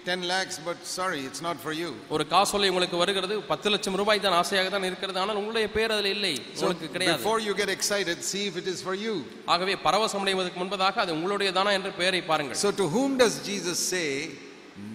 10 0.08 0.26
lakhs, 0.26 0.58
but 0.65 0.78
sorry, 0.89 1.19
it's 1.28 1.41
not 1.41 1.58
for 1.58 1.73
you. 1.73 1.89
ஒரு 2.15 2.23
காசோலை 2.34 2.67
உங்களுக்கு 2.71 2.97
வருகிறது 3.02 3.36
பத்து 3.50 3.67
லட்சம் 3.73 3.97
ரூபாய் 4.02 4.21
தான் 4.26 4.38
ஆசையாக 4.41 4.69
தான் 4.73 4.88
இருக்கிறது 4.89 5.19
ஆனால் 5.23 5.39
உங்களுடைய 5.41 5.67
பெயர் 5.76 5.93
அதில் 5.95 6.12
இல்லை 6.15 6.34
So 6.56 6.63
உங்களுக்கு 6.63 6.89
கிடையாது 6.95 7.17
before 7.19 7.39
you 7.47 7.54
get 7.62 7.69
excited, 7.78 8.17
see 8.32 8.43
if 8.52 8.58
it 8.62 8.67
is 8.73 8.82
for 8.88 8.95
you. 9.06 9.15
ஆகவே 9.54 9.76
பரவசம் 9.88 10.23
அடைவதற்கு 10.26 10.62
முன்பதாக 10.63 11.02
அது 11.06 11.13
உங்களுடைய 11.19 11.52
தானா 11.58 11.73
என்று 11.80 11.93
பெயரை 12.02 12.21
பாருங்கள் 12.32 12.62
So 12.65 12.71
to 12.82 12.88
whom 12.95 13.12
does 13.23 13.38
Jesus 13.50 13.80
say, 13.93 14.08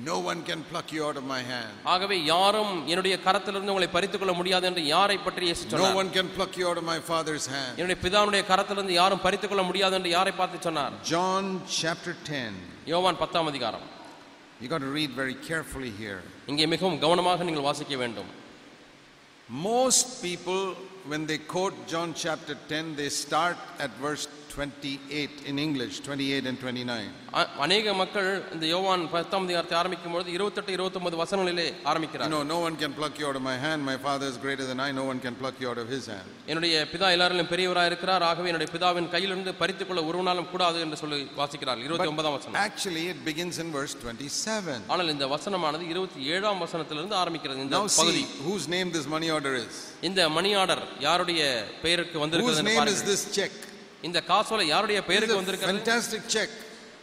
No 0.03 0.17
one 0.29 0.41
can 0.49 0.61
pluck 0.71 0.89
you 0.95 1.01
out 1.07 1.17
of 1.21 1.25
my 1.27 1.41
hand? 1.53 1.71
ஆகவே 1.93 2.17
யாரும் 2.33 2.75
என்னுடைய 2.91 3.15
கரத்திலிருந்து 3.25 3.73
உங்களை 3.73 3.89
பறித்துக் 3.95 4.23
கொள்ள 4.23 4.35
முடியாது 4.41 4.67
என்று 4.71 4.83
யாரை 4.95 5.17
பற்றி 5.25 5.45
இயேசு 5.49 5.65
No 5.65 5.73
சொன்னார் 5.73 5.97
one 6.03 6.11
can 6.19 6.29
pluck 6.37 6.55
you 6.61 6.67
out 6.71 6.79
of 6.83 6.87
my 6.93 7.01
Father's 7.11 7.47
hand. 7.57 7.73
என்னுடைய 7.79 7.99
பிதாவுடைய 8.05 8.45
கரத்திலிருந்து 8.51 8.95
யாரும் 9.01 9.25
பறித்துக் 9.27 9.53
கொள்ள 9.53 9.65
முடியாது 9.71 9.97
என்று 10.01 10.13
யாரை 10.19 10.35
பார்த்து 10.41 10.67
சொன்னார் 10.69 10.95
John 11.15 11.47
chapter 11.81 12.15
10. 12.31 12.53
யோவான் 12.93 13.21
பத்தாம் 13.25 13.51
அதிகாரம் 13.53 13.87
You 14.61 14.69
got 14.69 14.83
to 14.89 14.93
read 14.99 15.11
very 15.23 15.37
carefully 15.51 15.93
here. 16.03 16.21
இங்கே 16.51 16.67
மிகவும் 16.75 16.99
கவனமாக 17.07 17.45
நீங்கள் 17.49 17.67
வாசிக்க 17.71 17.97
வேண்டும் 18.05 18.31
Most 19.71 20.23
people, 20.23 20.61
when 21.11 21.27
they 21.27 21.39
quote 21.55 21.75
John 21.87 22.15
chapter 22.15 22.55
10, 22.69 22.97
they 22.97 23.09
start 23.11 23.57
at 23.79 23.91
verse 24.07 24.27
28 24.57 25.45
in 25.47 25.59
English, 25.59 25.95
28 26.01 26.47
and 26.49 26.57
29. 26.59 27.05
அ- 27.35 27.49
அநேக 27.59 27.93
மக்கள் 27.95 28.27
இந்த 28.55 28.67
யோவான் 28.67 29.05
பத்தாம் 29.11 29.45
அதிகாரத்தை 29.45 29.77
ஆரம்பிக்கும் 29.79 30.13
பொழுது 30.13 30.31
இருபத்தெட்டு 30.33 30.73
இருபத்தொன்பது 30.73 31.17
வசனங்களிலே 31.17 31.65
You 31.69 31.79
ஆரம்பிக்கிறார் 31.85 32.31
know, 32.33 32.43
no 32.51 32.59
one 32.59 32.75
can 32.77 32.93
pluck 32.99 33.15
you 33.21 33.27
out 33.29 33.37
of 33.41 33.45
my 33.49 33.57
hand. 33.57 33.81
My 33.83 33.97
Father 34.07 34.27
is 34.33 34.37
greater 34.37 34.67
than 34.71 34.81
I. 34.87 34.93
No 34.93 35.05
one 35.11 35.21
can 35.21 35.35
pluck 35.35 35.57
you 35.63 35.69
out 35.73 35.81
of 35.85 35.89
his 35.95 36.05
hand. 36.15 36.27
என்னுடைய 36.47 36.75
பிதா 36.93 37.09
எல்லாரிலும் 37.17 37.51
பெரியவராக 37.53 37.91
இருக்கிறார் 37.93 38.27
ஆகவே 38.31 38.51
என்னுடைய 38.53 38.71
பிதாவின் 38.75 39.09
கையிலிருந்து 39.15 39.55
பறித்துக் 39.63 39.91
கொள்ள 39.91 40.03
ஒருவனாலும் 40.11 40.51
கூடாது 40.53 40.79
என்று 40.85 40.99
சொல்லி 41.03 41.21
வாசிக்கிறார் 41.41 41.83
இருபத்தி 41.87 42.11
ஒன்பதாம் 42.13 42.37
வசனம் 42.37 42.61
Actually, 42.67 43.05
it 43.15 43.21
begins 43.31 43.59
in 43.65 43.71
verse 43.79 43.97
27. 44.03 44.79
ஆனால் 44.93 45.13
இந்த 45.15 45.27
வசனமானது 45.35 45.85
இருபத்தி 45.95 46.21
ஏழாம் 46.35 46.63
வசனத்திலிருந்து 46.67 47.17
ஆரம்பிக்கிறது 47.23 47.65
இந்த 47.67 47.77
Now 47.79 47.87
பகுதி 48.01 48.25
see 48.25 48.45
whose 48.49 48.67
name 48.77 48.91
this 48.99 49.09
money 49.17 49.31
order 49.31 49.55
is. 49.65 49.75
இந்த 50.03 50.29
மணி 50.37 50.53
ஆர்டர் 50.63 50.85
யாருடைய 51.01 51.43
பெயருக்கு 51.85 52.17
Whose 52.17 52.25
வந்திருக்கிறது 52.25 52.63
என்று 52.63 52.71
name 52.73 52.83
is 52.87 53.01
பாருங்கள். 53.01 53.11
this 53.13 53.25
check? 53.39 53.55
இந்த 54.04 54.20
காசோலை 54.24 54.66
யாருடைய 54.68 55.02
பெயருக்கு 55.10 55.40
வந்திருக்கிறது 55.42 55.78
fantastic 55.78 56.24
check. 56.36 56.50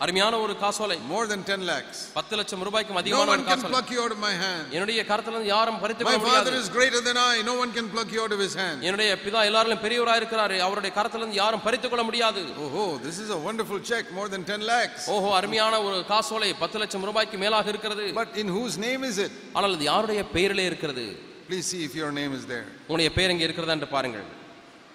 அருமையான 0.00 0.38
ஒரு 0.44 0.54
காசோலை 0.62 0.96
More 1.11 1.24
than 1.33 1.40
10 1.48 1.64
lakhs. 1.68 1.98
பத்து 2.16 2.35
லட்சம் 2.38 2.62
ரூபாய்க்கும் 2.66 2.98
அதிகமான 3.00 3.30
ஒரு 3.35 3.44
காசோலை 3.48 3.70
pluck 3.72 3.90
you 3.94 4.00
out 4.04 4.12
of 4.14 4.20
my 4.24 4.33
hand. 4.42 4.64
என்னுடைய 4.76 5.00
கரத்திலிருந்து 5.11 5.50
யாரும் 5.52 5.78
பறித்துக் 5.83 6.09
My 6.09 6.14
Father 6.16 6.24
முடியாது 6.24 6.61
is 6.62 6.68
greater 6.76 7.00
than 7.09 7.18
I. 7.24 7.42
No 7.42 7.54
one 7.62 7.70
can 7.76 7.87
pluck 7.94 8.11
you 8.14 8.20
out 8.24 8.33
of 8.37 8.40
his 8.46 8.54
hand. 8.62 8.78
என்னுடைய 8.88 9.11
பிதா 9.24 9.42
எல்லாரிலும் 9.50 9.83
பெரியவராக 9.85 10.20
இருக்கிறார் 10.22 10.54
அவருடைய 10.66 10.92
கரத்திலிருந்து 10.98 11.38
யாரும் 11.42 11.64
பறித்துக் 11.66 11.92
கொள்ள 11.94 12.04
முடியாது 12.11 12.42
Oh, 12.83 12.88
this 13.07 13.18
is 13.24 13.30
a 13.30 13.40
wonderful 13.48 13.80
check. 13.90 14.04
More 14.18 14.28
than 14.35 14.44
10 14.52 14.70
lakhs. 14.72 15.04
ஓஹோ 15.16 15.30
அருமையான 15.40 15.80
ஒரு 15.88 15.98
காசோலை 16.12 16.50
பத்து 16.64 16.78
லட்சம் 16.85 17.07
ரூபாய்க்கு 17.11 17.38
மேலாக 17.44 17.68
இருக்கிறது 17.74 18.07
But 18.22 18.38
in 18.44 18.50
whose 18.59 18.76
name 18.88 19.04
is 19.11 19.18
it? 19.26 19.35
ஆனால் 19.57 19.76
அது 19.78 19.87
யாருடைய 19.92 20.22
பெயரிலே 20.37 20.66
இருக்கிறது 20.72 21.07
Please 21.50 21.66
see 21.72 21.83
if 21.88 21.94
your 22.02 22.12
name 22.20 22.35
is 22.40 22.46
there. 22.54 22.66
உங்களுடைய 22.88 23.11
பெயர் 23.18 23.35
இங்கே 23.37 23.46
இருக்கிறதா 23.50 23.76
என்று 23.78 23.90
பாருங்கள் 23.96 24.26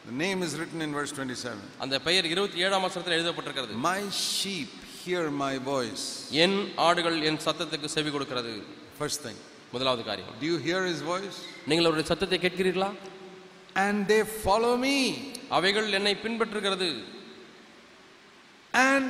The 0.08 0.16
name 0.24 0.40
is 0.46 0.52
written 0.60 0.80
in 0.82 0.90
verse 0.98 1.12
27. 1.12 1.60
அந்த 1.84 1.94
பெயர் 2.06 2.26
இருபத்தி 2.32 2.58
ஏழாம் 2.66 2.84
வசனத்தில் 2.86 3.16
எழுதப்பட்டிருக்கிறது 3.18 3.76
My 3.88 4.00
sheep 4.30 4.70
hear 5.04 5.22
my 5.44 5.54
voice. 5.72 6.04
என் 6.44 6.58
ஆடுகள் 6.88 7.16
என் 7.30 7.40
சத்தத்துக்கு 7.46 7.88
செவி 7.96 8.10
கொடுக்கிறது 8.16 8.52
First 9.00 9.18
thing. 9.26 9.38
முதலாவது 9.74 10.02
காரியம் 10.10 10.34
Do 10.42 10.46
you 10.52 10.58
hear 10.66 10.80
his 10.92 11.00
voice? 11.12 11.38
நீங்கள் 11.70 11.86
அவருடைய 11.88 12.08
சத்தத்தை 12.12 12.38
கேட்கிறீர்களா 12.44 12.90
And 13.84 13.96
they 14.12 14.22
follow 14.44 14.74
me. 14.86 14.96
அவைகள் 15.58 15.88
என்னை 15.98 16.14
பின்பற்றுகிறது 16.24 16.90
And 18.74 19.06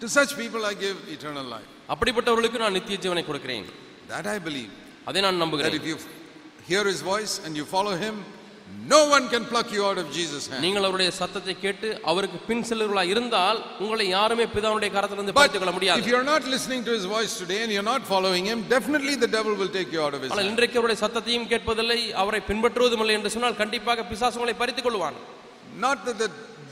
to 0.00 0.08
such 0.08 0.36
people 0.36 0.64
I 0.64 0.74
give 0.84 0.96
eternal 1.16 1.46
life. 1.56 1.70
அப்படிப்பட்டவர்களுக்கு 1.92 2.58
நான் 2.58 2.76
நித்திய 2.78 2.98
ஜீவனை 3.04 3.24
கொடுக்கிறேன் 3.30 3.66
That 4.08 4.26
I 4.34 4.40
believe. 4.48 4.72
அதை 5.08 5.20
நான் 5.26 5.34
That 5.34 5.42
நம்புகிறேன் 5.44 5.76
if 5.80 5.86
you 5.90 5.96
hear 6.70 6.84
his 6.92 7.00
voice 7.12 7.34
and 7.44 7.52
you 7.60 7.64
follow 7.74 7.94
him, 8.04 8.14
no 8.87 8.99
one 9.07 9.25
can 9.29 9.43
pluck 9.45 9.71
you 9.71 9.81
out 9.85 9.99
of 10.01 10.07
Jesus' 10.11 10.45
hand. 10.49 10.61
நீங்கள் 10.65 10.85
அவருடைய 10.87 11.09
சத்தத்தை 11.17 11.53
கேட்டு 11.63 11.87
அவருக்கு 12.11 12.37
பின் 12.47 12.63
செல்லுகளா 12.69 13.03
இருந்தால் 13.13 13.59
உங்களை 13.83 14.05
யாருமே 14.09 14.45
பிதாவுடைய 14.55 14.89
கரத்திலிருந்து 14.95 15.33
But 15.33 15.41
பறித்துக் 15.41 15.61
கொள்ள 15.61 15.73
if 15.73 15.77
முடியாது 15.77 16.09
you're 16.11 16.29
not 16.31 16.45
listening 16.53 16.81
to 16.87 16.93
his 16.97 17.05
voice 17.15 17.33
today 17.41 17.59
and 17.63 17.71
you're 17.75 17.89
not 17.93 18.03
following 18.13 18.45
him, 18.51 18.61
definitely 18.75 19.15
the 19.25 19.31
devil 19.37 19.55
will 19.61 19.73
take 19.77 19.91
you 19.95 20.01
out 20.05 20.15
of 20.17 20.23
his 20.23 20.31
ஆனால். 20.33 20.49
இன்றைக்கு 20.51 20.79
அவருடைய 20.81 20.99
சத்தத்தையும் 21.05 21.47
கேட்பதில்லை 21.53 21.99
அவரை 22.23 22.41
பின்பற்றுவதும் 22.49 23.03
இல்லை 23.05 23.15
என்று 23.19 23.33
சொன்னால் 23.35 23.59
கண்டிப்பாக 23.61 24.07
பிசாசு 24.11 24.39
உங்களை 24.41 24.55
பறித்துக் 24.63 24.87
கொள்வான் 24.87 25.19
Not 25.79 25.97
that 26.07 26.17
the 26.17 26.29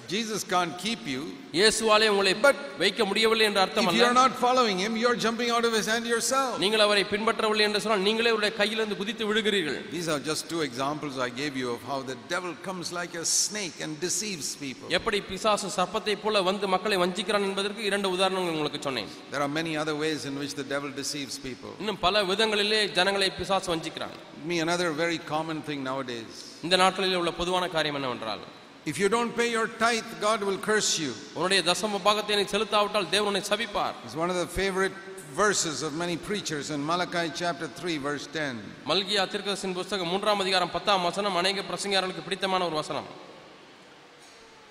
Jesus 0.08 0.40
can't 0.44 0.74
keep 0.78 1.02
you. 1.06 1.20
இயேசுவாலே 1.58 2.06
உங்களை 2.12 2.32
But 2.44 2.56
வைக்க 2.80 3.02
முடியவில்லை 3.08 3.44
என்ற 3.48 3.60
அர்த்தம் 3.64 3.86
If 3.86 3.90
அல்ல 3.90 4.00
you're 4.00 4.18
not 4.20 4.32
following 4.42 4.78
him, 4.84 4.92
you're 5.02 5.18
jumping 5.24 5.50
out 5.54 5.64
of 5.68 5.72
his 5.78 5.86
hand 5.92 6.06
yourself. 6.12 6.52
நீங்கள் 6.62 6.82
அவரை 6.86 7.04
பின்பற்றவில்லை 7.12 7.64
என்று 7.68 7.80
சொன்னால் 7.84 8.04
நீங்களே 8.06 8.30
அவருடைய 8.32 8.52
கையிலிருந்து 8.60 8.96
குதித்து 9.00 9.24
விழுகிறீர்கள் 9.30 9.78
These 9.96 10.08
are 10.14 10.20
just 10.30 10.42
two 10.52 10.60
examples 10.68 11.14
I 11.26 11.32
gave 11.40 11.56
you 11.62 11.68
of 11.74 11.80
how 11.90 11.98
the 12.10 12.16
devil 12.34 12.52
comes 12.68 12.88
like 12.98 13.14
a 13.22 13.26
snake 13.38 13.78
and 13.84 13.92
deceives 14.06 14.48
people. 14.64 14.86
எப்படி 14.98 15.20
பிசாசு 15.30 15.70
சர்ப்பத்தை 15.78 16.16
போல 16.24 16.42
வந்து 16.50 16.68
மக்களை 16.74 16.98
வஞ்சிக்கிறான் 17.04 17.46
என்பதற்கு 17.50 17.84
இரண்டு 17.90 18.10
உதாரணங்கள் 18.16 18.56
உங்களுக்கு 18.56 18.82
சொன்னேன் 18.88 19.10
There 19.34 19.44
are 19.46 19.52
many 19.60 19.74
other 19.84 19.96
ways 20.04 20.22
in 20.30 20.36
which 20.42 20.54
the 20.62 20.68
devil 20.74 20.92
deceives 21.02 21.36
people. 21.48 21.72
இன்னும் 21.82 22.02
பல 22.06 22.24
விதங்களிலே 22.32 22.82
ஜனங்களை 22.98 23.30
பிசாசு 23.40 23.70
வஞ்சிக்கிறான் 23.74 24.16
Me, 24.50 24.56
another 24.66 24.88
very 25.04 25.18
common 25.34 25.60
thing 25.68 25.80
nowadays. 25.90 26.32
இந்த 26.66 26.76
நாட்களில் 26.82 27.20
உள்ள 27.22 27.32
பொதுவான 27.40 27.64
காரியம் 27.76 27.98
என்னவென்றால் 28.00 28.42
If 28.86 28.98
you 28.98 29.08
don't 29.08 29.32
pay 29.40 29.48
your 29.50 29.68
tithe, 29.82 30.08
God 30.20 30.40
will 30.48 30.58
curse 30.70 30.92
you. 31.02 31.10
உன்னுடைய 31.36 31.60
தசம 31.70 32.00
பாகத்தை 32.08 32.36
நீ 32.40 32.44
செலுத்தாவிட்டால் 32.54 33.08
தேவன் 33.14 33.28
உன்னை 33.32 33.42
சபிப்பார் 33.52 33.94
It's 34.06 34.18
one 34.24 34.30
of 34.34 34.38
the 34.42 34.48
favorite 34.60 34.96
verses 35.42 35.76
of 35.86 35.92
many 36.02 36.16
preachers 36.28 36.66
in 36.74 36.80
Malachi 36.90 37.26
chapter 37.40 37.66
3, 37.68 37.98
verse 38.08 38.26
10. 38.32 38.56
மல்கியா 38.90 39.22
திருக்கதர்சின் 39.32 39.76
புஸ்தகம் 39.80 40.10
மூன்றாம் 40.14 40.42
அதிகாரம் 40.44 40.72
பத்தாம் 40.76 41.04
வசனம் 41.10 41.36
அநேக 41.42 41.64
பிரசங்கியாரர்களுக்கு 41.70 42.26
பிடித்தமான 42.28 42.64
ஒரு 42.70 42.78
வசனம் 42.82 43.08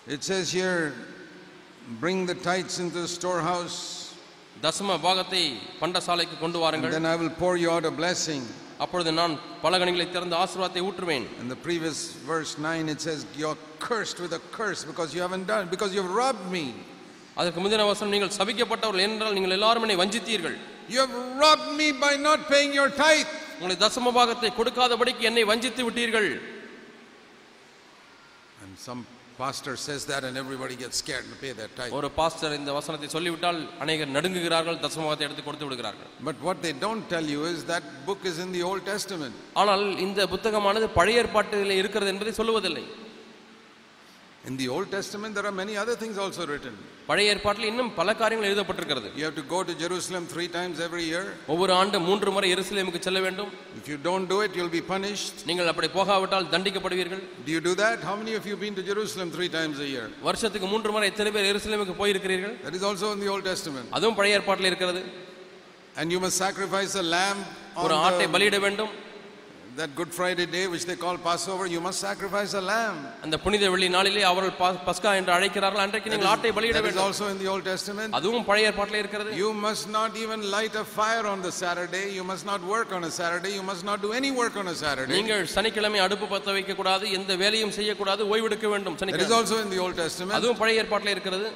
It 0.08 0.24
says 0.24 0.46
here, 0.60 0.78
Bring 2.04 2.20
the 2.26 2.36
tithes 2.48 2.76
into 2.84 3.00
the 3.06 3.12
storehouse, 3.18 3.78
தசம 4.66 4.98
பாகத்தை 5.08 5.44
பண்டசாலைக்கு 5.82 6.36
கொண்டு 6.44 6.58
and 6.58 6.64
வாருங்கள் 6.66 6.94
then 6.98 7.08
I 7.14 7.18
will 7.22 7.34
pour 7.44 7.54
you 7.64 7.70
out 7.76 7.86
a 7.86 7.96
blessing. 8.04 8.44
அப்பொழுது 8.79 9.11
நான் 9.13 9.35
பலகணிகளை 9.63 10.07
திறந்து 10.11 10.37
ஆசீர்வாதத்தை 10.37 10.83
ஊற்றுவேன் 10.89 11.27
In 11.43 11.49
the 11.49 11.59
previous 11.67 11.99
verse 12.33 12.53
9, 12.65 12.93
it 12.95 13.01
says, 13.01 13.21
You're 13.37 13.59
cursed 13.81 14.19
with 14.25 14.33
a 14.33 14.43
curse 14.59 14.83
because 14.85 15.11
you 15.15 15.21
haven't 15.21 15.47
done, 15.47 15.65
because 15.75 15.91
you've 15.95 16.13
robbed 16.15 16.47
me. 16.51 16.67
அதற்கு 17.37 17.61
முந்தின 17.63 17.87
வசனம் 17.89 18.15
நீங்கள் 18.15 18.37
சபிக்கப்பட்டவர்கள் 18.39 19.07
என்றால் 19.07 19.35
நீங்கள் 19.39 19.57
எல்லாரும் 19.59 19.85
என்னை 19.87 19.99
வஞ்சித்தீர்கள் 20.03 20.57
You 20.89 21.01
have 21.05 21.15
robbed 21.39 21.71
me 21.81 21.89
by 22.05 22.13
not 22.29 22.41
paying 22.53 22.73
your 22.73 22.89
tithe. 23.03 23.33
உங்களை 23.57 23.77
தசம 23.77 24.13
பாகத்தை 24.19 24.51
கொடுக்காதபடிக்கு 24.59 25.29
என்னை 25.31 25.45
வஞ்சித்து 25.53 25.83
விட்டீர்கள் 25.89 26.29
And 28.63 28.73
some 28.87 29.03
pastor 29.38 29.76
says 29.78 30.02
that, 30.06 30.24
and 30.24 30.36
everybody 30.38 30.76
gets 30.76 30.98
scared 30.98 31.26
to 31.26 31.36
pay 31.44 31.52
their 31.60 31.70
tithe. 31.78 31.94
ஒரு 32.00 32.08
பாஸ்டர் 32.18 32.56
இந்த 32.60 32.72
வசனத்தை 32.78 33.08
சொல்லிவிட்டால் 33.16 33.60
அநேகர் 33.84 34.12
நடுங்குகிறார்கள் 34.18 34.78
தசம 34.84 35.06
பாகத்தை 35.08 35.26
எடுத்து 35.28 35.44
கொடுத்து 35.48 35.66
விடுகிறார்கள் 35.68 36.10
But 36.30 36.38
what 36.48 36.58
they 36.66 36.74
don't 36.86 37.06
tell 37.14 37.28
you 37.34 37.42
is 37.54 37.60
that 37.72 37.86
book 38.10 38.22
is 38.32 38.38
in 38.46 38.52
the 38.58 38.64
Old 38.70 38.84
Testament. 38.92 39.36
ஆனால் 39.62 39.86
இந்த 40.06 40.28
புத்தகமானது 40.34 40.90
பழைய 41.00 41.24
ஏற்பாட்டில் 41.24 41.74
இருக்கிறது 41.82 42.12
என்பதை 42.14 42.34
சொல்லுவதில்லை 42.42 42.86
In 44.46 44.58
the 44.58 44.68
Old 44.68 44.90
Testament, 44.90 45.36
there 45.36 45.46
are 45.46 45.52
many 45.52 45.78
other 45.78 45.96
things 45.96 46.18
also 46.18 46.44
written. 46.52 46.74
பழைய 47.10 47.32
ஏற்பாட்டில் 47.34 47.68
இன்னும் 47.70 47.90
பல 47.98 48.10
காரியங்கள் 48.22 48.48
எழுதப்பட்டிருக்கிறது 48.50 49.08
You 49.20 49.26
have 49.28 49.36
to 49.40 49.44
go 49.54 49.60
to 49.70 49.74
Jerusalem 49.82 50.24
three 50.34 50.48
times 50.56 50.76
every 50.88 51.04
year. 51.12 51.24
ஒவ்வொரு 51.54 51.74
ஆண்டு 51.80 51.98
மூன்று 52.08 52.30
முறை 52.36 52.48
எருசலேமுக்கு 52.56 53.02
செல்ல 53.08 53.20
வேண்டும் 53.26 53.52
If 53.80 53.88
you 53.92 53.98
don't 54.08 54.26
do 54.34 54.38
it, 54.46 54.52
you'll 54.58 54.74
be 54.78 54.84
punished. 54.94 55.36
நீங்கள் 55.50 55.70
அப்படி 55.72 55.90
போகாவிட்டால் 55.98 56.48
தண்டிக்கப்படுவீர்கள் 56.54 57.22
Do 57.48 57.52
you 57.58 57.62
do 57.70 57.74
that? 57.84 57.98
How 58.10 58.16
many 58.22 58.34
of 58.40 58.46
you 58.50 58.56
have 58.56 58.64
been 58.66 58.78
to 58.82 58.86
Jerusalem 58.92 59.30
three 59.38 59.52
times 59.58 59.78
a 59.88 59.92
year? 59.94 60.08
வருஷத்துக்கு 60.30 60.70
மூன்று 60.74 60.92
முறை 60.96 61.10
எத்தனை 61.14 61.32
பேர் 61.38 61.50
எருசலேமுக்கு 61.52 61.96
போயிருக்கிறீர்கள் 62.02 62.56
That 62.66 62.78
is 62.80 62.86
also 62.92 63.10
in 63.18 63.22
the 63.26 63.32
Old 63.36 63.46
Testament. 63.52 63.88
அதுவும் 64.00 64.18
பழைய 64.22 64.40
ஏற்பாட்டில் 64.40 64.70
இருக்கிறது 64.72 65.04
And 66.00 66.08
you 66.16 66.22
must 66.26 66.38
sacrifice 66.48 66.96
a 67.04 67.08
lamb 67.16 67.40
ஒரு 67.86 67.96
ஆட்டை 68.06 68.24
on 68.26 68.28
the, 68.28 68.34
பலியிட 68.38 68.60
வேண்டும் 68.68 68.92
that 69.76 69.96
Good 69.96 70.12
Friday 70.12 70.46
day, 70.48 70.68
which 70.68 70.86
they 70.86 70.96
call 70.96 71.18
Passover. 71.20 71.66
You 71.66 71.80
must 71.80 72.00
sacrifice 72.02 72.54
a 72.54 72.64
lamb. 72.64 72.98
அந்த 73.26 73.36
புனித 73.44 73.70
வெள்ளி 73.74 73.88
நாளிலே 73.90 74.24
அவர்கள் 74.30 74.56
பா- 74.60 74.80
பஸ்கா 74.88 75.12
என்று 75.20 75.32
அழைக்கிறார்கள் 75.36 75.84
அன்றைக்கு 75.84 76.08
That 76.08 76.16
நீங்கள் 76.16 76.32
ஆட்டை 76.32 76.50
is, 76.50 76.56
பலியிட 76.58 76.76
that 76.78 76.84
is 76.84 76.88
வேண்டும் 76.88 77.06
also 77.06 77.26
in 77.34 77.38
the 77.42 77.48
Old 77.54 77.64
Testament. 77.66 78.12
அதுவும் 78.20 78.46
பழைய 78.50 78.70
ஏற்பாட்டில் 78.72 79.00
இருக்கிறது 79.02 79.32
You 79.42 79.52
must 79.68 79.86
not 79.98 80.12
even 80.24 80.42
light 80.56 80.76
a 80.76 80.86
fire 80.98 81.26
on 81.34 81.42
the 81.48 81.54
Saturday. 81.62 82.06
You 82.18 82.26
must 82.32 82.46
not 82.46 82.62
work 82.74 82.92
on 82.92 83.04
a 83.04 83.14
Saturday. 83.20 83.54
You 83.60 83.66
must 83.72 83.86
not 83.86 84.02
do 84.08 84.12
any 84.14 84.32
work 84.42 84.58
on 84.64 84.68
a 84.68 84.78
Saturday. 84.84 85.16
நீங்கள் 85.18 85.46
சனிக்கிழமை 85.56 86.02
அடுப்பு 86.08 86.28
பத்த 86.36 86.52
வைக்க 86.58 86.74
கூடாது 86.74 87.12
எந்த 87.20 87.36
வேலையும் 87.44 87.76
செய்யக்கூடாது 87.80 88.24
ஓய்வெடுக்க 88.34 88.68
வேண்டும் 88.76 88.94
That 88.94 89.04
is 89.04 89.06
சனிக்கிழமை 89.06 89.38
also 89.42 89.58
in 89.66 89.72
the 89.76 89.82
Old 89.86 89.98
Testament. 90.04 90.38
அதுவும் 90.40 90.60
பழைய 90.64 90.82
ஏற்பாட்டில் 90.84 91.14
இருக்கிறது 91.18 91.50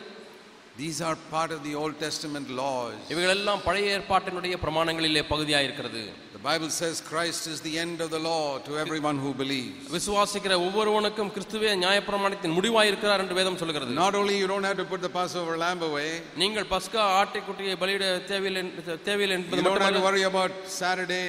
These 0.78 0.98
are 1.02 1.16
part 1.32 1.52
of 1.56 1.60
the 1.66 1.74
Old 1.82 1.94
Testament 2.00 2.48
laws. 2.58 2.96
இவைகளெல்லாம் 3.14 3.62
பழைய 3.68 3.92
ஏற்பாட்டினுடைய 3.98 4.56
பிரமாணங்களிலே 4.64 5.22
பகுதியாக 5.30 5.66
இருக்கிறது 5.68 6.02
The 6.34 6.42
Bible 6.48 6.72
says 6.80 6.96
Christ 7.12 7.44
is 7.52 7.60
the 7.68 7.76
end 7.84 7.98
of 8.06 8.10
the 8.16 8.20
law 8.28 8.42
to 8.66 8.72
everyone 8.82 9.18
who 9.24 9.32
believes. 9.42 9.78
விசுவாசிக்கிற 9.96 10.54
ஒவ்வொருவனுக்கும் 10.66 11.32
கிறிஸ்துவே 11.36 11.70
நியாயப்பிரமாணத்தின் 11.84 12.56
முடிவாய் 12.58 12.90
இருக்கிறார் 12.92 13.24
என்று 13.24 13.38
வேதம் 13.40 13.60
சொல்கிறது 13.62 13.96
Not 14.04 14.16
only 14.22 14.36
you 14.42 14.50
don't 14.54 14.68
have 14.70 14.78
to 14.78 14.88
put 14.94 15.02
the 15.02 15.14
Passover 15.20 15.56
lamb 15.64 15.84
away, 15.90 16.10
நீங்கள் 16.44 16.68
பஸ்கா 16.74 17.06
ஆட்டுக்குட்டியை 17.22 17.78
பலியிட 17.84 18.04
தேவையில்லை 18.34 18.62
என்று- 18.66 19.00
தேவையில்லை 19.10 19.36
you 19.36 19.42
என்பது 19.42 19.62
don't 19.62 19.70
have 19.70 19.80
to 19.80 19.80
மட்டுமல்ல 19.80 20.06
worry 20.10 20.26
about 20.34 20.52
Saturday, 20.82 21.26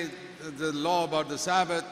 the 0.65 0.73
law 0.89 1.01
about 1.09 1.29
the 1.35 1.41
Sabbath. 1.51 1.87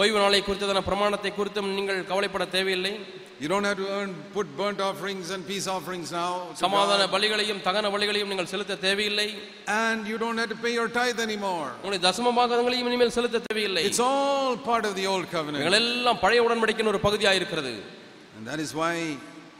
ஓய்வு 0.00 0.18
நாளை 0.18 0.42
குறித்ததான 0.42 0.82
பிரமாணத்தை 0.90 1.32
குறித்தும் 1.32 1.70
நீங்கள் 1.78 2.02
கவலைப்பட 2.10 2.44
தேவையில்லை 2.58 2.94
You 3.42 3.48
don't 3.48 3.64
have 3.64 3.76
to 3.76 3.88
earn, 3.96 4.10
put 4.36 4.46
burnt 4.56 4.80
offerings 4.80 5.26
and 5.34 5.40
peace 5.46 5.66
offerings 5.68 6.08
now. 6.12 6.30
to 6.50 6.58
சமாதான 6.62 7.00
God. 7.00 7.12
பலிகளையும் 7.14 7.60
தகன 7.66 7.90
பலிகளையும் 7.94 8.30
நீங்கள் 8.32 8.50
செலுத்த 8.52 8.78
தேவையில்லை 8.86 9.28
And 9.78 10.00
you 10.10 10.18
don't 10.18 10.38
have 10.38 10.50
to 10.50 10.60
pay 10.64 10.72
your 10.72 10.88
tithe 10.98 11.20
anymore. 11.26 11.68
உங்களுடைய 11.76 12.02
தசம 12.08 12.32
பாகங்களையும் 12.38 12.90
இனிமேல் 12.90 13.14
செலுத்த 13.18 13.42
தேவையில்லை 13.46 13.84
It's 13.90 14.02
all 14.08 14.52
part 14.70 14.84
of 14.90 14.94
the 15.00 15.06
old 15.12 15.26
covenant. 15.36 15.60
இவைகளெல்லாம் 15.62 16.20
பழைய 16.24 16.42
உடன்படிக்கையின் 16.46 16.92
ஒரு 16.94 17.02
பகுதியாக 17.06 17.40
இருக்கிறது 17.42 17.74
And 18.36 18.44
that 18.50 18.60
is 18.66 18.72
why 18.80 18.92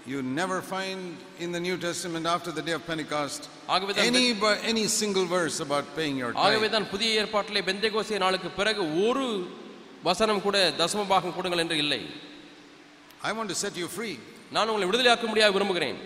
you 0.07 0.19
never 0.41 0.59
find 0.75 1.01
in 1.45 1.51
the 1.57 1.61
New 1.61 1.77
Testament 1.79 2.25
after 2.35 2.51
the 2.59 2.65
day 2.69 2.75
of 2.79 2.83
Pentecost 2.91 3.43
ஆகவே 3.75 3.93
தான் 3.95 4.07
any, 4.11 4.27
bu- 4.43 4.59
any 4.73 4.85
single 5.01 5.27
verse 5.37 5.59
about 5.67 5.87
paying 5.99 6.17
your 6.23 6.31
ஆகவே 6.45 6.61
tithe. 6.61 6.75
தான் 6.77 6.89
புதிய 6.95 7.21
ஏற்பாட்டிலே 7.23 7.63
பெந்தைகோசிய 7.69 8.19
நாளுக்கு 8.25 8.51
பிறகு 8.61 8.85
ஒரு 9.07 9.27
வசனம் 10.05 10.43
கூட 10.47 10.57
தசம 10.81 11.05
பாகம் 11.13 11.37
கொடுங்கள் 11.37 11.63
என்று 11.65 11.79
இல்லை 11.85 12.01
I 13.23 13.33
want 13.33 13.49
to 13.49 13.57
set 13.57 13.77
you 13.77 13.89
free. 13.91 14.17
நான் 14.53 14.69
உங்களை 14.69 14.87
விடுதலையாக்க 14.89 15.27
முடியாது 15.31 15.55
விரும்புகிறேன் 15.57 15.99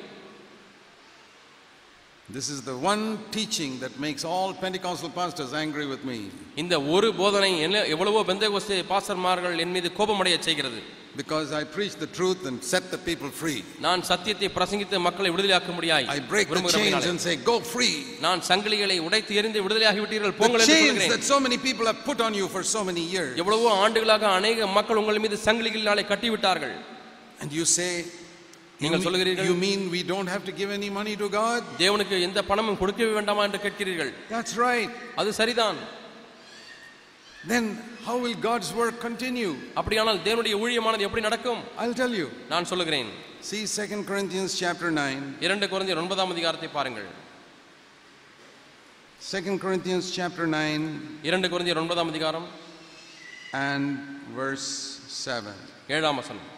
This 2.29 2.49
is 2.49 2.61
the 2.62 2.77
one 2.83 3.03
teaching 3.31 3.73
that 3.81 3.95
makes 4.01 4.23
all 4.25 4.51
Pentecostal 4.55 5.11
pastors 5.11 5.53
angry 5.62 5.87
with 5.87 6.03
me 6.11 6.18
இந்த 6.62 6.75
ஒரு 6.95 7.09
போதனை 7.18 7.51
என்ன 7.66 7.79
எவ்வளவோ 7.95 8.21
பெந்தைகோஸ்தே 8.29 8.79
பாஸ்டர்மார்கள் 8.92 9.57
என் 9.64 9.75
மீது 9.77 9.88
கோபமடைய 9.99 10.37
செய்கிறது 10.47 10.81
because 11.14 11.49
I 11.53 11.64
preach 11.75 11.95
the 11.97 12.09
truth 12.18 12.42
and 12.49 12.57
set 12.71 12.85
the 12.95 13.01
people 13.09 13.31
free. 13.40 13.59
நான் 13.87 14.03
சத்தியத்தை 14.11 14.49
பிரசங்கித்து 14.57 15.01
மக்களை 15.09 15.31
விடுதலையாக்க 15.33 15.73
முடியாய் 15.79 16.07
I 16.14 16.21
break 16.33 16.47
the 16.47 16.55
chains 16.55 16.64
விரும்புகிறபடினாலே. 16.68 17.11
and 17.12 17.23
say, 17.27 17.35
Go 17.51 17.57
free. 17.75 17.95
நான் 18.27 18.42
சங்கிலிகளை 18.51 18.97
உடைத்து 19.09 19.35
எறிந்து 19.40 19.64
விடுதலையாகி 19.66 20.01
விட்டீர்கள் 20.05 20.33
The 20.33 20.40
போங்கள் 20.42 20.62
என்று 20.64 20.73
chains 20.75 20.88
சொல்கிறேன் 20.88 21.12
that 21.16 21.27
so 21.33 21.38
many 21.47 21.59
people 21.68 21.88
have 21.92 22.01
put 22.11 22.23
on 22.29 22.35
you 22.40 22.49
for 22.57 22.62
so 22.75 22.83
many 22.90 23.05
years. 23.14 23.35
எவ்வளவோ 23.42 23.68
ஆண்டுகளாக 23.85 24.27
அநேக 24.38 24.71
மக்கள் 24.79 25.01
உங்கள் 25.03 25.23
மீது 25.27 25.38
சங்கிலிகளினாலே 25.47 26.05
கட்டிவிட்டார்கள் 26.12 26.75
And 27.40 27.51
you 27.59 27.64
say, 27.79 27.92
you 28.03 28.83
நீங்கள் 28.83 28.99
mean, 28.99 29.07
சொல்லுகிறீர்கள். 29.07 29.49
you 29.49 29.57
mean 29.64 29.81
we 29.97 30.03
don't 30.12 30.29
have 30.35 30.45
to 30.49 30.53
give 30.61 30.71
any 30.79 30.90
money 30.99 31.14
to 31.23 31.29
God? 31.40 31.61
தேவனுக்கு 31.83 32.16
எந்த 32.29 32.40
பணமும் 32.51 32.79
கொடுக்கவே 32.83 33.12
வேண்டாமா 33.18 33.42
என்று 33.49 33.61
கேட்கிறீர்கள் 33.66 34.12
That's 34.35 34.55
right. 34.66 34.90
அது 35.23 35.33
சரிதான் 35.40 35.81
Then 37.53 37.64
how 38.07 38.16
will 38.25 38.37
God's 38.49 38.68
work 38.81 38.97
continue? 39.09 39.53
அப்படியானால் 39.79 40.21
தேவனுடைய 40.29 40.55
ஊழியமானது 40.64 41.07
எப்படி 41.09 41.23
நடக்கும் 41.29 41.62
I'll 41.83 41.97
tell 42.03 42.14
you. 42.21 42.29
நான் 42.53 42.68
சொல்லுகிறேன் 42.73 43.11
See 43.51 43.62
2 43.66 44.05
Corinthians 44.11 44.51
chapter 44.62 44.88
9. 44.90 45.23
இரண்டு 45.47 45.66
குறைந்த 45.73 45.97
ஒன்பதாம் 46.03 46.33
அதிகாரத்தை 46.35 46.68
பாருங்கள் 46.77 47.09
2 49.33 49.57
Corinthians 49.64 50.07
chapter 50.16 50.47
9 50.47 51.27
இரண்டு 51.29 51.47
குறைந்த 51.53 51.75
ஒன்பதாம் 51.83 52.11
அதிகாரம் 52.12 52.47
and 53.66 53.88
verse 54.38 54.68
7. 55.35 55.55
ஏழாம் 55.97 56.18
வசனம் 56.21 56.49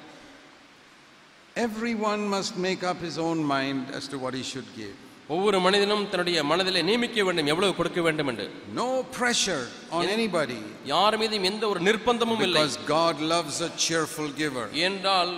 Everyone 1.57 2.23
must 2.29 2.57
make 2.59 2.83
up 2.83 2.99
his 3.01 3.17
own 3.19 3.39
mind 3.47 3.91
as 3.93 4.09
to 4.09 4.19
what 4.19 4.35
he 4.35 4.43
should 4.43 4.69
give. 4.77 4.95
ஒவ்வொரு 5.29 5.59
மனிதனும் 5.61 6.03
தன்னுடைய 6.13 6.39
மனதிலே 6.45 6.81
நியமிக்க 6.89 7.23
வேண்டும் 7.27 7.51
எவ்வளவு 7.53 7.75
கொடுக்க 7.77 8.01
வேண்டும் 8.07 8.31
என்று 8.33 8.47
No 8.81 8.89
pressure 9.19 9.63
on 9.97 10.03
anybody 10.17 10.59
யார் 10.93 11.17
மீதும் 11.23 11.47
எந்த 11.51 11.65
ஒரு 11.73 11.81
நிர்பந்தமும் 11.89 12.43
இல்லை 12.47 12.63
because 12.63 12.77
God 12.99 13.21
loves 13.35 13.59
a 13.69 13.71
cheerful 13.85 14.29
giver. 14.43 14.67
என்றால் 14.89 15.33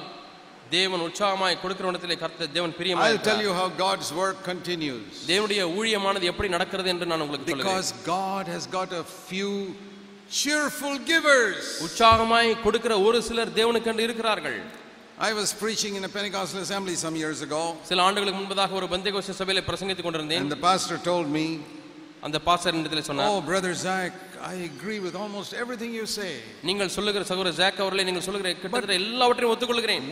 தேவன் 0.70 1.04
உற்சாகமாய் 1.06 1.60
கொடுக்கிற 1.62 1.86
இடத்திலே 1.90 2.16
கர்த்த 2.22 2.48
தேவன் 2.56 2.74
பிரியமாய் 2.78 3.10
I'll 3.10 3.20
tell 3.28 3.40
இருக்கிறார். 3.40 3.44
you 3.46 3.52
how 3.60 3.68
God's 3.84 4.08
work 4.22 4.38
continues. 4.52 5.04
தேவனுடைய 5.30 5.62
ஊழியமானது 5.78 6.30
எப்படி 6.32 6.48
நடக்கிறது 6.56 6.90
என்று 6.94 7.08
நான் 7.12 7.24
உங்களுக்கு 7.26 7.52
சொல்லுகிறேன் 7.52 7.76
Because 7.76 7.92
God 8.16 8.44
has 8.54 8.66
got 8.78 8.90
a 9.02 9.06
few 9.30 9.52
cheerful 10.40 10.96
givers. 11.12 11.62
உற்சாகமாய் 11.86 12.50
கொடுக்கிற 12.64 12.96
ஒரு 13.08 13.20
சிலர் 13.28 13.54
தேவனுக்கென்று 13.60 14.06
இருக்கிறார்கள் 14.08 14.58
I 15.21 15.33
was 15.33 15.49
preaching 15.61 15.93
in 15.97 16.03
a 16.03 16.11
Pentecostal 16.15 16.59
assembly 16.65 16.95
some 17.03 17.15
years 17.23 17.39
ago. 17.47 17.61
And 20.41 20.51
the 20.55 20.61
pastor 20.69 20.97
told 21.09 21.27
me, 21.37 21.45
Oh, 23.27 23.39
Brother 23.49 23.73
Zac, 23.83 24.11
I 24.51 24.55
agree 24.69 24.99
with 25.05 25.15
almost 25.23 25.51
everything 25.61 25.91
you 25.99 26.05
say. 26.17 26.31
But 28.75 28.81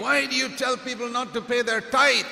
why 0.05 0.19
do 0.31 0.35
you 0.41 0.49
tell 0.61 0.75
people 0.87 1.09
not 1.17 1.29
to 1.37 1.41
pay 1.51 1.61
their 1.69 1.81
tithe? 1.97 2.27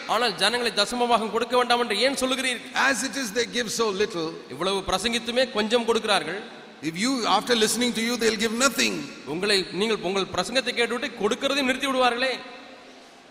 As 2.90 3.04
it 3.10 3.18
is, 3.24 3.30
they 3.40 3.48
give 3.58 3.70
so 3.80 3.88
little. 4.04 4.30
If 6.90 6.96
you, 7.04 7.12
after 7.38 7.54
listening 7.66 7.92
to 7.98 8.02
you, 8.08 8.16
they'll 8.22 8.42
give 8.46 8.56
nothing. 8.66 8.96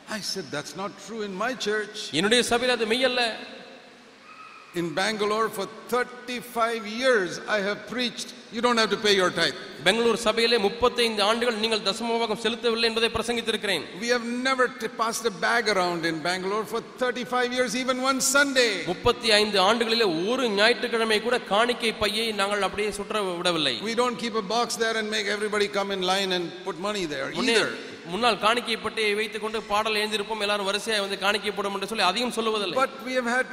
I 0.09 0.21
said, 0.23 0.45
That's 0.51 0.75
not 0.75 0.91
true 1.07 1.21
in 1.21 1.33
my 1.35 1.51
church. 1.67 1.97
என்னுடைய 2.19 2.43
சபையில் 2.51 2.75
அது 2.77 2.87
மெய்யல்ல 2.93 3.23
In 4.73 4.93
Bangalore, 4.93 5.49
for 5.49 5.65
35 5.89 6.87
years, 6.99 7.31
I 7.45 7.59
have 7.59 7.87
preached, 7.87 8.27
you 8.53 8.61
don't 8.61 8.77
have 8.77 8.89
to 8.89 8.99
pay 9.05 9.13
your 9.13 9.29
tithe. 9.29 9.57
Bangalore 9.87 10.19
சபையிலே 10.25 10.57
முப்பத்தைந்து 10.65 11.21
ஆண்டுகள் 11.29 11.57
நீங்கள் 11.63 11.81
தசமபாகம் 11.87 12.41
செலுத்தவில்லை 12.43 12.87
என்பதை 12.89 13.09
பிரசங்கித்திருக்கிறேன் 13.15 13.83
We 14.03 14.09
have 14.15 14.25
never 14.47 14.65
t- 14.81 14.91
passed 15.01 15.25
a 15.31 15.35
bag 15.45 15.63
around 15.73 16.01
in 16.11 16.17
Bangalore 16.27 16.65
for 16.73 16.81
35 17.01 17.51
years, 17.57 17.73
even 17.83 17.99
one 18.09 18.21
Sunday. 18.35 18.71
முப்பத்தி 18.91 19.31
ஐந்து 19.39 19.59
ஆண்டுகளிலே 19.69 20.07
ஒரு 20.33 20.45
ஞாயிற்றுக்கிழமை 20.59 21.19
கூட 21.27 21.39
காணிக்கை 21.53 21.93
பையை 22.03 22.27
நாங்கள் 22.41 22.65
அப்படியே 22.69 22.91
சுற்ற 22.99 23.23
விடவில்லை 23.41 23.75
We 23.91 23.95
don't 24.03 24.19
keep 24.25 24.37
a 24.45 24.47
box 24.55 24.77
there 24.83 24.95
and 25.01 25.09
make 25.17 25.27
everybody 25.37 25.69
come 25.79 25.91
in 25.97 26.03
line 26.13 26.31
and 26.37 26.47
put 26.67 26.79
money 26.89 27.05
there 27.15 27.29
முன்னே 27.41 27.57
either. 27.59 27.71
முன்னால் 28.12 28.38
காணிக்கை 28.46 28.76
பட்டியை 28.86 29.12
வைத்துக் 29.20 29.44
கொண்டு 29.44 29.58
பாடல் 29.72 30.00
எழுந்திருப்போம். 30.02 30.42
எல்லாரும் 30.46 30.68
வரிசையாக 30.70 31.04
வந்து 31.06 31.18
காணிக்கை 31.24 31.52
போடும் 31.58 31.76
என்று 31.78 31.90
சொல்லி 31.92 32.04
அதையும் 32.10 32.34
சொல்லுவதில்லை. 32.38 32.76
But 32.84 32.94
we 33.08 33.14
have 33.20 33.30
had 33.36 33.46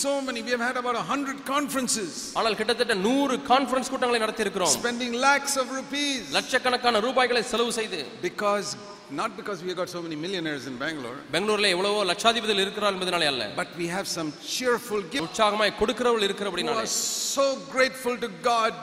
so 0.00 0.12
many, 0.26 0.40
we 0.46 0.52
have 0.54 0.64
had 0.68 0.76
about 0.82 0.96
a 1.02 1.06
hundred 1.10 1.38
conferences, 1.54 2.12
ஆனால் 2.38 2.56
கிட்டத்தட்ட 2.60 2.94
நூறு 3.06 3.34
கான்ஃபரன்ஸ் 3.50 3.90
கூட்டங்களை 3.92 4.20
நடத்தியிருக்கிறோம். 4.24 4.74
Spending 4.82 5.12
lakhs 5.26 5.54
of 5.62 5.66
rupees. 5.78 6.20
லட்சக்கணக்கான 6.38 7.00
ரூபாய்களை 7.06 7.42
செலவு 7.52 7.72
செய்து. 7.78 8.00
Because, 8.28 8.68
not 9.20 9.30
because 9.40 9.58
we 9.64 9.70
have 9.72 9.78
got 9.82 9.90
so 9.96 10.02
many 10.06 10.16
millionaires 10.24 10.66
in 10.70 10.76
Bangalore, 10.84 11.18
பெங்களூர்ல 11.34 11.68
எவ்வளவோ 11.76 12.04
லட்சாதிபதிகள் 12.10 12.62
இருக்கிறார் 12.66 12.94
என்பதனாலே 12.96 13.28
அல்ல. 13.32 13.44
But 13.62 13.72
we 13.82 13.88
have 13.96 14.06
some 14.18 14.30
cheerful 14.54 15.02
gifts. 15.14 15.24
உற்சாகமாய் 15.28 15.72
கொடுக்கிறவள் 15.80 16.22
who 16.22 16.28
இருக்கிறபடினாலே 16.30 16.84
are 16.84 16.94
so 17.36 17.46
grateful 17.74 18.16
to 18.26 18.30
God 18.52 18.74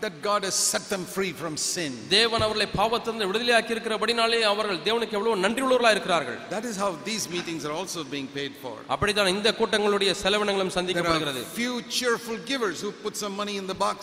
that 0.00 0.14
God 0.22 0.42
has 0.44 0.56
set 0.72 0.84
them 0.92 1.04
free 1.14 1.32
from 1.32 1.54
sin. 1.66 1.92
தேவன் 2.14 2.42
அவர்களை 2.46 2.66
பாவத்திலிருந்து 2.80 3.28
விடுதலையாக்கி 3.30 3.72
இருக்கிறபடினாலே 3.74 4.40
அவர்கள் 4.50 4.80
தேவனுக்கு 4.88 5.16
எவ்வளவு 5.18 5.42
நன்றி 5.44 5.62
உள்ளவர்களாக 5.66 5.94
இருக்கிறார்கள் 5.96 6.36
That 6.50 6.66
is 6.70 6.76
how 6.76 6.90
these 7.10 7.24
meetings 7.34 7.62
are 7.68 7.74
also 7.80 8.02
being 8.16 8.28
paid 8.38 8.52
for. 8.64 8.74
அப்படித்தான் 8.94 9.32
இந்த 9.36 9.50
கூட்டங்களுடைய 9.60 10.12
செலவினங்களும் 10.24 10.70
There 10.70 10.78
சந்திக்கப்படுகிறது 10.78 11.42
are 11.44 11.54
few 11.62 11.74
cheerful 11.98 12.38
givers 12.52 12.78
who 12.84 12.92
put 13.06 13.16
some 13.24 13.36
money 13.42 13.56
in 13.62 13.66
the 13.72 13.78
box 13.86 13.98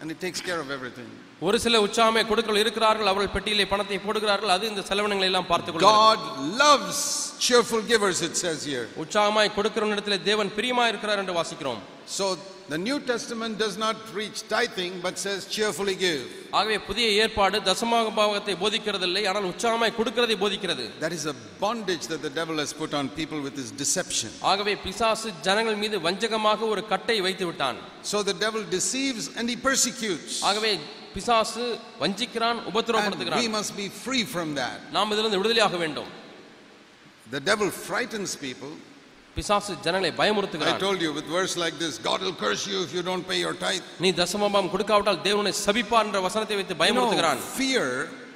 and 0.00 0.10
it 0.14 0.20
takes 0.24 0.40
care 0.48 0.60
of 0.64 0.70
everything. 0.76 1.08
ஒரு 1.46 1.56
சில 1.64 1.80
உற்சாகமே 1.86 2.22
கொடுக்கல் 2.28 2.60
இருக்கிறார்கள் 2.62 3.10
அவர்கள் 3.10 3.34
பெட்டியிலே 3.36 3.66
பணத்தை 3.72 3.98
போடுகிறார்கள் 4.04 4.52
அது 4.56 4.64
இந்த 4.72 4.82
செலவினங்களை 4.90 5.28
எல்லாம் 5.30 5.48
பார்த்துக் 5.52 5.74
கொள்கிறது 5.74 5.98
God 6.04 6.20
loves 6.62 7.00
cheerful 7.46 7.82
givers, 7.92 8.20
it 8.28 8.36
says 8.42 8.60
here. 8.72 8.86
உற்சாகமாய் 9.04 9.54
கொடுக்கிற 9.56 9.90
இடத்துல 9.94 10.18
தேவன் 10.30 10.50
பிரியமா 10.58 10.86
இருக்கிறார் 10.92 11.22
என்று 11.24 11.36
வாசிக்கிறோம் 11.40 11.80
So 12.18 12.26
the 12.68 12.78
New 12.78 12.96
Testament 13.10 13.52
does 13.58 13.76
not 13.78 13.96
preach 14.12 14.38
tithing 14.48 15.00
but 15.04 15.14
says 15.24 15.38
cheerfully 15.54 15.94
give. 16.02 16.22
ஆகவே 16.58 16.76
புதிய 16.88 17.06
ஏற்பாடு 17.22 17.56
தசமாக 17.68 18.10
பாவத்தை 18.18 18.54
போதிக்கிறதில்லை 18.62 19.22
ஆனால் 19.30 19.46
உற்சாகமாய் 19.52 19.94
கொடுக்கிறதை 19.98 20.36
போதிக்கிறது 20.42 20.84
That 21.04 21.14
is 21.18 21.24
a 21.32 21.36
bondage 21.64 22.04
that 22.12 22.20
the 22.26 22.32
devil 22.40 22.56
has 22.64 22.72
put 22.82 22.92
on 22.98 23.04
people 23.20 23.40
with 23.46 23.56
his 23.62 23.70
deception. 23.82 24.30
ஆகவே 24.52 24.74
பிசாசு 24.84 25.30
ஜனங்கள் 25.46 25.78
மீது 25.84 25.98
வஞ்சகமாக 26.08 26.68
ஒரு 26.74 26.84
கட்டை 26.92 27.18
வைத்து 27.28 27.46
விட்டான் 27.50 27.78
So 28.12 28.22
the 28.30 28.36
devil 28.44 28.64
deceives 28.76 29.26
and 29.36 29.46
he 29.52 29.56
persecutes. 29.68 30.34
ஆகவே 30.50 30.72
பிசாசு 31.16 31.64
வஞ்சிக்கிறான் 32.02 32.58
And 32.58 32.66
we 32.66 32.72
உபத்திரவப்படுத்துகிறான் 32.72 33.50
must 33.58 33.74
be 33.82 33.88
free 34.04 34.24
from 34.34 34.50
that. 34.60 34.78
நாம் 34.98 35.12
இதிலிருந்து 35.14 35.40
விடுதலையாக 35.42 35.78
வேண்டும் 35.84 36.10
The 37.30 37.42
devil 37.50 37.70
frightens 37.88 38.34
people. 38.46 38.70
பிசாசு 39.36 39.72
ஜனங்களை 39.84 40.10
I 40.12 40.18
பயமுறுத்துகிறான் 40.20 40.80
told 40.86 41.00
you 41.06 41.10
with 41.18 41.26
verse 41.38 41.54
like 41.56 41.76
this 41.82 41.94
God 42.08 42.20
will 42.26 42.36
curse 42.44 42.64
you 42.70 42.78
if 42.86 42.92
you 42.96 43.02
don't 43.10 43.26
pay 43.32 43.40
your 43.46 43.54
tithe. 43.64 43.84
நீ 44.04 44.10
தசமபாம் 44.22 44.70
கொடுக்காவிட்டால் 44.74 45.20
தேவனை 45.28 45.52
சபிப்பார் 45.66 46.06
என்ற 46.08 46.20
வசனத்தை 46.28 46.56
வைத்து 46.60 46.72
You 46.72 46.78
know, 46.78 46.84
பயமுறுத்துகிறான் 46.84 47.42
fear 47.60 47.84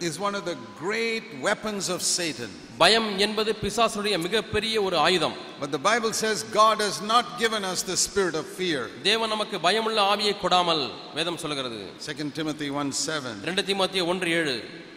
is 0.09 0.14
one 0.26 0.35
of 0.39 0.45
the 0.51 0.55
great 0.85 1.26
weapons 1.47 1.85
of 1.95 2.01
Satan. 2.16 2.51
பயம் 2.83 3.09
என்பது 3.24 3.51
பிசாசுடைய 3.62 4.14
மிகப்பெரிய 4.26 4.74
ஒரு 4.87 4.97
ஆயுதம் 5.07 5.35
But 5.62 5.70
the 5.76 5.83
Bible 5.91 6.12
says 6.22 6.39
God 6.62 6.78
has 6.87 6.97
not 7.12 7.26
given 7.43 7.64
us 7.72 7.80
the 7.91 7.97
spirit 8.07 8.37
of 8.41 8.47
fear. 8.61 8.83
தேவன் 9.09 9.33
நமக்கு 9.35 9.59
பயமுள்ள 9.66 9.99
ஆவியை 10.12 10.35
கொடாமல் 10.45 10.85
வேதம் 11.18 11.41
சொல்லுகிறது 11.43 11.80
2 12.07 12.30
Timothy 12.39 12.70
1 12.85 12.95
7. 13.18 13.35
ரெண்டு 13.51 13.64
தீமோத்தேயு 13.70 14.07
ஒன்று 14.14 14.30
ஏழு 14.39 14.57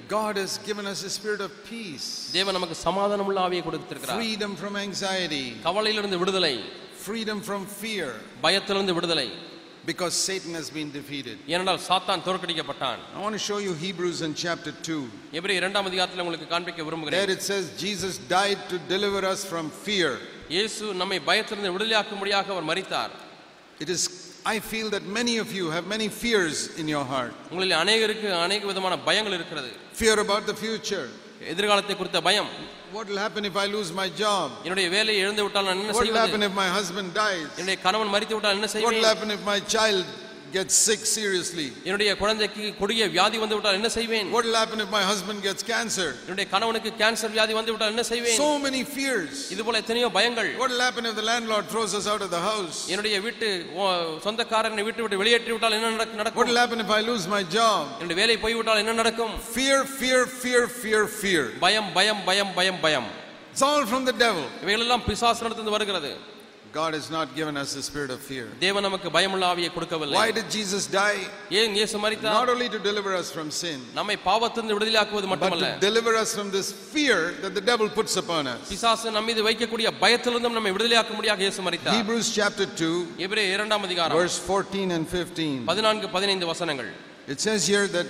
God 0.09 0.35
has 0.37 0.53
given 0.67 0.85
us 0.85 0.99
a 1.03 1.09
spirit 1.09 1.41
of 1.47 1.51
peace, 1.69 2.07
தேவன் 2.37 2.55
நமக்கு 2.57 2.75
சமாதானமுள்ள 2.87 3.39
ஆவியை 3.47 3.63
கொடுத்திருக்கிறார் 3.67 4.19
freedom 4.21 4.51
from 4.61 4.75
anxiety, 4.87 5.45
கவலையிலிருந்து 5.67 6.19
விடுதலை 6.23 6.55
freedom 7.05 7.39
from 7.49 7.61
fear, 7.81 8.07
பயத்திலிருந்து 8.45 8.95
விடுதலை 8.99 9.27
because 9.91 10.13
Satan 10.27 10.53
has 10.59 10.67
been 10.77 10.89
defeated. 10.91 11.35
ஏனென்றால் 11.53 11.81
சாத்தான் 11.87 12.23
தோற்கடிக்கப்பட்டான் 12.27 13.01
I 13.17 13.21
want 13.25 13.35
to 13.39 13.43
show 13.49 13.57
you 13.65 13.73
Hebrews 13.85 14.19
in 14.27 14.33
chapter 14.43 14.71
2. 14.71 14.99
எபிரே 15.39 15.55
இரண்டாம் 15.61 15.87
அதிகாரத்தில் 15.91 16.23
உங்களுக்கு 16.25 16.47
காண்பிக்க 16.53 16.77
There 16.77 16.87
விரும்புகிறேன் 16.89 17.33
it 17.37 17.43
says 17.49 17.65
Jesus 17.85 18.15
died 18.37 18.61
to 18.73 18.79
deliver 18.93 19.21
us 19.33 19.43
from 19.51 19.67
fear. 19.87 20.11
இயேசு 20.55 20.85
நம்மை 21.01 21.19
பயத்திலிருந்து 21.29 21.73
விடுதலையாக்கும்படியாக 21.75 22.49
அவர் 22.55 22.69
மரித்தார் 22.71 23.13
It 23.83 23.89
is, 23.95 24.03
I 24.45 24.59
feel 24.71 24.87
that 24.95 25.05
many 25.19 25.35
of 25.43 25.49
you 25.57 25.65
have 25.71 25.85
many 25.87 26.07
fears 26.23 26.57
in 26.81 26.87
your 26.87 27.05
heart. 27.13 27.33
உங்களில் 27.51 27.75
அநேகருக்கு 27.83 28.27
அநேக 28.45 28.65
விதமான 28.71 28.95
பயங்கள் 29.07 29.35
இருக்கிறது 29.39 29.69
Fear 30.01 30.17
about 30.25 30.43
the 30.51 30.57
future. 30.65 31.05
எதிர்காலத்தை 31.53 31.95
குறித்த 31.95 32.19
பயம் 32.21 32.49
What 32.93 33.07
will 33.09 33.21
happen 33.25 33.43
if 33.45 33.55
I 33.63 33.67
lose 33.75 33.89
my 34.01 34.07
job? 34.23 34.47
என்னுடைய 34.65 34.87
வேலையை 34.95 35.19
இழந்து 35.25 35.43
விட்டால் 35.45 35.65
நான் 35.69 35.79
என்ன 35.81 35.95
What 35.95 36.05
will 36.07 36.19
happen 36.23 36.41
செய்வது 36.41 36.51
if 36.51 36.55
my 36.63 36.69
husband 36.77 37.09
dies? 37.23 37.47
என்னுடைய 37.59 37.79
கணவன் 37.87 38.13
மரித்து 38.15 38.35
விட்டால் 38.37 38.55
என்ன 38.57 38.67
What 38.67 38.77
will 38.77 38.91
செய்வேன் 38.91 39.09
happen 39.11 39.31
if 39.37 39.43
my 39.53 39.59
child 39.75 40.05
gets 40.55 40.73
sick 40.87 41.01
seriously? 41.13 41.65
என்னுடைய 41.87 42.09
குழந்தைக்கு 42.19 42.63
கொடிய 42.81 43.07
வியாதி 43.13 43.37
வந்து 43.43 43.55
விட்டால் 43.57 43.77
என்ன 43.79 43.89
செய்வேன் 43.95 44.27
What 44.35 44.45
will 44.47 44.57
happen 44.61 44.79
if 44.83 44.89
my 44.95 45.01
husband 45.11 45.39
gets 45.47 45.63
cancer? 45.71 46.07
என்னுடைய 46.25 46.45
கணவனுக்கு 46.53 46.91
கேன்சர் 47.01 47.33
வியாதி 47.35 47.53
வந்து 47.59 47.71
விட்டால் 47.73 47.91
என்ன 47.93 48.03
செய்வேன் 48.11 48.37
So 48.43 48.49
many 48.65 48.81
fears. 48.95 49.33
இது 49.55 49.63
போல 49.67 49.81
எத்தனையோ 49.83 50.09
பயங்கள் 50.17 50.49
What 50.61 50.71
will 50.73 50.83
happen 50.87 51.05
if 51.11 51.15
the 51.21 51.25
landlord 51.31 51.65
throws 51.73 51.93
us 51.99 52.07
out 52.13 52.23
of 52.27 52.31
the 52.35 52.41
house? 52.51 52.77
என்னுடைய 52.93 53.17
வீட்டு 53.25 53.49
ஓ, 53.75 53.87
சொந்தக்காரனை 54.25 54.85
வீட்டு 54.89 55.03
விட்டு 55.05 55.21
வெளியேற்றி 55.23 55.51
விட்டால் 55.55 55.77
என்ன 55.79 55.91
நடக்க- 55.95 56.13
What 56.13 56.21
நடக்கும் 56.23 56.49
will 56.51 56.61
happen 56.63 56.81
if 56.85 56.93
I 56.99 57.03
lose 57.11 57.27
my 57.35 57.43
job? 57.57 57.81
என்னுடைய 57.99 58.19
வேலை 58.21 58.37
போய்விட்டால் 58.45 58.81
என்ன 58.83 58.95
நடக்கும் 59.01 59.35
Fear, 59.57 59.79
fear, 59.99 60.21
fear, 60.43 60.63
fear, 60.81 61.03
fear. 61.21 61.43
பயம் 61.65 61.91
பயம் 61.99 62.23
பயம் 62.29 62.53
பயம் 62.59 62.81
பயம் 62.87 63.09
It's 63.53 63.65
all 63.67 63.83
from 63.91 64.05
the 64.05 64.15
devil. 64.23 64.45
இவைகளெல்லாம் 64.63 65.03
பிசாசு 65.09 65.43
நடந்து 65.45 65.75
வருகிறது 65.75 66.13
God 66.73 66.93
has 66.93 67.09
not 67.09 67.27
given 67.37 67.55
us 67.55 67.69
the 67.73 67.81
spirit 67.81 68.09
of 68.13 68.19
fear. 68.29 68.45
தேவன் 68.63 68.83
நமக்கு 68.85 69.09
பயமுள்ள 69.15 69.43
ஆவியை 69.51 69.69
கொடுக்கவில்லை 69.75 70.15
Why 70.19 70.29
did 70.37 70.47
Jesus 70.55 70.83
die? 70.95 71.19
ஏன் 71.59 71.75
இயேசு 71.79 71.97
மரித்தார் 72.03 72.35
Not 72.39 72.49
only 72.53 72.67
to 72.73 72.79
deliver 72.87 73.11
us 73.19 73.27
from 73.35 73.47
sin, 73.61 73.77
நம்மை 73.99 74.15
பாவத்திலிருந்து 74.25 74.75
விடுதலையாக்குவது 74.77 75.27
but 75.27 75.33
மட்டுமல்ல 75.33 75.69
to 75.75 75.85
deliver 75.87 76.13
us 76.23 76.31
from 76.37 76.49
this 76.57 76.69
fear 76.93 77.19
that 77.43 77.53
the 77.59 77.65
devil 77.71 77.87
puts 77.99 78.15
upon 78.23 78.43
us. 78.55 78.63
பிசாசு 78.73 79.13
நம் 79.17 79.27
மீது 79.29 79.43
வைக்கக்கூடிய 79.49 79.91
பயத்திலிருந்தும் 80.03 80.57
நம்மை 80.59 80.73
விடுதலையாக்க 80.77 81.13
முடியாக 81.19 81.41
இயேசு 81.47 81.63
மரித்தார் 81.67 81.97
Hebrews 81.99 82.29
chapter 82.39 82.67
2, 82.83 82.91
எபிரே 83.27 83.45
இரண்டாம் 83.55 83.85
அதிகாரம் 83.89 84.19
verse 84.23 84.39
14 84.51 84.97
and 84.97 85.07
15. 85.15 85.65
பதினான்கு 85.71 86.09
பதினைந்து 86.17 86.47
வசனங்கள் 86.53 86.91
It 87.35 87.39
says 87.47 87.61
here 87.73 87.87
that 87.97 88.07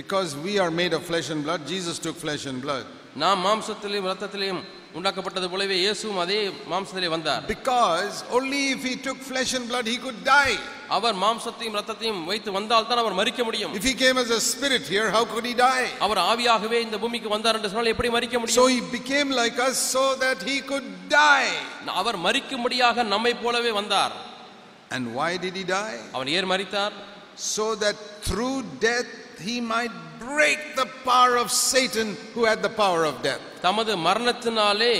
because 0.00 0.30
we 0.46 0.52
are 0.64 0.70
made 0.82 0.92
of 0.98 1.02
flesh 1.10 1.30
and 1.34 1.42
blood, 1.48 1.62
Jesus 1.74 1.96
took 1.98 2.16
flesh 2.26 2.44
and 2.52 2.60
blood. 2.66 2.84
நாம் 3.22 3.40
மாம்சத்திலையும் 3.46 4.06
இரத்தத்திலையும் 4.08 4.60
உண்டாக்கப்பட்டது 4.97 5.47
போலவே 5.51 5.75
இயேசுவும் 5.81 6.19
அதே 6.23 6.39
மாம்சத்திலே 6.71 7.09
வந்தார் 7.13 7.43
Because 7.53 8.15
only 8.37 8.61
if 8.75 8.81
he 8.87 8.93
took 9.05 9.19
flesh 9.29 9.51
and 9.57 9.65
blood, 9.71 9.85
he 9.93 9.97
could 10.05 10.19
die. 10.29 10.55
அவர் 10.97 11.15
மாம்சத்தையும் 11.23 11.75
இரத்தத்தையும் 11.77 12.19
வைத்து 12.31 12.49
வந்தால் 12.57 12.87
தான் 12.89 13.01
அவர் 13.03 13.15
மரிக்க 13.19 13.41
முடியும் 13.47 13.73
If 13.79 13.85
he 13.89 13.95
came 14.03 14.17
as 14.23 14.29
a 14.37 14.41
spirit 14.49 14.85
here, 14.93 15.07
how 15.15 15.23
could 15.31 15.45
he 15.51 15.55
die? 15.63 15.85
அவர் 16.07 16.21
ஆவியாகவே 16.31 16.79
இந்த 16.87 16.99
பூமிக்கு 17.03 17.31
வந்தார் 17.35 17.57
என்று 17.59 17.71
சொன்னால் 17.71 17.93
எப்படி 17.93 18.11
மரிக்க 18.17 18.35
So 18.35 18.43
முடியும் 18.43 18.69
he 18.75 18.83
became 18.97 19.31
like 19.41 19.59
us 19.67 19.77
so 19.95 20.05
that 20.25 20.41
he 20.49 20.57
could 20.71 20.87
die. 21.17 21.49
அவர் 22.01 22.19
மரிக்கும்படியாக 22.27 23.07
நம்மை 23.13 23.33
போலவே 23.45 23.73
வந்தார் 23.79 24.13
And 24.95 25.05
why 25.17 25.31
did 25.45 25.55
he 25.61 25.65
die? 25.77 25.97
அவர் 26.15 26.31
ஏன் 26.37 26.51
மரித்தார் 26.53 26.95
So 27.53 27.67
that 27.83 27.97
through 28.27 28.57
death 28.79 29.11
he 29.40 29.60
might 29.74 29.94
break 30.20 30.60
the 30.76 30.88
power 31.04 31.34
of 31.36 31.48
Satan 31.50 32.08
who 32.34 32.44
had 32.44 32.60
the 32.62 32.74
power 32.76 33.02
of 33.04 33.22
death. 33.22 33.42
தமது 33.62 33.92
மரணத்தினாலே 34.08 34.94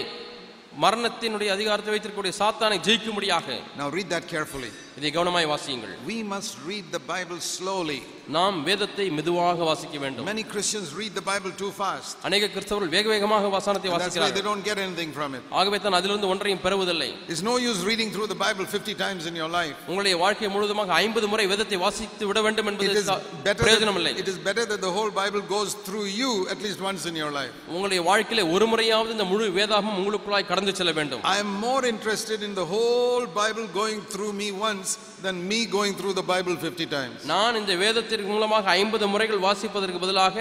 மரணத்தினுடைய 0.80 1.50
அதிகாரத்தை 1.50 1.90
வைத்திருக்கக்கூடிய 1.92 2.34
சாத்தானை 2.42 2.78
ஜெயிக்கும்படியாக 2.80 3.46
Now 3.76 3.88
read 3.90 4.08
that 4.10 4.26
carefully. 4.28 4.70
இதை 4.98 5.10
கவனமாய் 5.12 5.48
வாசியுங்கள் 5.52 5.94
We 6.06 6.18
must 6.34 6.54
read 6.70 6.86
the 6.92 7.02
Bible 7.14 7.40
slowly. 7.56 8.00
நாம் 8.28 8.56
வேதத்தை 8.64 9.04
மெதுவாக 9.16 9.64
வாசிக்க 9.68 9.98
வேண்டும் 10.02 10.26
Many 10.26 10.42
Christians 10.52 10.88
read 10.98 11.12
the 11.14 11.24
Bible 11.28 11.52
too 11.60 11.70
fast. 11.78 12.10
அநேக 12.28 12.48
கிறிஸ்தவர்கள் 12.54 12.92
வேக 12.96 13.06
வேகமாக 13.12 13.48
வசனத்தை 13.54 13.86
That's 13.86 13.94
why 13.94 14.00
they 14.00 14.10
வாசிக்கிறார்கள் 14.10 14.46
don't 14.48 14.64
get 14.68 14.78
anything 14.84 15.12
from 15.18 15.30
it. 15.38 15.44
ஆகவே 15.60 15.78
தான் 15.84 15.96
அதிலிருந்து 15.98 16.28
ஒன்றையும் 16.32 16.60
பெறுவதில்லை 16.66 17.08
It's 17.32 17.42
no 17.42 17.54
use 17.68 17.80
reading 17.90 18.10
through 18.14 18.28
the 18.34 18.38
Bible 18.44 18.66
50 18.72 18.94
times 19.04 19.22
in 19.30 19.36
your 19.42 19.50
life. 19.50 19.76
உங்களுடைய 19.88 20.16
வாழ்க்கை 20.24 20.50
முழுவதுமாக 20.56 20.92
ஐம்பது 20.98 21.28
முறை 21.32 21.46
வேதத்தை 21.52 21.78
வாசித்து 21.84 22.26
விட 22.30 22.42
வேண்டும் 22.46 22.68
It 22.68 22.72
என்பது 22.74 23.00
is 23.02 23.08
ச- 23.10 23.18
better 23.48 23.62
பிரயோஜனம் 23.64 23.98
இல்லை 24.00 24.12
that, 24.12 24.22
it 24.24 24.30
is 24.34 24.38
better 24.48 24.66
that 24.72 24.82
the 24.86 24.92
whole 24.98 25.12
Bible 25.22 25.44
goes 25.54 25.72
through 25.86 26.06
you 26.20 26.30
at 26.54 26.60
least 26.66 26.80
once 26.90 27.04
in 27.12 27.16
your 27.22 27.32
life. 27.40 27.54
உங்களுடைய 27.72 28.02
வாழ்க்கையில 28.10 28.44
ஒரு 28.56 28.68
முறையாவது 28.72 29.12
இந்த 29.16 29.28
முழு 29.32 29.48
வேதாகமும் 29.58 29.98
உங்களுக்குள்ளாய் 30.00 30.50
கடந்து 30.52 30.74
செல்ல 30.80 30.94
வேண்டும் 31.00 31.24
I 31.34 31.38
am 31.38 31.52
more 31.66 31.82
interested 31.94 32.38
in 32.42 32.54
the 32.54 32.68
whole 32.74 33.26
Bible 33.42 33.66
going 33.74 34.02
through 34.12 34.32
me 34.34 34.50
once 34.68 34.90
than 35.22 35.36
me 35.48 35.60
going 35.70 35.94
through 35.94 36.14
the 36.14 36.26
Bible 36.34 36.54
50 36.62 36.88
times. 36.96 37.18
நான் 37.34 37.58
இந்த 37.62 37.72
வேதத்திற்கு 38.13 38.33
மூலமாக 38.33 38.65
ஐம்பது 38.81 39.05
முறைகள் 39.11 39.43
வாசிப்பதற்கு 39.45 39.99
பதிலாக 40.01 40.35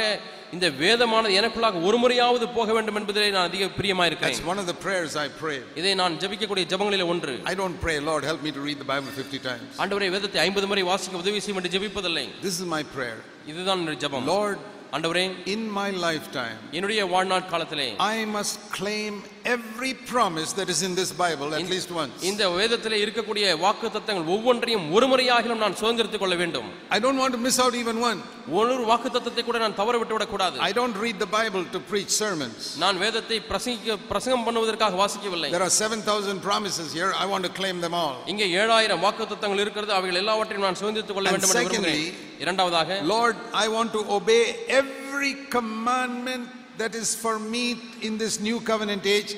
இந்த 0.53 0.66
வேதமானது 0.81 1.37
எனக்குள்ளாக 1.41 1.81
ஒரு 1.89 1.97
முறையாவது 2.03 2.47
போக 2.57 2.73
வேண்டும் 2.77 2.99
என்பதிலே 3.01 3.29
நான் 3.37 3.49
அதிக 3.51 3.68
பிரியமா 3.79 4.05
That's 4.05 4.11
இருக்கிறேன் 4.11 4.51
one 4.51 4.61
of 4.62 4.66
the 4.70 4.77
prayers 4.85 5.12
I 5.16 5.29
pray. 5.41 5.57
இதை 5.81 5.93
நான் 6.01 6.18
ஜெபிக்கக்கூடிய 6.23 6.64
ஜெபங்களில் 6.73 7.05
ஒன்று 7.12 7.35
I 7.53 7.57
don't 7.61 7.79
pray, 7.85 7.97
Lord, 8.11 8.25
help 8.31 8.43
me 8.47 8.53
to 8.59 8.62
read 8.66 8.79
the 8.83 8.89
Bible 8.93 9.11
50 9.16 9.41
times. 9.49 9.70
ஆண்டவரே 9.83 10.09
வேதத்தை 10.16 10.41
ஐம்பது 10.47 10.68
முறை 10.73 10.85
வாசிக்க 10.91 11.23
உதவி 11.25 11.41
செய்யும் 11.45 11.61
என்று 11.61 11.73
ஜெபிப்பதில்லை 11.77 12.27
This 12.47 12.59
is 12.61 12.66
my 12.77 12.83
prayer. 12.97 13.18
இதுதான் 13.53 13.81
என்னுடைய 13.81 14.01
ஜெபம் 14.05 14.29
Lord, 14.35 14.59
ஆண்டவரே 14.97 15.25
in 15.55 15.62
my 15.81 15.89
lifetime, 16.07 16.59
என்னுடைய 16.77 17.07
வாழ்நாள் 17.14 17.51
காலத்திலே 17.53 17.89
I 18.11 18.27
must 18.37 18.59
claim 18.79 19.14
every 19.45 19.91
promise 20.12 20.49
that 20.58 20.70
is 20.74 20.80
in 20.82 20.93
this 20.95 21.12
Bible 21.22 21.49
at 21.58 21.68
least 21.74 21.89
once. 21.99 22.16
இந்த 22.30 22.43
வேதத்திலே 22.58 22.97
இருக்கக்கூடிய 23.05 23.45
வாக்கு 23.64 23.88
தத்தங்கள் 23.95 24.32
ஒவ்வொன்றையும் 24.36 24.86
ஒரு 24.95 25.05
முறையாகிலும் 25.12 25.62
நான் 25.64 25.78
சுதந்திரத்துக் 25.82 26.24
கொள்ள 26.24 26.36
வேண்டும் 26.41 26.68
I 26.97 27.01
don't 27.05 27.20
want 27.24 27.34
to 27.38 27.41
miss 27.45 27.58
out 27.66 27.76
even 27.82 27.97
one. 28.10 28.20
ஒரு 28.60 28.84
வாக்கு 28.89 29.10
தத்தத்தை 29.16 29.43
கூட 29.47 29.58
நான் 29.64 29.78
தவற 29.80 29.95
விட்டு 30.01 30.16
விடக்கூடாது 30.18 30.58
I 30.70 30.74
don't 30.80 30.97
read 31.05 31.18
the 31.26 31.30
Bible 31.38 31.64
to 31.76 31.82
preach 31.91 32.12
sermons. 32.22 32.60
நான் 32.84 32.99
வேதத்தை 33.05 33.39
பிரசங்கிக்க 33.51 33.97
பிரசங்கம் 34.12 34.45
பண்ணுவதற்காக 34.47 34.99
வாசிக்கவில்லை 35.03 35.51
There 35.55 35.66
are 35.70 35.74
7,000 35.88 36.39
promises 36.47 36.89
here. 36.99 37.12
I 37.24 37.28
want 37.34 37.45
to 37.49 37.53
claim 37.62 37.80
them 37.86 37.95
all. 38.01 38.16
இங்கே 38.34 38.47
ஏழாயிரம் 38.62 39.03
வாக்கு 39.05 39.30
தத்தங்கள் 39.34 39.64
இருக்கிறது 39.66 39.93
அவைகள் 39.99 40.22
எல்லாவற்றையும் 40.24 40.68
நான் 40.68 40.80
சுதந்திரத்துக் 40.84 41.20
கொள்ள 41.20 41.30
And 41.30 41.38
வேண்டும் 41.38 41.53
என்று 41.53 41.64
secondly, 41.64 41.97
விரும்புகிறேன் 41.97 42.43
இரண்டாவதாக 42.45 42.99
Lord, 43.16 43.36
I 43.64 43.70
want 43.78 43.91
to 43.97 44.03
obey 44.18 44.43
every 44.82 45.34
commandment 45.58 46.45
that 46.78 46.95
is 46.95 47.10
for 47.18 47.36
me 47.47 47.66
in 48.01 48.18
this 48.18 48.36
new 48.39 48.58
covenant 48.64 49.05
age 49.08 49.32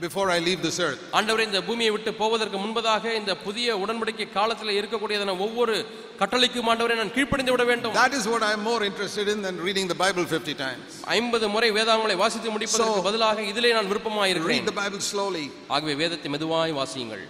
before 0.00 0.26
I 0.30 0.38
leave 0.40 0.60
this 0.62 0.78
earth. 0.80 1.00
ஆண்டவரே 1.18 1.44
இந்த 1.48 1.60
பூமியை 1.66 1.90
விட்டு 1.94 2.10
போவதற்கு 2.20 2.56
முன்பதாக 2.62 3.12
இந்த 3.18 3.32
புதிய 3.46 3.76
உடன்படிக்கை 3.82 4.26
காலத்தில் 4.36 4.72
இருக்கக்கூடியதான 4.78 5.34
ஒவ்வொரு 5.46 5.74
கட்டளைக்கும் 6.20 6.68
ஆண்டவரே 6.72 6.96
நான் 7.00 7.12
கீழ்ப்படிந்து 7.16 7.52
விட 7.54 7.64
வேண்டும் 7.70 7.94
That 7.98 8.14
is 8.20 8.26
what 8.32 8.42
I'm 8.48 8.62
more 8.70 8.80
interested 8.88 9.28
in 9.34 9.40
than 9.46 9.56
reading 9.68 9.86
the 9.92 9.98
Bible 10.04 10.24
50 10.32 10.54
times. 10.64 10.88
ஐம்பது 11.18 11.48
முறை 11.54 11.70
வேதாங்களை 11.78 12.16
வாசித்து 12.22 12.50
முடிப்பதற்கு 12.56 12.96
So- 12.96 13.06
பதிலாக 13.08 13.44
இதிலே 13.52 13.72
நான் 13.78 13.90
விருப்பமாக 13.92 14.24
Read 14.24 14.32
இருக்கிறேன் 14.34 14.68
the 14.72 14.78
Bible 14.82 15.02
slowly. 15.12 15.46
ஆகவே 15.76 15.96
வேதத்தை 16.02 16.30
மெதுவாய் 16.36 16.74
வாசியுங்கள் 16.80 17.24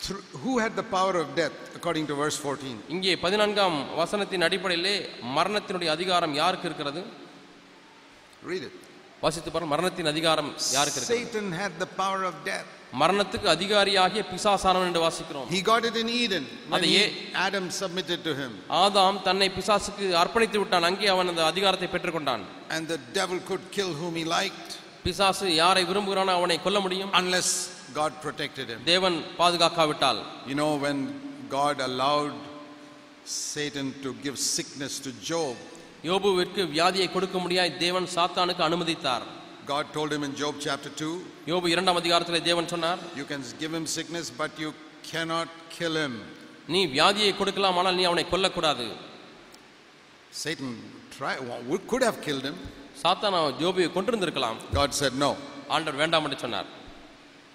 Through- 0.00 0.24
Who 0.42 0.54
had 0.58 0.72
the 0.76 0.86
power 0.90 1.14
of 1.16 1.28
death, 1.34 1.58
according 1.78 2.06
to 2.06 2.14
verse 2.14 2.38
14? 2.38 2.76
இங்கே 2.88 3.12
பதினான்காம் 3.16 3.76
வசனத்தின் 4.00 4.44
அடிப்படையிலே 4.48 4.96
மரணத்தினுடைய 5.36 5.90
அதிகாரம் 5.96 6.34
யாருக்கு 6.34 6.68
இருக்கிறது 6.70 7.02
Read 8.43 8.63
it. 8.63 8.75
வாசித்து 9.23 9.49
பாருங்க 9.53 9.71
மரணத்தின் 9.75 10.09
அதிகாரம் 10.11 10.49
யாருக்கு 10.75 10.99
இருக்கிறது 10.99 11.21
Satan 11.23 11.47
had 11.61 11.73
the 11.83 11.89
power 12.01 12.19
of 12.29 12.35
death. 12.45 12.67
மரணத்துக்கு 13.01 13.47
அதிகாரியாகிய 13.55 14.21
பிசாசானவன் 14.29 14.87
என்று 14.89 15.01
வாசிக்கிறோம் 15.05 15.47
He 15.55 15.59
got 15.71 15.83
it 15.89 15.97
in 16.03 16.09
Eden 16.21 16.45
அது 16.75 16.89
Adam 17.47 17.65
submitted 17.81 18.21
to 18.27 18.33
him. 18.41 18.51
ஆதாம் 18.83 19.19
தன்னை 19.27 19.49
பிசாசுக்கு 19.57 20.05
அர்ப்பணித்து 20.21 20.59
விட்டான் 20.61 20.87
அங்கே 20.89 21.09
அவன் 21.15 21.31
அந்த 21.33 21.43
அதிகாரத்தை 21.51 21.89
பெற்றுக்கொண்டான் 21.95 22.45
And 22.75 22.85
the 22.93 22.99
devil 23.19 23.39
could 23.49 23.65
kill 23.77 23.91
whom 24.01 24.15
he 24.21 24.25
liked 24.37 24.69
பிசாசு 25.05 25.47
யாரை 25.61 25.83
விரும்புகிறானோ 25.89 26.33
அவனை 26.39 26.57
கொல்ல 26.67 26.79
முடியும் 26.85 27.11
unless 27.21 27.51
God 27.99 28.13
protected 28.25 28.67
him. 28.73 28.79
தேவன் 28.93 29.17
பாதுகாக்காவிட்டால் 29.41 30.21
You 30.51 30.57
know, 30.61 30.71
when 30.85 30.99
God 31.59 31.77
allowed 31.89 32.37
Satan 33.25 33.87
to 34.03 34.09
give 34.25 34.35
sickness 34.55 34.93
to 35.05 35.11
Job, 35.31 35.55
யோபுவிற்கு 36.08 36.62
வியாதியை 36.74 37.08
கொடுக்க 37.12 37.38
முடியாய் 37.38 37.78
தேவன் 37.84 38.08
சாத்தானுக்கு 38.16 38.62
அனுமதித்தார் 38.68 39.24
God 39.66 39.86
told 39.94 40.10
him 40.12 40.22
in 40.28 40.32
Job 40.40 40.54
chapter 40.64 40.90
2, 40.90 41.06
யோபு 41.50 41.66
இரண்டாம் 41.74 41.98
அதிகாரத்திலே 42.00 42.40
தேவன் 42.48 42.70
சொன்னார் 42.72 43.00
You 43.16 43.24
can 43.30 43.42
give 43.62 43.72
him 43.78 43.86
sickness, 43.96 44.26
but 44.42 44.52
you 44.64 44.70
cannot 45.10 45.48
kill 45.78 45.96
him. 46.04 46.14
நீ 46.74 46.80
வியாதியை 46.94 47.32
கொடுக்கலாம் 47.40 47.78
ஆனால் 47.80 47.96
நீ 48.00 48.04
அவனை 48.10 48.24
கொல்லக்கூடாது 48.32 48.86
Satan 50.42 50.70
try, 51.10 51.34
well, 51.40 51.78
could 51.90 52.02
have 52.02 52.18
killed 52.26 52.46
him. 52.50 52.56
சாத்தான் 53.02 53.36
அவன் 53.40 53.60
யோபுவை 53.64 53.88
கொண்டிருந்திருக்கலாம் 53.96 54.58
God 54.80 54.92
said 55.00 55.14
no. 55.26 55.30
ஆண்டவர் 55.68 56.00
வேண்டாம் 56.02 56.26
என்று 56.28 56.38
சொன்னார் 56.44 56.68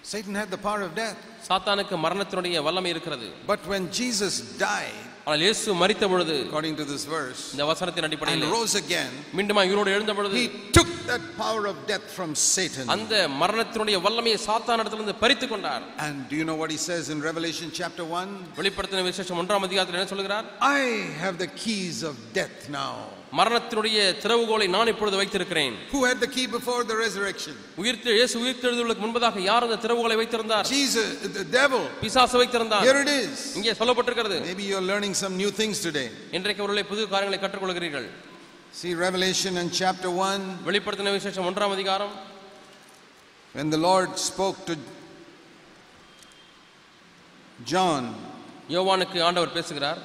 Satan 0.02 0.34
had 0.40 0.50
the 0.50 0.60
power 0.66 0.82
of 0.88 0.92
death. 0.94 1.18
சாத்தானுக்கு 1.48 1.96
மரணத்தினுடைய 2.04 2.62
வல்லமை 2.66 2.90
இருக்கிறது 2.94 3.28
But 3.52 3.62
when 3.72 3.84
Jesus 4.00 4.34
died, 4.66 5.00
ஆனால் 5.24 5.42
இயேசு 5.46 5.74
மரித்த 5.82 6.04
பொழுது 6.12 6.34
according 6.46 6.74
to 6.80 6.84
this 6.92 7.02
verse, 7.16 7.40
இந்த 7.54 7.64
வசனத்தின் 7.70 8.04
and 8.04 8.08
அடிப்படையில் 8.08 8.46
rose 8.56 8.74
again, 8.82 9.10
மீண்டுமா 9.38 9.62
இவரோடு 9.70 9.90
எழுந்த 9.96 10.12
பொழுது 10.18 10.36
he 10.40 10.46
took 10.78 10.90
that 11.10 11.24
power 11.44 11.62
of 11.72 11.76
death 11.92 12.06
from 12.18 12.30
Satan. 12.54 12.84
அந்த 12.96 13.14
மரணத்தினுடைய 13.42 13.98
வல்லமையை 14.06 14.38
சாத்தான் 14.48 14.82
இடத்திலிருந்து 14.82 15.16
பறித்து 15.24 15.48
கொண்டார் 15.52 15.84
And 16.06 16.16
do 16.30 16.36
you 16.40 16.46
know 16.50 16.58
what 16.62 16.72
he 16.76 16.80
says 16.88 17.06
in 17.14 17.20
Revelation 17.30 17.70
chapter 17.80 18.06
1? 18.22 18.58
வெளிப்படுத்தின 18.60 19.06
விசேஷம் 19.10 19.40
ஒன்றாம் 19.44 19.66
அதிகாரத்தில் 19.68 19.98
என்ன 20.00 20.10
சொல்கிறார் 20.14 20.46
I 20.78 20.84
have 21.24 21.36
the 21.44 21.50
keys 21.64 21.98
of 22.10 22.16
death 22.40 22.60
now. 22.82 22.94
மரணத்தினுடைய 23.31 23.97
திறவுகோலை 24.23 24.67
நான் 24.75 24.87
இப்பொழுது 24.91 25.17
வைத்திருக்கிறேன். 25.21 25.75
Who 25.93 26.01
had 26.07 26.19
the 26.23 26.29
key 26.35 26.45
before 26.47 26.83
the 26.91 26.97
resurrection? 27.03 27.55
உயிர்த்து 27.81 28.09
இயேசு 28.19 28.35
உயிர்த்தெழுதலுக்கு 28.43 29.03
முன்பதாக 29.05 29.41
யார் 29.49 29.65
அந்த 29.67 29.77
திறவுகோலை 29.85 30.17
வைத்திருந்தார்? 30.21 30.67
Jesus, 30.75 31.09
the 31.39 31.45
devil. 31.59 31.83
பிசாசு 32.03 32.37
வைத்திருந்தார். 32.41 32.85
Here 32.87 33.01
it 33.05 33.11
is. 33.23 33.55
இங்கே 33.59 33.73
சொல்லப்பட்டிருக்கிறது. 33.81 34.37
Maybe 34.49 34.65
you're 34.71 34.87
learning 34.91 35.15
some 35.23 35.35
new 35.41 35.51
things 35.59 35.79
today. 35.87 36.07
இன்றைக்கு 36.31 36.63
அவர்களை 36.63 36.85
புது 36.91 37.07
காரியங்களை 37.15 37.39
கற்றுக்கொள்கிறீர்கள். 37.43 38.07
See 38.81 38.93
Revelation 38.93 39.57
and 39.57 39.71
chapter 39.81 40.09
1, 40.09 40.41
வெளிப்படுத்தின 40.69 41.11
விசேஷம் 41.19 41.45
ஒன்றாம் 41.49 41.75
அதிகாரம். 41.77 42.15
When 43.57 43.69
the 43.75 43.81
Lord 43.89 44.11
spoke 44.29 44.57
to 44.69 44.75
John, 47.71 48.03
யோவானுக்கு 48.69 49.17
ஆண்டவர் 49.27 49.55
பேசுகிறார். 49.57 49.99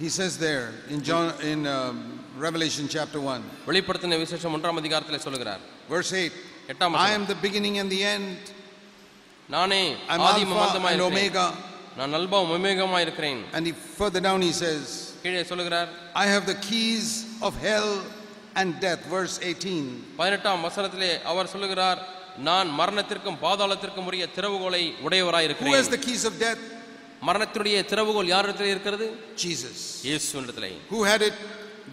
he 0.00 0.08
says 0.10 0.32
there 0.38 0.66
in 0.90 0.98
John 1.02 1.26
in 1.42 1.60
um, 1.68 1.96
Revelation 2.38 2.84
chapter 2.88 3.20
1, 3.20 3.42
வெளிப்படுத்தின 3.68 4.18
விசேஷம் 4.24 4.54
ஒன்றாம் 4.58 4.78
அதிகாரத்தில் 4.82 5.24
சொல்லுகிறார் 5.26 5.62
verse 5.94 6.12
8, 6.18 6.42
எட்டாம் 6.72 6.94
I 6.94 6.98
வசனம். 6.98 7.14
am 7.18 7.26
the 7.32 7.38
beginning 7.46 7.76
and 7.82 7.90
the 7.96 8.02
end. 8.14 8.36
நானே 9.48 9.82
I'm 10.12 10.20
ஆதியும் 10.28 10.52
Alpha 10.54 10.66
அந்தமாய் 10.68 10.94
and 10.94 11.02
இருக்கிறேன் 11.02 11.30
Omega. 11.30 11.46
நான் 11.98 12.14
அல்பாவும் 12.18 12.52
ஒமேகமாய் 12.56 13.04
இருக்கிறேன் 13.06 13.40
And 13.56 13.64
he, 13.68 13.72
further 14.00 14.22
down 14.28 14.40
he 14.42 14.52
says, 14.62 14.84
கீழே 15.22 15.42
சொல்லுகிறார் 15.52 15.88
I 16.22 16.26
have 16.34 16.44
the 16.52 16.58
keys 16.68 17.06
of 17.48 17.54
hell 17.68 17.90
and 18.60 18.68
death. 18.86 19.02
Verse 19.16 19.36
18. 19.42 19.80
பதினெட்டாம் 20.20 20.62
வசனத்திலே 20.68 21.10
அவர் 21.32 21.52
சொல்லுகிறார் 21.54 22.00
நான் 22.48 22.68
மரணத்திற்கும் 22.80 23.38
பாதாளத்திற்கும் 23.44 24.08
உரிய 24.10 24.24
திறவுகோலை 24.36 24.82
உடையவராய் 25.06 25.46
Who 25.46 25.48
has 25.48 25.50
இருக்கிறேன் 25.50 25.94
the 25.96 26.02
keys 26.08 26.24
of 26.30 26.34
death? 26.46 26.62
மரணத்தினுடைய 27.21 27.77
திறவுகோல் 27.91 28.29
யாரிடத்தில் 28.33 28.71
இருக்கிறது 28.73 29.05
Jesus. 29.43 29.77
இயேசு 30.07 30.29
இடத்திலே 30.39 30.69
Who 30.91 31.01
had 31.09 31.21
it 31.27 31.35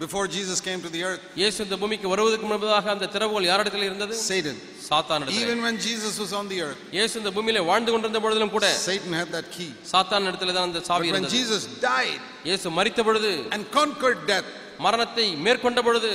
before 0.03 0.23
Jesus 0.35 0.57
came 0.67 0.79
to 0.85 0.91
the 0.95 1.01
earth? 1.09 1.23
இயேசு 1.39 1.57
இந்த 1.65 1.77
பூமிக்கு 1.81 2.07
வருவதற்கு 2.13 2.47
முன்பதாக 2.51 2.89
அந்த 2.95 3.09
திறவுகோல் 3.15 3.47
யாரிடத்தில் 3.51 3.85
இருந்தது 3.89 4.15
Satan. 4.29 4.57
சாத்தான் 4.89 5.25
Even 5.41 5.59
when 5.65 5.75
Jesus 5.87 6.15
was 6.23 6.31
on 6.39 6.47
the 6.53 6.59
earth, 6.67 6.81
இயேசு 6.97 7.13
இந்த 7.21 7.31
பூமியிலே 7.37 7.63
வாழ்ந்து 7.69 7.93
கொண்டிருந்த 7.93 8.21
பொழுதிலும் 8.25 8.53
கூட 8.57 8.67
Satan 8.87 9.13
had 9.19 9.29
that 9.37 9.49
key. 9.57 9.69
சாத்தான் 9.93 10.27
இடத்துல 10.31 10.55
தான் 10.57 10.67
அந்த 10.69 10.81
சாவி 10.89 11.07
when 11.07 11.15
இருந்தது 11.15 11.35
Jesus 11.37 11.63
died 11.87 12.21
இயேசு 12.49 12.75
மரித்த 12.79 13.03
பொழுது 13.09 13.31
and 13.55 13.63
conquered 13.79 14.21
death, 14.33 14.49
மரணத்தை 14.85 15.27
மேற்கொண்ட 15.45 15.79
பொழுது 15.87 16.11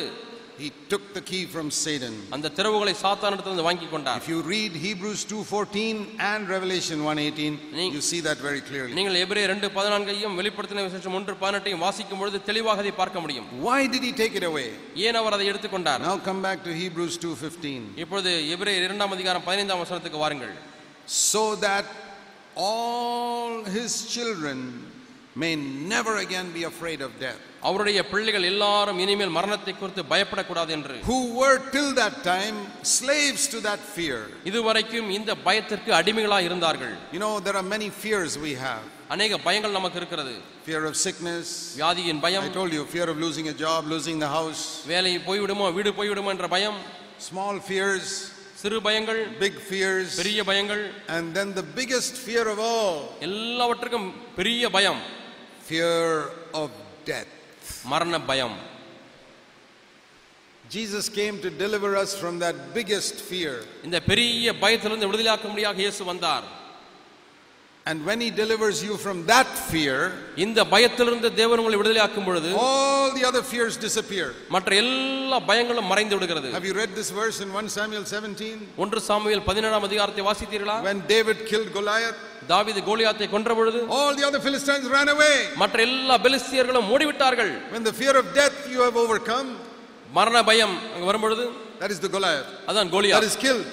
he 0.62 0.70
took 0.92 1.04
the 1.14 1.22
key 1.22 1.42
from 1.54 1.68
Satan. 1.82 2.14
அந்த 2.36 2.48
திறவுகளை 2.58 2.94
சாத்தான் 3.02 3.34
இடத்திலிருந்து 3.36 3.66
வாங்கி 3.68 3.88
கொண்டார் 3.92 4.18
If 4.22 4.28
you 4.34 4.40
read 4.54 4.72
Hebrews 4.86 5.22
2:14 5.26 5.94
and 6.32 6.50
Revelation 6.56 6.98
1:18, 7.06 7.54
நீ- 7.78 7.92
you 7.96 8.02
see 8.10 8.20
that 8.28 8.40
very 8.48 8.62
clearly. 8.70 8.94
நீங்கள் 8.98 9.20
எபிரே 9.24 9.44
ரெண்டு 9.54 9.68
பதினான்கையும் 9.78 10.36
வெளிப்படுத்தின 10.40 10.84
விசேஷம் 10.88 11.16
ஒன்று 11.20 11.36
பதினெட்டையும் 11.44 11.84
வாசிக்கும் 11.86 12.22
பொழுது 12.24 12.40
தெளிவாக 12.50 12.84
அதை 12.86 12.94
பார்க்க 12.94 13.24
முடியும் 13.26 13.48
Why 13.68 13.80
did 13.94 14.04
he 14.10 14.14
take 14.22 14.36
it 14.42 14.48
away? 14.52 14.68
ஏன் 15.08 15.20
அவர் 15.22 15.38
அதை 15.38 15.48
எடுத்துக்கொண்டார் 15.54 16.04
Now 16.10 16.18
come 16.30 16.42
back 16.48 16.60
to 16.68 16.74
Hebrews 16.84 17.16
2:15. 17.28 17.82
இப்பொழுது 18.06 18.34
எபிரே 18.56 18.76
இரண்டாம் 18.88 19.16
அதிகாரம் 19.18 19.48
பதினைந்தாம் 19.50 19.84
வசனத்துக்கு 19.86 20.24
வாருங்கள் 20.26 20.54
So 21.32 21.44
that 21.68 21.86
all 22.56 23.64
his 23.78 24.06
children 24.16 24.60
may 25.36 25.56
never 25.94 26.14
again 26.18 26.48
be 26.52 26.64
afraid 26.64 27.02
of 27.02 27.12
death. 27.20 27.42
அவருடைய 27.64 28.00
பிள்ளைகள் 28.12 28.46
எல்லாரும் 28.50 29.00
இனிமேல் 29.04 29.34
மரணத்தை 29.38 29.74
குறித்து 29.74 30.04
பயப்படக்கூடாது 30.12 30.72
என்று 30.78 30.96
Who 31.10 31.20
were 31.40 31.58
till 31.76 31.90
that 32.02 32.16
time 32.26 32.58
slaves 32.98 33.44
to 33.54 33.60
that 33.68 33.82
fear. 33.96 34.20
இதுவரைக்கும் 34.50 35.10
இந்த 35.18 35.32
பயத்திற்கு 35.48 35.92
அடிமைகளா 36.00 36.40
இருந்தார்கள் 36.48 36.94
You 37.16 37.22
know, 37.26 37.34
there 37.48 37.58
are 37.62 37.68
many 37.76 37.90
fears 38.04 38.34
we 38.48 38.54
have 38.66 38.86
அநேக 39.16 39.38
பயங்கள் 39.48 39.76
நமக்கு 39.78 40.00
இருக்கிறது 40.02 40.34
fear 40.68 40.82
of 40.90 40.96
sickness. 41.06 41.46
வியாதியின் 41.80 42.22
பயம் 42.26 42.48
I 42.50 42.54
told 42.60 42.74
you, 42.78 42.84
fear 42.96 43.08
of 43.14 43.20
losing 43.26 43.48
a 43.54 43.58
job, 43.66 43.82
losing 43.96 44.18
the 44.26 44.32
house, 44.40 44.64
வேலை 44.94 45.14
போய்விடுமோ 45.30 45.68
வீடு 45.78 45.94
போய்விடுமோ 46.00 46.32
என்ற 46.36 46.50
பயம் 46.56 46.80
small 47.30 47.56
fears, 47.70 48.08
சிறு 48.62 48.80
பயங்கள் 48.88 49.22
big 49.46 49.56
fears, 49.70 50.10
பெரிய 50.22 50.44
பயங்கள் 50.50 50.84
and 51.16 51.26
then 51.38 51.50
the 51.62 51.68
biggest 51.80 52.16
fear 52.28 52.46
of 52.56 52.60
all 52.72 52.94
எல்லாவற்றுக்கும் 53.30 54.10
பெரிய 54.40 54.70
பயம் 54.78 55.02
fear 55.70 56.00
of 56.62 56.70
death. 57.06 57.32
மரண 57.86 58.16
பயம் 58.32 58.58
Jesus 60.76 61.06
came 61.10 61.36
to 61.42 61.50
deliver 61.64 61.92
us 61.96 62.12
from 62.22 62.34
that 62.44 62.56
biggest 62.74 63.16
fear. 63.30 63.54
இந்த 63.88 63.98
பெரிய 64.10 64.54
பயத்திலிருந்து 64.64 65.08
விடுதலையாக்கும்படியாக 65.10 65.80
இயேசு 65.86 66.04
வந்தார் 66.04 66.46
And 67.86 68.06
when 68.08 68.20
he 68.22 68.30
delivers 68.40 68.78
you 68.88 68.94
from 69.04 69.18
that 69.32 69.48
fear, 69.70 69.96
இந்த 70.44 70.60
பயத்திலிருந்து 70.74 71.30
தேவன் 71.40 71.60
உங்களை 71.62 71.78
விடுதலையாக்கும் 71.80 72.28
பொழுது 72.28 72.50
all 72.64 73.08
the 73.18 73.24
other 73.30 73.42
fears 73.52 73.76
disappear. 73.86 74.28
மற்ற 74.56 74.76
எல்லா 74.82 75.38
பயங்களும் 75.50 75.88
மறைந்து 75.92 76.16
விடுகிறது 76.18 76.50
Have 76.58 76.68
you 76.70 76.76
read 76.82 76.92
this 77.00 77.10
verse 77.22 77.38
in 77.46 77.50
1 77.62 77.72
Samuel 77.78 78.04
17? 78.12 78.68
ஒன்று 78.84 79.02
சாமுவேல் 79.08 79.44
பதினேழாம் 79.50 79.88
அதிகாரத்தை 79.90 80.26
வாசித்தீர்களா 80.30 80.76
When 80.90 81.00
David 81.14 81.40
killed 81.52 81.72
Goliath, 81.80 82.20
தாவீது 82.54 82.84
கோலியாத்தை 82.90 83.30
கொன்ற 83.36 83.56
பொழுது 83.60 83.82
all 83.98 84.14
the 84.20 84.28
other 84.30 84.42
Philistines 84.48 84.86
ran 84.98 85.10
away. 85.16 85.36
மற்ற 85.64 85.80
எல்லா 85.90 86.18
பெலிஸ்தியர்களும் 86.28 86.90
ஓடிவிட்டார்கள் 86.96 87.52
When 87.76 87.86
the 87.90 87.96
fear 88.02 88.16
of 88.22 88.28
death 88.42 88.60
you 88.76 88.82
have 88.88 88.98
overcome, 89.06 89.50
மரண 90.20 90.38
பயம் 90.52 90.78
அங்க 90.94 91.06
வரும்பொழுது 91.12 91.46
that 91.82 91.92
is 91.96 92.02
the 92.08 92.14
Goliath. 92.18 92.50
அதான் 92.70 92.88
That 92.88 92.96
கோலியாத் 92.98 93.30
is 93.32 93.38
killed. 93.48 93.68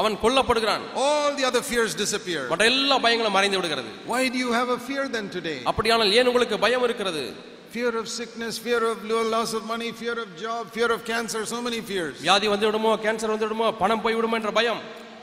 அவன் 0.00 0.16
கொல்லப்படுகிறான் 0.24 0.84
All 1.04 1.30
the 1.38 1.46
other 1.50 1.62
fears 1.70 1.92
disappear. 2.02 2.42
மற்ற 2.52 2.64
எல்லா 2.72 2.98
பயங்களும் 3.06 3.36
மறைந்து 3.38 3.58
விடுகிறது 3.60 3.90
Why 4.12 4.22
do 4.34 4.38
you 4.44 4.52
have 4.58 4.70
a 4.70 4.80
fear 4.88 5.04
then 5.16 5.28
today? 5.38 5.58
அப்படியானால் 5.72 6.12
ஏன் 6.20 6.30
உங்களுக்கு 6.32 6.58
பயம் 6.66 6.86
இருக்கிறது 6.88 7.24
Fear 7.74 7.90
of 7.98 8.06
sickness, 8.20 8.54
fear 8.58 8.80
of 8.92 8.96
loss 9.34 9.50
of 9.58 9.62
money, 9.64 9.90
fear 10.00 10.14
of 10.22 10.30
job, 10.44 10.62
fear 10.76 10.88
of 10.94 11.00
cancer, 11.04 11.42
so 11.52 11.58
many 11.66 11.80
fears. 11.90 12.14
வியாதி 12.24 12.48
வந்து 12.54 12.66
விடுமோ 12.68 12.92
கேன்சர் 13.04 13.32
வந்து 13.34 13.46
விடுமோ 13.48 13.68
பணம் 13.82 14.02
போய் 14.06 14.18
விடுமோ 14.20 14.38
என்ற 14.40 14.52
பயம் 14.58 14.80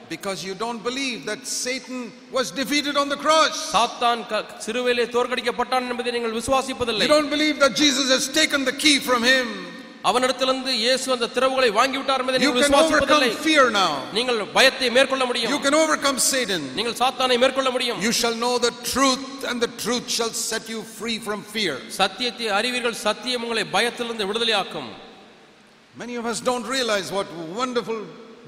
Because 0.10 0.40
you 0.48 0.54
don't 0.56 0.82
believe 0.82 1.18
that 1.30 1.42
Satan 1.64 1.98
was 2.32 2.48
defeated 2.60 2.96
on 3.02 3.08
the 3.10 3.18
cross. 3.18 3.56
சாத்தான் 3.74 4.22
க- 4.30 4.46
சிறுவையிலே 4.66 5.06
தோற்கடிக்கப்பட்டான் 5.16 5.90
என்பதை 5.94 6.12
நீங்கள் 6.18 6.36
விசுவாசிப்பதில்லை 6.40 7.06
You 7.08 7.14
don't 7.16 7.32
believe 7.36 7.58
that 7.66 7.74
Jesus 7.84 8.08
has 8.16 8.28
taken 8.40 8.64
the 8.70 8.76
key 8.84 8.96
from 9.10 9.24
him. 9.24 9.48
அவனிடத்திலிருந்து 10.10 10.72
இயேசு 10.84 11.06
அந்த 11.16 11.28
திறவுகளை 11.36 11.70
வாங்கி 11.78 11.98
விட்டார் 12.00 12.22
என்பதை 12.24 12.38
You 12.38 12.52
நீங்கள் 12.52 12.66
can 12.66 12.76
overcome 12.76 13.00
விசுவாசிப்பதில்லை 13.00 13.32
fear 13.48 13.64
now. 13.78 13.90
நீங்கள் 14.18 14.40
பயத்தை 14.58 14.90
மேற்கொள்ள 14.98 15.24
முடியும் 15.30 15.52
You 15.54 15.60
can 15.66 15.76
overcome 15.82 16.20
Satan. 16.32 16.62
நீங்கள் 16.78 16.98
சாத்தானை 17.02 17.38
மேற்கொள்ள 17.44 17.72
முடியும் 17.76 18.00
You 18.06 18.14
shall 18.20 18.36
know 18.44 18.54
the 18.68 18.74
truth, 18.94 19.26
and 19.50 19.58
the 19.66 19.72
truth 19.84 20.06
shall 20.18 20.32
set 20.44 20.66
you 20.74 20.82
free 21.00 21.18
from 21.28 21.42
fear. 21.56 21.76
சத்தியத்தை 22.00 22.48
அறிவீர்கள் 22.60 22.98
சத்தியம் 23.08 23.44
உங்களை 23.48 23.66
பயத்திலிருந்து 23.76 24.28
விடுதலையாக்கும் 24.32 24.90
Many 25.96 26.16
of 26.16 26.26
us 26.32 26.40
don't 26.42 26.66
realize 26.68 27.08
what 27.12 27.28
wonderful 27.60 28.00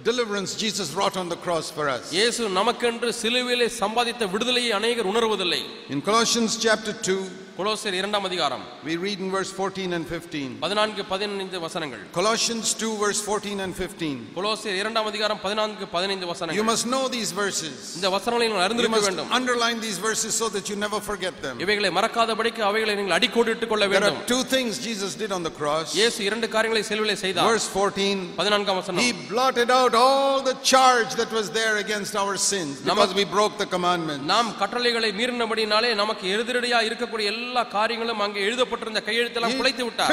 deliverance 0.03 0.51
Jesus 0.55 0.87
wrought 0.95 1.17
on 1.17 1.27
the 1.29 1.39
cross 1.45 1.67
for 1.77 1.85
us. 1.89 2.03
இயேசு 2.17 2.49
நமக்கென்று 2.59 3.11
சிலுவையிலே 3.21 3.67
சம்பாதித்த 3.81 4.23
விடுதலையை 4.33 4.71
அநேகர் 4.79 5.09
உணர்வதில்லை 5.13 5.61
In 5.89 6.01
Colossians 6.09 6.51
chapter 6.65 6.93
2, 6.93 7.17
கொலோசியர் 7.57 7.95
இரண்டாம் 7.99 8.25
அதிகாரம் 8.27 8.61
we 8.87 8.93
read 9.05 9.19
in 9.23 9.29
verse 9.31 9.49
14 9.53 9.95
and 9.95 10.05
15. 10.09 10.43
பதினான்கு 10.61 11.01
பதினைந்து 11.09 11.57
வசனங்கள் 11.63 12.03
Colossians 12.17 12.67
2, 12.75 12.91
verse 13.01 13.19
14 13.23 13.63
and 13.65 13.73
15. 13.79 14.11
கொலோசியர் 14.37 14.77
இரண்டாம் 14.81 15.07
அதிகாரம் 15.11 15.39
பதினான்கு 15.45 15.85
பதினைந்து 15.95 16.25
You 16.25 16.31
வசனங்கள் 16.33 16.67
must 16.69 16.85
know 16.93 17.01
these 17.15 17.31
verses. 17.41 17.73
இந்த 17.97 18.09
வசனங்களை 18.15 18.43
நீங்கள் 18.45 18.61
You 18.61 18.67
அறிந்திருக்க 18.67 18.95
must 18.97 19.09
வேண்டும் 19.09 19.33
underline 19.39 19.79
these 19.87 19.99
verses 20.07 20.31
so 20.41 20.47
that 20.55 20.69
you 20.71 20.77
never 20.85 21.01
forget 21.09 21.35
them. 21.45 21.57
இவைகளை 21.65 21.91
மறக்காதபடிக்கு 21.97 22.63
அவைகளை 22.69 22.95
நீங்கள் 22.99 23.17
அடிக்கோடிட்டுக் 23.17 23.71
கொள்ள 23.73 23.83
There 23.85 23.93
வேண்டும் 23.95 24.21
are 24.21 24.29
two 24.33 24.43
things 24.55 24.71
Jesus 24.87 25.11
did 25.23 25.33
on 25.39 25.43
the 25.49 25.53
cross. 25.59 25.89
இயேசு 25.99 26.19
இரண்டு 26.29 26.49
காரியங்களை 26.55 26.83
செல்விலே 26.91 27.17
செய்தார் 27.25 27.49
Verse 27.51 27.67
14, 27.75 28.23
பதினான்காம் 28.39 28.79
வசனம் 28.81 29.03
He 29.07 29.11
blotted 29.33 29.71
out 29.79 29.93
all 30.05 30.39
the 30.49 30.55
charge 30.73 31.11
that 31.21 31.33
was 31.39 31.49
there 31.59 31.75
against 31.83 32.15
our 32.23 32.37
sins 32.49 32.73
because 32.87 33.13
we 33.21 33.27
broke 33.37 33.57
the 33.65 33.69
commandment. 33.75 34.23
நாம் 34.33 34.55
கட்டளைகளை 34.63 35.11
மீறினபடினாலே 35.21 35.91
நமக்கு 36.03 36.25
எதிரடியா 36.37 36.81
இருக்கக்கூடிய 36.89 37.27
எல்லா 37.33 37.42
காரியங்களும் 37.76 38.20
அங்கே 38.20 38.40
எழுதப்பட்டிருந்த 38.48 39.00
கையெழுத்தெல்லாம் 39.08 39.56
குலைத்து 39.60 39.84
விட்டார். 39.84 40.10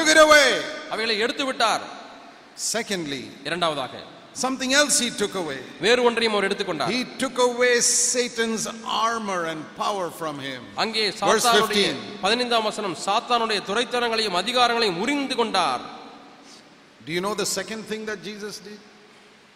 அவைகளை 0.92 1.18
எடுத்து 1.18 1.44
விட்டார் 1.44 1.84
Secondly, 2.72 3.22
இரண்டாவதாக 3.48 3.94
something 4.34 4.72
else 4.72 4.96
He 5.00 5.10
took 5.22 5.34
away. 5.34 5.58
வேறு 5.80 6.02
ஒன்றையும் 6.02 6.34
அவர் 6.36 6.46
எடுத்துக்கொண்டார் 6.48 6.90
He 6.90 7.00
took 7.22 7.38
away 7.48 7.72
Satan's 8.12 8.64
armor 9.04 9.40
and 9.52 9.62
power 9.76 10.06
from 10.20 10.36
him. 10.48 10.62
அங்கே 10.76 11.04
சாத்தானுடைய 11.20 11.86
15. 11.88 12.22
பதினைந்தாம் 12.24 12.68
வசனம் 12.70 12.96
சாத்தானுடைய 13.06 13.60
துரைத்தனங்களையும் 13.70 14.38
அதிகாரங்களையும் 14.42 15.00
முறிந்து 15.02 15.36
கொண்டார் 15.36 15.82
Do 17.06 17.12
you 17.12 17.20
know 17.20 17.34
the 17.34 17.48
second 17.58 17.82
thing 17.90 18.02
that 18.10 18.18
Jesus 18.22 18.56
did? 18.68 18.80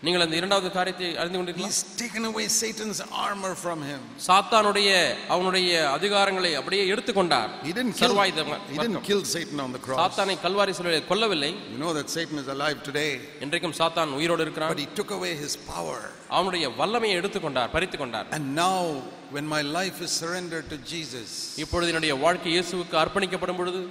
நீங்கள் 0.05 0.23
அந்த 0.25 0.35
இரண்டாவது 0.39 0.69
காரியத்தை 0.77 1.07
அறிந்து 1.21 1.39
கொண்டிருக்கீங்களா 1.39 1.71
He's 1.71 1.83
taken 2.01 2.25
away 2.31 2.45
Satan's 2.57 2.99
armor 3.27 3.53
from 3.63 3.79
him. 3.91 4.01
சாத்தானுடைய 4.27 4.91
அவனுடைய 5.35 5.69
அதிகாரங்களை 5.97 6.51
அப்படியே 6.61 6.83
எடுத்துக்கொண்டார் 6.93 7.51
He 7.69 7.73
didn't 7.79 7.95
kill, 8.01 8.15
he 8.73 8.77
didn't 8.83 9.01
kill 9.09 9.23
Satan 9.35 9.59
on 9.65 9.71
the 9.77 9.81
cross. 9.87 9.99
சாத்தானை 10.03 10.37
கல்வாரி 10.45 10.75
சிலுவையிலே 10.79 11.01
கொல்லவில்லை 11.13 11.51
You 11.73 11.79
know 11.85 11.93
that 11.99 12.11
Satan 12.17 12.39
is 12.43 12.51
alive 12.57 12.79
today, 12.89 13.11
இன்றைக்கும் 13.47 13.77
சாத்தான் 13.81 14.13
உயிரோடு 14.19 14.41
but 14.41 14.47
இருக்கிறான் 14.47 14.77
he 14.85 14.89
took 15.01 15.13
away 15.19 15.33
his 15.45 15.55
power. 15.73 15.99
அவனுடைய 16.39 16.67
வல்லமையை 16.81 17.17
எடுத்துக்கொண்டார் 17.23 17.73
பறித்து 17.77 17.99
கொண்டார் 18.03 18.29
And 18.39 18.47
now, 18.65 18.79
when 19.37 19.49
my 19.57 19.63
life 19.79 19.99
is 20.09 20.13
surrendered 20.23 20.69
to 20.75 20.81
Jesus, 20.93 21.29
இப்பொழுது 21.65 21.91
என்னுடைய 21.95 22.15
வாழ்க்கை 22.27 22.53
இயேசுவுக்கு 22.57 22.97
அர்ப்பணிக்கப்படும் 23.05 23.61
பொழுது 23.63 23.83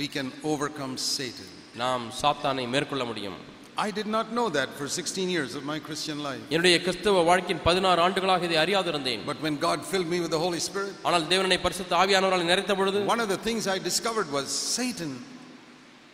we 0.00 0.08
can 0.16 0.30
overcome 0.52 0.96
Satan. 1.16 1.50
நாம் 1.84 2.04
சாத்தானை 2.22 2.66
மேற்கொள்ள 2.74 3.04
முடியும் 3.12 3.38
I 3.77 3.89
did 3.89 4.05
not 4.15 4.27
know 4.37 4.47
that 4.57 4.69
for 4.79 4.87
16 4.87 5.29
years 5.35 5.51
of 5.55 5.63
my 5.65 5.77
Christian 5.85 6.17
life. 6.27 6.41
என்னுடைய 6.53 6.75
கிறிஸ்தவ 6.85 7.21
வாழ்க்கையின் 7.29 7.61
பதினாறு 7.67 8.01
ஆண்டுகளாக 8.05 8.45
இதை 8.49 8.57
அறியாதிருந்தேன் 8.63 9.21
But 9.31 9.39
when 9.45 9.55
God 9.67 9.79
filled 9.91 10.09
me 10.13 10.19
with 10.23 10.31
the 10.35 10.41
Holy 10.45 10.61
Spirit, 10.67 10.93
ஆனால் 11.07 11.25
தேவனை 11.31 11.57
பரிசுத்த 11.65 11.95
ஆவியானவரால் 12.03 12.49
நிறைத்த 12.51 12.75
பொழுது 12.81 12.99
one 13.15 13.21
of 13.25 13.29
the 13.35 13.39
things 13.47 13.63
I 13.75 13.79
discovered 13.89 14.29
was 14.37 14.47
Satan 14.77 15.13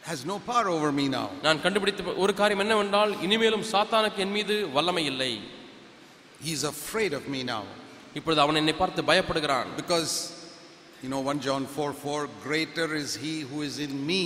has 0.10 0.20
no 0.32 0.38
power 0.52 0.68
over 0.76 0.92
me 1.00 1.06
now. 1.18 1.28
நான் 1.48 1.62
கண்டுபிடித்த 1.66 2.16
ஒரு 2.26 2.34
காரியம் 2.42 2.64
என்னவென்றால் 2.66 3.12
இனிமேலும் 3.28 3.66
சாத்தானுக்கு 3.74 4.24
என் 4.28 4.36
மீது 4.38 4.56
வல்லமை 4.78 5.06
இல்லை 5.14 5.32
He's 6.48 6.64
afraid 6.74 7.14
of 7.20 7.24
me 7.28 7.42
now. 7.54 7.64
இப்பொழுது 8.20 8.42
அவன் 8.46 8.60
என்னை 8.62 8.76
பார்த்து 8.82 9.10
பயப்படுகிறான் 9.12 9.68
Because, 9.82 10.12
you 11.04 11.10
know, 11.14 11.22
1 11.34 11.42
John 11.48 11.64
4 11.76 11.92
4, 12.06 12.22
greater 12.48 12.88
is 13.04 13.10
he 13.26 13.36
who 13.50 13.60
is 13.70 13.76
in 13.88 13.94
me 14.12 14.24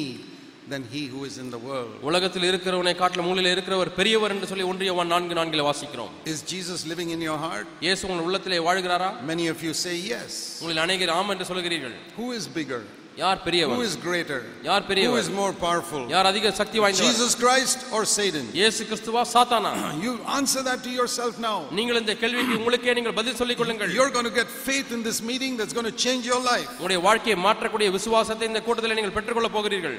than 0.68 0.84
he 0.86 1.08
who 1.08 1.22
is 1.26 1.38
in 1.38 1.50
the 1.50 1.60
world. 1.60 1.92
உலகத்தில் 2.10 2.48
இருக்கிறவனை 2.50 2.94
காட்டில 2.96 3.24
மூலையில் 3.28 3.52
இருக்கிறவர் 3.54 3.92
பெரியவர் 4.00 4.34
என்று 4.36 4.50
சொல்லி 4.52 4.66
ஒன்றியவன் 4.72 5.12
நான்கு 5.14 5.38
நான்கில் 5.40 5.68
வாசிக்கிறோம் 5.70 6.12
Is 6.34 6.42
Jesus 6.54 6.82
living 6.94 7.12
in 7.16 7.22
your 7.22 7.40
heart? 7.46 7.68
இயேசு 7.86 8.04
உங்கள் 8.10 8.28
உள்ளத்திலே 8.28 8.60
வாழ்கிறாரா 8.70 9.10
Many 9.34 9.48
of 9.54 9.62
you 9.68 9.74
say 9.86 9.96
yes. 10.16 10.32
உங்களில் 10.62 10.84
அநேகர் 10.88 11.16
ஆம் 11.20 11.32
என்று 11.36 11.48
சொல்கிறீர்கள் 11.52 11.96
Who 12.20 12.28
is 12.40 12.46
bigger? 12.60 12.82
யார் 13.18 13.40
Who 13.40 13.46
பெரியவர் 13.48 13.82
is 13.88 13.96
greater? 14.06 14.40
யார் 14.68 14.84
Who 14.84 14.90
பெரியவர் 14.92 15.22
is 15.24 15.30
more 15.42 15.52
powerful? 15.66 16.04
யார் 16.14 16.30
அதிக 16.32 16.54
சக்தி 16.62 16.78
வாய்ந்தவர் 16.84 17.12
Jesus 17.12 17.34
Christ 17.44 17.80
or 17.96 18.02
Satan? 18.16 18.46
இயேசு 18.60 18.82
கிறிஸ்துவா 18.90 19.24
சாத்தானா 19.36 19.74
You 20.06 20.14
answer 20.40 20.64
that 20.70 20.82
to 20.88 20.94
yourself 21.00 21.36
now. 21.50 21.58
நீங்கள் 21.80 22.00
இந்த 22.04 22.16
கேள்விக்கு 22.24 22.58
உங்களுக்கே 22.62 22.96
நீங்கள் 23.00 23.18
பதில் 23.20 23.40
சொல்லிக் 23.42 23.62
கொள்ளுங்கள் 23.62 23.94
You're 23.98 24.14
going 24.18 24.30
to 24.32 24.36
get 24.42 24.50
faith 24.70 24.92
in 24.98 25.04
this 25.10 25.20
meeting 25.32 25.54
that's 25.60 25.76
going 25.80 25.90
to 25.92 25.98
change 26.06 26.26
your 26.34 26.42
life. 26.52 26.70
உங்களுடைய 26.78 27.02
வாழ்க்கையை 27.10 27.40
மாற்றக்கூடிய 27.48 27.90
விசுவாசத்தை 28.00 28.48
இந்த 28.52 28.62
கூட்டத்தில் 28.70 28.98
நீங்கள் 29.00 29.18
பெற்றுக்கொள்ளப் 29.20 29.58
போகிறீர்கள் 29.60 29.98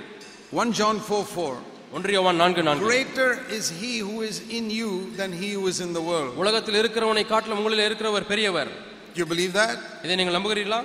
1 0.52 0.72
John 0.72 0.96
4 1.00 1.24
4. 1.36 1.54
ஒன்றியவான் 1.96 2.38
நான்கு 2.42 2.62
நான்கு 2.68 2.86
Greater 2.86 3.28
is 3.58 3.66
he 3.82 3.92
who 4.06 4.16
is 4.22 4.36
in 4.58 4.64
you 4.78 4.90
than 5.18 5.30
he 5.42 5.48
who 5.56 5.64
is 5.72 5.78
in 5.86 5.92
the 5.98 6.04
world. 6.10 6.32
உலகத்தில் 6.42 6.78
இருக்கிறவனை 6.82 7.24
காட்டிலும் 7.32 7.60
உங்களில் 7.62 7.84
இருக்கிறவர் 7.88 8.26
பெரியவர் 8.32 8.70
Do 9.14 9.18
you 9.22 9.28
believe 9.32 9.52
that? 9.62 9.76
இதை 10.04 10.16
நீங்கள் 10.20 10.36
நம்புகிறீர்களா 10.38 10.80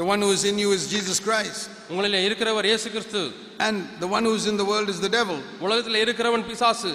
The 0.00 0.06
one 0.12 0.20
who 0.24 0.30
is 0.32 0.44
in 0.50 0.58
you 0.62 0.68
is 0.76 0.82
Jesus 0.94 1.18
Christ. 1.26 1.62
உங்களில் 1.92 2.18
இருக்கிறவர் 2.28 2.68
இயேசு 2.70 2.86
கிறிஸ்து 2.94 3.22
And 3.66 3.76
the 4.04 4.10
one 4.16 4.24
who 4.28 4.34
is 4.40 4.46
in 4.52 4.56
the 4.62 4.68
world 4.72 4.88
is 4.94 5.00
the 5.06 5.12
devil. 5.18 5.38
உலகத்தில் 5.66 5.98
இருக்கிறவன் 6.04 6.44
பிசாசு 6.50 6.92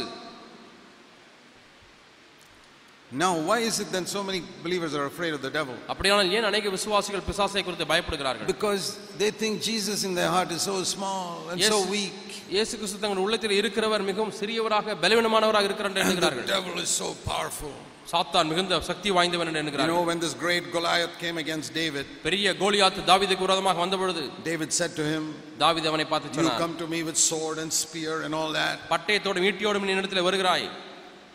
Now, 3.14 3.40
why 3.40 3.60
is 3.60 3.80
it 3.80 3.90
then 3.90 4.06
so 4.06 4.22
many 4.22 4.40
believers 4.64 4.94
are 4.94 5.06
afraid 5.06 5.34
of 5.34 5.42
the 5.42 5.50
devil? 5.50 5.76
அப்படியானால் 5.92 6.32
ஏன் 6.38 6.48
அநேக 6.50 6.70
விசுவாசிகள் 6.74 7.24
பிசாசை 7.28 7.62
குறித்து 7.68 7.86
பயப்படுகிறார்கள் 7.92 8.48
Because 8.54 8.84
they 9.22 9.30
think 9.42 9.54
Jesus 9.70 10.00
in 10.04 10.14
their 10.20 10.32
heart 10.36 10.50
is 10.52 10.64
so 10.72 10.76
small 10.96 11.28
and 11.52 11.58
Yes. 11.64 11.72
so 11.74 11.80
weak. 11.94 12.18
இயேசு 12.56 12.74
கிறிஸ்து 12.80 12.98
தங்கள் 13.04 13.22
உள்ளத்தில் 13.26 13.54
இருக்கிறவர் 13.60 14.04
மிகவும் 14.10 14.34
சிறியவராக 14.40 14.96
பலவீனமானவராக 15.04 15.68
இருக்கிறார் 15.70 15.92
என்று 15.92 16.02
And 16.02 16.10
the 16.10 16.16
எண்ணுகிறார்கள் 16.16 16.50
devil 16.56 16.76
is 16.86 16.92
so 17.04 17.10
powerful. 17.30 17.72
சாத்தான் 18.12 18.50
மிகுந்த 18.52 18.74
சக்தி 18.90 19.10
வாய்ந்தவன் 19.18 19.48
என்று 19.50 19.58
You 19.58 19.64
எண்ணுகிறார் 19.64 19.90
know, 19.94 20.02
when 20.10 20.20
this 20.26 20.34
great 20.44 20.66
Goliath 20.76 21.16
came 21.24 21.38
against 21.44 21.70
David, 21.82 22.06
பெரிய 22.28 22.54
கோலியாத்து 22.62 23.02
தாவீதுக்கு 23.12 23.46
விரோதமாக 23.48 23.80
வந்த 23.86 23.98
பொழுது 24.02 24.24
David 24.50 24.70
said 24.80 24.94
to 25.00 25.06
him, 25.14 25.24
தாவீது 25.64 25.90
அவனை 25.94 26.08
பார்த்து 26.14 26.30
You 26.32 26.38
சொன்னார் 26.40 26.62
come 26.66 26.76
to 26.84 26.88
me 26.96 27.00
with 27.10 27.20
sword 27.32 27.58
and 27.64 27.72
spear 27.84 28.16
and 28.28 28.34
all 28.42 28.52
that. 28.62 28.76
பட்டயத்தோடும் 28.94 29.48
ஈட்டியோடும் 29.52 29.88
நீ 29.90 29.96
இடத்துல 30.00 30.24
வருகிறாய் 30.30 30.68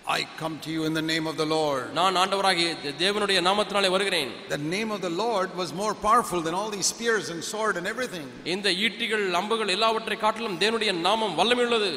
I 0.08 0.26
come 0.38 0.54
to 0.64 0.70
you 0.74 0.80
in 0.84 0.94
the 0.94 1.04
name 1.10 1.26
of 1.30 1.36
the 1.36 1.46
Lord. 1.48 1.82
நான் 1.98 2.16
ஆண்டவராகிய 2.22 2.68
தேவனுடைய 3.02 3.40
நாமத்தினாலே 3.48 3.90
வருகிறேன் 3.94 4.30
The 4.54 4.62
name 4.74 4.90
of 4.96 5.00
the 5.06 5.12
Lord 5.24 5.50
was 5.60 5.68
more 5.82 5.92
powerful 6.06 6.40
than 6.46 6.54
all 6.60 6.70
these 6.76 6.88
spears 6.94 7.26
and 7.34 7.40
sword 7.52 7.76
and 7.80 7.86
everything. 7.92 8.26
இந்த 8.54 8.68
ஈட்டிகள் 8.86 9.24
அம்புகள் 9.40 9.72
எல்லாவற்றை 9.76 10.18
காட்டிலும் 10.24 10.58
தேவனுடைய 10.64 10.92
நாமம் 11.06 11.36
வல்லமையுள்ளது 11.40 11.92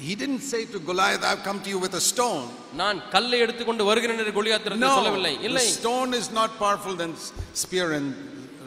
He 0.00 0.14
didn't 0.22 0.44
say 0.52 0.60
to 0.66 0.78
Goliath, 0.80 1.22
I've 1.22 1.42
come 1.48 1.58
to 1.64 1.70
you 1.72 1.80
with 1.84 1.94
a 1.94 2.04
stone. 2.12 2.44
நான் 2.82 3.00
கல்லை 3.14 3.38
எடுத்துக்கொண்டு 3.44 3.84
வருகிறேன் 3.90 4.20
என்று 4.22 4.34
கோலியாத்திரத்தில் 4.38 4.88
No, 4.88 4.96
சொல்லவில்லை 4.98 5.34
the 5.38 5.46
இல்லை 5.48 5.64
stone 5.78 6.12
is 6.20 6.28
not 6.40 6.50
powerful 6.64 6.96
than 7.02 7.12
s- 7.24 7.30
spear 7.64 7.86
and 7.98 8.08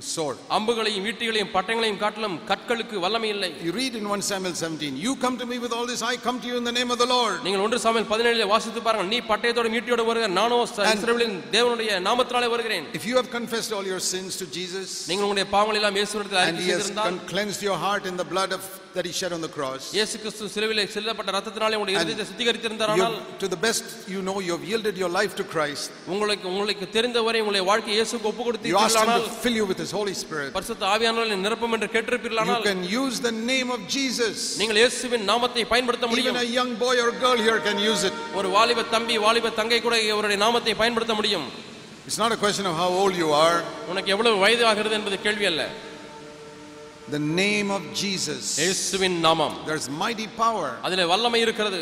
sword. 0.08 0.38
அம்புகளையும் 0.50 1.06
ஈட்டிகளையும் 1.10 1.52
பட்டயங்களையும் 1.54 2.00
காட்டிலும் 2.02 2.38
கற்களுக்கு 2.50 2.96
வல்லமை 3.04 3.30
இல்லை 3.36 3.50
You 3.66 3.74
read 3.74 3.94
in 3.96 4.06
1 4.10 4.26
Samuel 4.30 4.54
17, 4.62 4.98
You 4.98 5.14
come 5.18 5.36
to 5.38 5.46
me 5.46 5.58
with 5.58 5.74
all 5.74 5.86
this, 5.86 6.02
I 6.04 6.18
come 6.20 6.38
to 6.42 6.48
you 6.48 6.58
in 6.58 6.66
the 6.66 6.74
name 6.74 6.92
of 6.92 7.00
the 7.00 7.08
Lord. 7.08 7.36
நீங்கள் 7.46 7.64
ஒன்று 7.66 7.80
சாமியில் 7.86 8.10
பதினேழில் 8.12 8.52
வாசித்து 8.54 8.82
பாருங்கள் 8.88 9.12
நீ 9.14 9.20
பட்டயத்தோடும் 9.32 9.76
ஈட்டியோடு 9.80 10.06
வருகிற 10.10 10.30
நானோ 10.40 10.60
ச- 10.68 10.86
And- 10.86 10.98
இஸ்ரவேலின் 10.98 11.38
தேவனுடைய 11.56 12.00
நாமத்தினாலே 12.08 12.50
வருகிறேன் 12.56 12.88
If 13.00 13.06
you 13.10 13.18
have 13.20 13.30
confessed 13.32 13.74
all 13.78 13.88
your 13.94 14.02
sins 14.14 14.34
to 14.44 14.48
Jesus, 14.58 14.88
நீங்கள் 15.12 15.28
உங்களுடைய 15.28 15.50
பாவங்கள் 15.56 15.80
எல்லாம் 15.82 16.00
இயேசுவிடத்தில் 16.00 16.42
and 16.42 16.50
அறிக்கை 16.50 16.66
He 16.66 16.74
has 16.74 16.82
செய்திருந்தால் 16.82 17.12
con- 17.12 17.22
cleansed 17.34 17.64
your 17.70 17.78
heart 17.78 18.06
in 18.06 18.18
the 18.18 18.30
blood 18.34 18.52
of 18.52 18.64
that 18.96 19.06
He 19.06 19.14
shed 19.14 19.32
on 19.34 19.42
the 19.42 19.50
cross, 19.50 19.84
இயேசு 19.96 20.16
கிறிஸ்து 20.20 20.50
சிலுவிலே 20.54 20.84
செல்லப்பட்ட 20.94 21.30
ரத்தத்தினாலே 21.36 21.76
உங்களுடைய 21.78 21.96
And 21.96 22.04
இருதயத்தை 22.04 22.26
சுத்திகரித்திருந்தாரானால் 22.30 23.16
you- 23.18 23.38
to 23.40 23.48
the 23.48 23.60
best 23.66 23.84
you 24.14 24.22
know, 24.28 24.36
you 24.46 24.52
have 24.56 24.66
yielded 24.70 24.96
your 24.98 25.10
life 25.12 25.34
to 25.36 25.46
Christ. 25.54 25.88
உங்களுக்கு 26.14 26.46
உங்களுக்கு 26.52 26.86
தெரிந்தவரை 26.96 27.40
உங்களுடைய 27.44 27.66
வாழ்க்கை 27.70 27.92
இயேசுக்கு 27.98 28.30
ஒப்பு 28.32 28.44
You 28.44 28.78
asked 28.78 29.00
Him 29.00 29.10
கொடுத்தீர்களானால் 29.10 29.26
to 29.28 29.36
fill 29.44 29.58
you 29.62 29.66
with 29.72 29.82
His 29.86 29.92
Holy 29.92 30.16
Spirit. 30.24 30.50
பரிசுத்த 30.58 30.86
ஆவியானவர்களை 30.94 31.38
நிரப்பும் 31.46 31.76
என்று 31.78 31.90
You 31.90 31.96
கேட்டிருப்பீர்களானால் 31.96 32.66
can 32.70 32.84
use 33.02 33.18
the 33.28 33.36
name 33.52 33.72
of 33.78 33.82
Jesus. 33.98 34.38
நீங்கள் 34.62 34.80
இயேசுவின் 34.84 35.28
நாமத்தை 35.32 35.66
பயன்படுத்த 35.74 36.06
Even 36.06 36.14
முடியும் 36.16 36.40
a 36.46 36.50
young 36.60 36.74
boy 36.86 36.96
or 37.06 37.12
girl 37.26 37.38
here 37.48 37.60
can 37.70 37.80
use 37.92 38.04
it. 38.12 38.16
ஒரு 38.40 38.50
வாலிப 38.58 38.86
தம்பி 38.96 39.18
வாலிப 39.28 39.54
தங்கை 39.62 39.82
கூட 39.88 39.96
அவருடைய 40.16 40.40
நாமத்தை 40.46 40.76
பயன்படுத்த 40.84 41.16
முடியும் 41.22 41.48
It's 42.10 42.20
not 42.22 42.32
a 42.32 42.40
question 42.42 42.66
of 42.72 42.76
how 42.78 42.90
old 43.02 43.16
you 43.16 43.30
are. 43.46 43.60
உனக்கு 43.92 44.10
எவ்வளவு 44.16 44.38
வயது 44.44 44.64
ஆகிறது 44.72 44.96
என்பது 45.00 45.18
கேள்வி 45.24 45.46
அல்ல 45.52 45.62
The 47.10 47.24
name 47.44 47.70
of 47.78 47.84
Jesus. 48.04 48.42
இயேசுவின் 48.64 49.18
நாமம் 49.28 49.56
There's 49.70 49.88
mighty 50.04 50.28
power, 50.44 50.68
அதிலே 50.86 51.06
வல்லமை 51.14 51.42
இருக்கிறது 51.46 51.82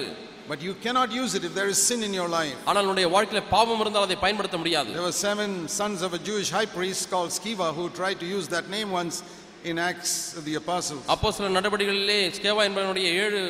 but 0.50 0.62
you 0.68 0.74
cannot 0.86 1.10
use 1.22 1.34
it 1.38 1.44
if 1.50 1.54
there 1.60 1.70
is 1.74 1.80
sin 1.90 2.02
in 2.08 2.14
your 2.20 2.30
life. 2.40 2.58
ஆனால் 2.70 2.84
உன்னுடைய 2.88 3.08
வாழ்க்கையில 3.16 3.42
பாவம் 3.54 3.82
இருந்தால் 3.84 4.08
அதை 4.08 4.18
பயன்படுத்த 4.26 4.58
முடியாது 4.64 4.92
There 4.98 5.08
were 5.10 5.20
seven 5.30 5.52
sons 5.80 6.02
of 6.08 6.12
a 6.20 6.24
Jewish 6.30 6.52
high 6.58 6.70
priest 6.78 7.04
called 7.14 7.32
Sceva 7.38 7.70
who 7.78 7.86
tried 8.02 8.20
to 8.24 8.30
use 8.38 8.48
that 8.56 8.68
name 8.76 8.92
once 9.02 9.18
in 9.64 9.78
Acts 9.90 10.14
of 10.40 10.44
the 10.50 10.56
Apostles. 10.64 11.04
அப்போ 11.14 11.28
சில 11.38 11.50
நடவடிக்கைகளிலே 11.58 12.20
ஸ்கேவா 12.38 12.64
என்பவனுடைய 12.70 13.08
ஏழு 13.24 13.42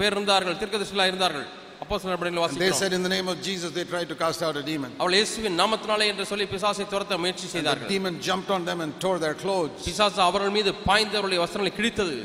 பேர் 0.00 0.14
இருந்தார்கள் 0.16 0.58
தீர்க்கதரிசிகளா 0.60 1.06
இருந்தார்கள் 1.12 1.46
அப்போ 1.90 1.94
சில 2.00 2.10
நடவடிக்கைகள் 2.12 2.42
And 2.46 2.60
they 2.62 2.68
வாசிக்கிறோம் 2.68 2.80
said 2.82 2.92
in 2.98 3.02
the 3.02 3.12
name 3.14 3.28
of 3.32 3.38
Jesus 3.48 3.68
they 3.76 3.84
tried 3.92 4.08
to 4.12 4.16
cast 4.22 4.40
out 4.46 4.56
a 4.56 4.64
demon. 4.70 4.90
அவள் 5.02 5.16
இயேசுவின் 5.18 5.56
நாமத்தினாலே 5.62 6.06
என்று 6.12 6.24
சொல்லி 6.30 6.46
பிசாசை 6.54 6.86
துரத்த 6.94 7.18
முயற்சி 7.24 7.46
The 7.46 7.52
செய்தார்கள் 7.56 7.90
demon 7.94 8.16
jumped 8.28 8.50
on 8.56 8.64
them 8.70 8.80
and 8.86 8.92
tore 9.04 9.18
their 9.24 9.36
clothes. 9.44 9.78
பிசாசு 9.88 10.20
அவர்கள் 10.28 10.54
மீது 10.58 10.72
பாய்ந்து 10.88 11.16
அவருடைய 11.20 11.40
வஸ்திரங்களை 11.44 11.74
கிழித்தது 11.80 12.16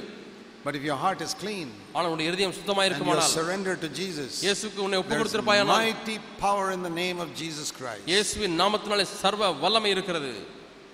But 0.66 0.76
if 0.80 0.84
your 0.90 0.98
heart 1.04 1.20
is 1.28 1.32
clean 1.44 1.68
ஆனால் 1.94 2.10
உன்னுடைய 2.12 2.30
இருதயம் 2.32 2.56
சுத்தமாக 2.58 2.84
and 2.84 2.90
you 2.90 2.96
are 2.96 2.98
இருக்குமானால் 2.98 3.34
surrendered 3.40 3.80
to 3.86 3.90
Jesus, 4.02 4.32
இயேசுக்கு 4.46 4.82
உன்னை 4.86 4.98
ஒப்பு 5.02 5.12
there's 5.12 5.22
கொடுத்திருப்பாயானால் 5.24 5.84
mighty 5.86 6.18
power 6.46 6.68
in 6.78 6.84
the 6.88 6.94
name 7.04 7.20
of 7.26 7.30
Jesus 7.42 7.70
Christ. 7.80 8.06
இயேசுவின் 8.14 8.56
நாமத்தினாலே 8.64 9.08
சர்வ 9.22 9.52
வல்லமை 9.66 9.92
இருக்கிறது 9.98 10.34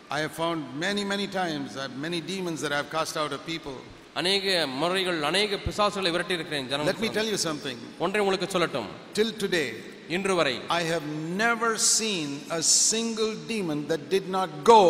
I 0.10 0.22
have 0.26 0.36
found 0.42 0.60
many, 0.80 1.04
many 1.04 1.28
times 1.40 1.70
uh, 1.76 1.90
many 2.06 2.20
demons 2.34 2.60
that 2.64 2.72
I 2.76 2.78
have 2.82 2.92
cast 2.92 3.16
out 3.24 3.32
of 3.38 3.42
people. 3.46 3.78
அநேக 4.20 4.46
முறைகள் 4.82 5.20
அநேக 5.30 5.60
பிசாசுகளை 5.66 6.12
விரட்டி 6.16 6.34
இருக்கிறேன் 6.38 6.66
Let 6.70 7.00
me 7.04 7.10
ஜனம் 7.10 7.16
tell 7.20 7.30
you 7.34 7.40
something. 7.50 7.78
ஒன்றை 8.06 8.22
உங்களுக்கு 8.24 8.48
சொல்லட்டும் 8.56 8.90
Till 9.20 9.32
today, 9.44 9.68
இன்று 10.16 10.34
வரை 10.40 10.56
I 10.80 10.84
have 10.94 11.06
never 11.44 11.72
seen 11.98 12.28
a 12.60 12.64
single 12.92 13.34
demon 13.54 13.80
that 13.92 14.04
did 14.16 14.28
not 14.38 14.50
go 14.74 14.82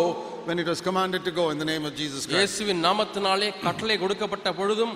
when 0.48 0.60
it 0.64 0.68
was 0.74 0.82
commanded 0.88 1.22
to 1.28 1.32
go 1.42 1.46
in 1.54 1.58
the 1.64 1.70
name 1.74 1.86
of 1.90 1.94
Jesus 2.02 2.22
Christ. 2.24 2.36
இயேசுவின் 2.38 2.82
நாமத்தினாலே 2.88 3.50
கட்டளை 3.68 3.98
கொடுக்கப்பட்ட 4.04 4.54
பொழுதும் 4.60 4.96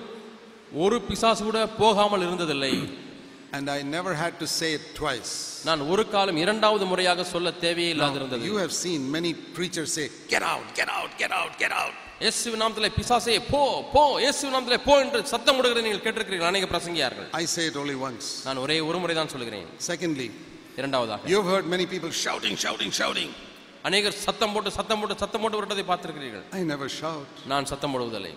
ஒரு 0.84 0.98
பிசாசு 1.10 1.42
கூட 1.50 1.62
போகாமல் 1.82 2.26
இருந்ததில்லை 2.28 2.74
And 3.54 3.66
I 3.70 3.82
never 3.96 4.12
had 4.22 4.34
to 4.42 4.48
say 4.60 4.70
it 4.78 4.84
twice. 5.00 5.32
நான் 5.70 5.82
ஒரு 5.94 6.04
காலம் 6.14 6.38
இரண்டாவது 6.44 6.86
முறையாக 6.92 7.26
சொல்ல 7.34 7.52
தேவையே 7.66 7.89
இல்லாதிருந்தது 7.96 8.48
You 8.52 8.58
have 8.64 8.74
seen 8.84 9.02
many 9.18 9.32
preachers 9.58 9.89
say, 9.98 10.06
Get 10.36 10.46
out, 10.54 10.68
get 10.80 10.92
out, 11.00 11.12
get 11.24 11.34
out, 11.42 11.52
get 11.64 11.74
out. 11.82 11.96
இயேசுவின் 12.24 12.62
நாமத்திலே 12.64 12.89
பிசாசே 12.98 13.36
போ 13.52 13.62
போ 13.94 14.02
இயேசுவின் 14.24 14.54
நாமத்திலே 14.56 14.80
போ 14.88 14.96
என்று 15.04 15.20
சத்தம் 15.34 15.58
கொடுக்கிறதை 15.58 15.84
நீங்கள் 15.88 16.04
கேட்டிருக்கிறீர்கள் 16.06 16.50
அநேக 16.52 16.68
பிரசங்கியார்கள் 16.74 17.28
I 17.42 17.48
say 17.56 17.66
it 17.72 17.78
only 17.84 17.98
once. 18.08 18.26
நான் 18.48 18.62
ஒரே 18.66 18.78
ஒரு 18.89 19.00
முறை 19.04 19.16
தான் 19.20 19.32
சொல்கிறேன் 19.34 19.68
Secondly, 19.89 20.28
இரண்டாவதாக 20.80 21.30
you've 21.34 21.50
heard 21.54 21.68
many 21.76 21.88
people 21.94 22.14
shouting, 22.26 22.56
shouting, 22.66 22.92
shouting. 23.02 23.32
அநேகர் 23.89 24.18
சத்தம் 24.26 24.54
போட்டு 24.56 24.72
சத்தம் 24.78 25.00
போட்டு 25.02 25.16
சத்தம் 25.24 25.44
போட்டு 25.44 25.60
விட்டதை 25.60 25.86
பார்த்திருக்கிறீர்கள் 25.92 26.46
I 26.60 26.64
never 26.74 26.89
shout. 27.02 27.30
நான் 27.54 27.70
சத்தம் 27.74 27.94
போடுவதில்லை 27.96 28.34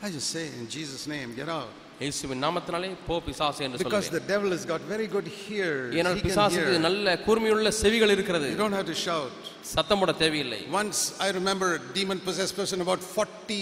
I 0.00 0.10
just 0.16 0.30
say, 0.30 0.44
In 0.58 0.66
Jesus' 0.74 1.04
name, 1.08 1.28
get 1.34 1.48
out. 1.50 1.70
இயேசுவின் 2.00 2.42
நாமத்தினாலே 2.44 2.88
போ 3.06 3.14
பிசாசு 3.26 3.60
என்று 3.66 3.78
Because 3.78 4.04
சொல்லுவேன் 4.06 4.16
the 4.18 4.26
devil 4.32 4.50
has 4.56 4.64
got 4.72 4.82
very 4.92 5.06
good 5.14 5.26
ears. 5.58 5.88
ஏனால் 6.00 6.16
He 6.16 6.20
can 6.20 6.28
பிசாசுக்கு 6.28 6.72
hear. 6.72 6.84
நல்ல 6.88 7.16
கூர்மையுள்ள 7.26 7.70
செவிகள் 7.82 8.12
இருக்கிறது 8.16 8.48
You 8.52 8.60
don't 8.64 8.76
have 8.80 8.88
to 8.92 8.98
shout. 9.06 9.32
சத்தம் 9.74 10.00
போட 10.02 10.12
தேவையில்லை 10.22 10.60
Once 10.82 10.98
I 11.26 11.32
remember 11.38 11.68
a 11.74 11.82
demon 11.98 12.20
possessed 12.28 12.56
person 12.60 12.80
about 12.86 13.02
40 13.14 13.60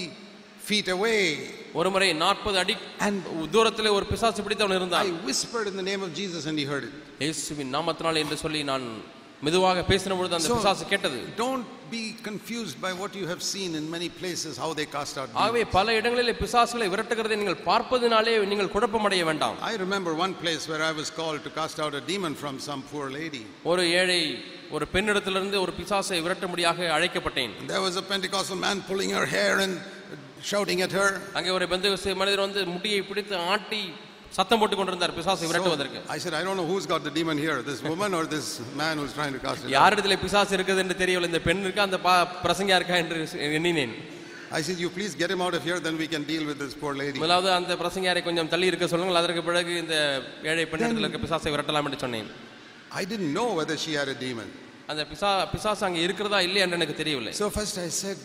feet 0.69 0.89
away. 0.97 1.19
ஒரு 1.81 1.89
முறை 1.95 2.09
நாற்பது 2.25 2.59
அடி 2.63 2.75
And 3.07 3.17
தூரத்திலே 3.55 3.91
ஒரு 3.99 4.07
பிசாசு 4.13 4.45
பிடித்தவன் 4.47 4.79
இருந்தான் 4.81 5.07
I 5.09 5.15
whispered 5.29 5.69
in 5.73 5.77
the 5.83 5.87
name 5.91 6.03
of 6.03 6.13
Jesus 6.21 6.45
and 6.51 6.59
he 6.59 6.67
heard 6.73 6.87
it. 6.91 6.95
இயேசுவின் 7.25 7.73
நாமத்தினாலே 7.77 8.23
என்று 8.27 8.39
சொல்லி 8.45 8.63
நான் 8.73 8.87
மெதுவாக 9.43 9.81
பேசின 9.91 10.15
பொழுது 10.19 10.37
அந்த 10.37 10.49
So- 10.49 10.59
பிசாசு 10.59 10.85
கேட்டது 10.93 11.19
Don't 11.39 11.65
be 11.91 12.15
confused 12.23 12.77
by 12.81 12.93
what 12.93 13.15
you 13.15 13.27
have 13.27 13.43
seen 13.43 13.75
in 13.75 13.85
many 13.89 14.09
places, 14.09 14.59
how 14.59 14.71
they 14.79 14.87
cast 14.87 15.15
out 15.19 15.27
demons. 15.29 15.43
ஆகவே 15.45 15.63
பல 15.77 15.95
இடங்களிலே 15.99 16.35
பிசாசுகளை 16.43 16.87
விரட்டுகிறதை 16.95 17.37
நீங்கள் 17.43 17.61
பார்ப்பதினாலே 17.69 18.33
நீங்கள் 18.53 18.71
குழப்பமடைய 18.75 19.25
வேண்டாம் 19.31 19.57
I 19.71 19.77
remember 19.85 20.15
one 20.25 20.35
place 20.43 20.65
where 20.71 20.83
I 20.91 20.93
was 21.01 21.11
called 21.19 21.43
to 21.47 21.53
cast 21.61 21.79
out 21.85 21.95
a 22.01 22.05
demon 22.13 22.35
from 22.43 22.57
some 22.69 22.83
poor 22.93 23.07
lady. 23.21 23.45
ஒரு 23.73 23.85
ஏழை 24.01 24.21
ஒரு 24.77 24.87
பெண்ணிடத்திலிருந்து 24.95 25.59
ஒரு 25.65 25.75
பிசாசை 25.81 26.19
விரட்டும்படியாக 26.27 26.89
அழைக்கப்பட்டேன் 26.97 27.55
And 27.61 27.71
there 27.75 27.85
was 27.89 27.97
a 28.03 28.07
Pentecostal 28.13 28.61
man 28.67 28.81
pulling 28.91 29.13
her 29.19 29.27
hair 29.37 29.55
and 29.67 29.75
shouting 30.51 30.81
at 30.87 30.93
her. 31.01 31.11
அங்கே 31.39 31.53
ஒரு 31.59 31.67
பெந்த 31.75 32.15
மனிதர் 32.23 32.45
வந்து 32.47 32.61
முடியை 32.75 33.01
பிடித்து 33.11 33.37
ஆட்டி 33.55 33.85
சத்தம் 34.38 34.60
போட்டு 34.62 34.76
கொண்டிருந்தார் 34.80 35.14
பிசாசை 35.18 35.48
விரட்டுவதற்கு 35.50 36.00
I 36.16 36.20
said, 36.24 36.34
I 36.40 36.44
don't 36.48 36.58
know 36.60 36.68
who's 36.72 36.86
got 36.92 37.02
the 37.08 37.14
demon 37.18 37.38
here, 37.46 37.58
this 37.72 37.82
woman 37.92 38.12
or 38.20 38.24
this 38.36 38.48
man 38.82 38.94
who's 39.00 39.14
trying 39.20 39.34
to 39.38 39.42
cast 39.46 39.60
it 39.62 39.68
out. 39.68 39.74
யாரிடத்துல 39.78 40.18
பிசாசு 40.24 40.56
இருக்குது 40.58 40.82
என்று 40.84 40.96
தெரியவில்லை 41.04 41.30
இந்த 41.32 41.42
பெண் 41.48 41.64
இருக்கா 41.68 41.84
அந்த 41.90 42.00
பிரசங்கியா 42.46 42.78
இருக்கா 42.82 42.98
என்று 43.04 43.20
எண்ணினேன் 43.60 43.96
I 44.52 44.62
said, 44.68 44.78
you 44.84 44.90
please 44.96 45.14
get 45.20 45.30
him 45.34 45.42
out 45.46 45.54
of 45.58 45.64
here, 45.68 45.78
then 45.86 45.96
we 46.04 46.08
can 46.14 46.24
deal 46.32 46.44
with 46.50 46.58
this 46.64 46.74
poor 46.82 46.94
lady. 47.02 47.18
முதலாவது 47.24 47.50
அந்த 47.60 47.76
பிரசங்கியாரை 47.82 48.22
கொஞ்சம் 48.28 48.50
தள்ளி 48.54 48.68
இருக்க 48.72 48.88
சொல்லுங்கள் 48.94 49.20
அதற்கு 49.22 49.44
பிறகு 49.50 49.74
இந்த 49.84 49.96
ஏழை 50.52 50.66
பெண்ணிடத்தில் 50.72 51.06
இருக்க 51.06 51.22
பிசாசை 51.26 51.52
விரட்டலாம் 51.56 51.88
என்று 51.90 52.02
சொன்னேன் 52.06 52.30
I 53.02 53.06
didn't 53.12 53.34
know 53.38 53.50
whether 53.60 53.78
she 53.84 53.94
had 54.00 54.10
a 54.16 54.20
demon. 54.26 54.50
அந்த 54.92 55.04
பிசா 55.12 55.30
பிசாசு 55.54 55.84
அங்கே 55.88 56.02
இருக்கிறதா 56.08 56.40
இல்லையா 56.48 56.66
என்று 56.68 56.80
எனக்கு 56.80 56.98
தெரியவில்லை 57.04 57.34
So 57.42 57.48
first 57.58 57.78
I 57.88 57.92
said, 58.02 58.20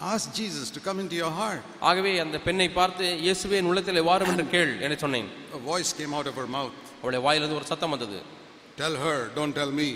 ask 0.00 0.34
Jesus 0.34 0.70
to 0.70 0.80
come 0.80 0.98
into 1.00 1.16
your 1.16 1.30
heart. 1.32 1.62
ஆகவே 1.82 2.10
அந்த 2.20 2.38
பெண்ணை 2.46 2.68
பார்த்து 2.78 3.04
இயேசுவே 3.26 3.56
என் 3.60 3.70
உள்ளத்திலே 3.70 4.02
வாரும் 4.10 4.32
என்று 4.32 4.46
கேள் 4.54 4.72
என்று 4.84 4.98
சொன்னேன் 5.04 5.28
A 5.54 5.62
voice 5.72 5.92
came 6.00 6.12
out 6.18 6.26
of 6.26 6.36
her 6.36 6.48
mouth. 6.56 6.74
அவளுடைய 7.00 7.22
வாயிலிருந்து 7.26 7.58
ஒரு 7.60 7.68
சத்தம் 7.72 7.94
வந்தது 7.96 8.18
Tell 8.76 8.96
her, 9.04 9.16
don't 9.38 9.54
tell 9.60 9.72
me. 9.82 9.88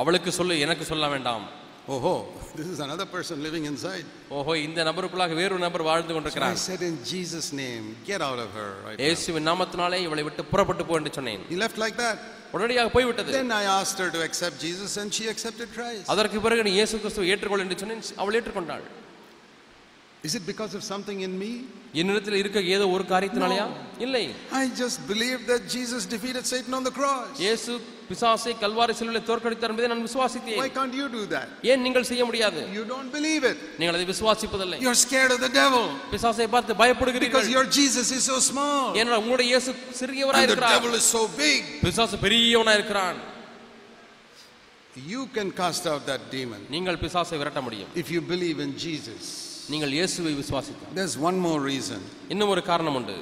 அவளுக்கு 0.00 0.30
சொல்லு 0.40 0.56
எனக்கு 0.66 0.86
சொல்ல 0.92 1.08
வேண்டாம் 1.14 1.46
Oh, 1.88 1.98
ho, 1.98 2.12
this 2.58 2.66
is 2.66 2.80
another 2.80 3.06
person 3.14 3.36
living 3.46 3.64
inside. 3.70 4.04
ஓஹோ 4.38 4.52
இந்த 4.66 4.80
நபருக்குள்ளாக 4.88 5.34
வேறொரு 5.40 5.62
நபர் 5.66 5.84
வாழ்ந்து 5.88 6.08
So 6.08 6.14
I 6.14 6.18
கொண்டிருக்கிறார் 6.18 6.58
said, 6.66 6.82
in 6.90 6.96
Jesus' 7.12 7.48
name, 7.62 7.84
get 8.10 8.20
out 8.28 8.40
of 8.44 8.50
her. 8.58 8.68
Right. 8.86 8.98
இயேசுவின் 9.04 9.48
நாமத்தினாலே 9.50 9.98
இவளை 10.06 10.24
விட்டு 10.28 10.44
புறப்பட்டு 10.52 10.84
போ 10.88 10.96
என்று 11.00 11.12
சொன்னேன் 11.18 11.42
He 11.52 11.58
left 11.64 11.78
like 11.84 11.96
that. 12.04 12.18
உடனடியாக 12.54 12.90
போய்விட்டது 12.96 13.32
Then 13.38 13.50
I 13.62 13.66
asked 13.78 13.98
her 14.04 14.10
to 14.16 14.22
accept 14.28 14.56
Jesus 14.66 14.92
and 15.02 15.08
she 15.18 15.26
accepted 15.34 15.68
Christ. 15.78 16.04
அதற்கு 16.14 16.40
பிறகு 16.46 16.64
நீ 16.68 16.74
இயேசு 16.80 17.02
கிறிஸ்துவை 17.04 17.28
ஏற்றுக்கொள் 17.34 17.64
என்று 17.66 17.78
சொன்னேன் 17.82 18.04
அவள் 18.22 18.38
ஏற்றுக்கொண்டாள் 18.40 18.84
Is 20.23 20.33
it 20.33 20.45
because 20.51 20.73
of 20.77 20.83
something 20.83 21.19
in 21.21 21.33
me? 21.41 21.49
என்னிடத்தில் 21.99 22.37
இருக்க 22.41 22.59
ஏதோ 22.75 22.85
ஒரு 22.93 23.03
காரியத்தினாலயா 23.11 23.65
இல்லை 24.05 24.23
I 24.61 24.69
just 24.79 24.97
believed 25.11 25.43
that 25.51 25.61
Jesus 25.75 26.01
defeated 26.13 26.45
Satan 26.53 26.73
on 26.77 26.83
the 26.87 26.93
cross. 26.97 27.27
இயேசு 27.43 27.73
பிசாசை 28.09 28.53
கல்வாரி 28.63 28.93
சிலுவையில் 28.99 29.27
தோற்கடித்தார் 29.29 29.71
என்பதை 29.73 29.87
நான் 29.91 30.01
Why 30.01 30.07
விசுவாசித்தேன் 30.07 30.73
can't 30.79 30.95
you 31.01 31.07
do 31.17 31.23
that? 31.35 31.47
ஏன் 31.71 31.81
நீங்கள் 31.85 32.07
செய்ய 32.11 32.23
முடியாது 32.29 32.63
You 32.77 32.83
don't 32.93 33.11
believe 33.17 33.45
it. 33.51 33.59
நீங்கள் 33.79 33.97
அதை 33.99 34.07
விசுவாசிப்பதில்லை 34.13 34.79
You're 34.85 34.99
scared 35.05 35.31
of 35.37 35.39
the 35.45 35.53
devil 35.61 35.85
பிசாசை 36.15 36.47
பார்த்து 36.55 36.73
because 36.73 36.81
பயப்படுகிறீர்கள் 36.83 37.47
your 37.57 37.65
Jesus 37.79 38.09
is 38.17 38.25
so 38.31 38.39
small 38.49 38.83
ஏன்னா 39.01 39.21
உங்களுடைய 39.23 39.47
இயேசு 39.53 39.71
சிறியவராய் 40.01 40.43
and 40.43 40.51
the 40.51 40.57
இருக்கிறார் 40.57 40.77
devil 40.79 40.95
is 41.01 41.07
so 41.17 41.23
big. 41.45 41.61
பிசாசு 41.87 42.17
பெரியவனா 42.25 42.75
இருக்கிறான் 42.81 43.19
You 45.13 45.23
can 45.37 45.51
cast 45.63 45.85
out 45.93 46.03
that 46.11 46.21
demon 46.37 46.61
நீங்கள் 46.75 47.01
பிசாசை 47.05 47.37
விரட்ட 47.43 47.61
முடியும் 47.69 47.91
if 48.03 48.09
you 48.15 48.21
believe 48.33 48.59
in 48.67 48.73
Jesus. 48.87 49.23
நீங்கள் 49.73 49.93
இயேசுவை 49.99 50.33
விசுவாசித்தால் 50.41 50.93
There's 50.99 51.17
one 51.29 51.39
more 51.47 51.59
reason. 51.71 52.01
இன்னும் 52.33 52.53
ஒரு 52.55 52.63
காரணம் 52.71 52.97
உண்டு 53.01 53.17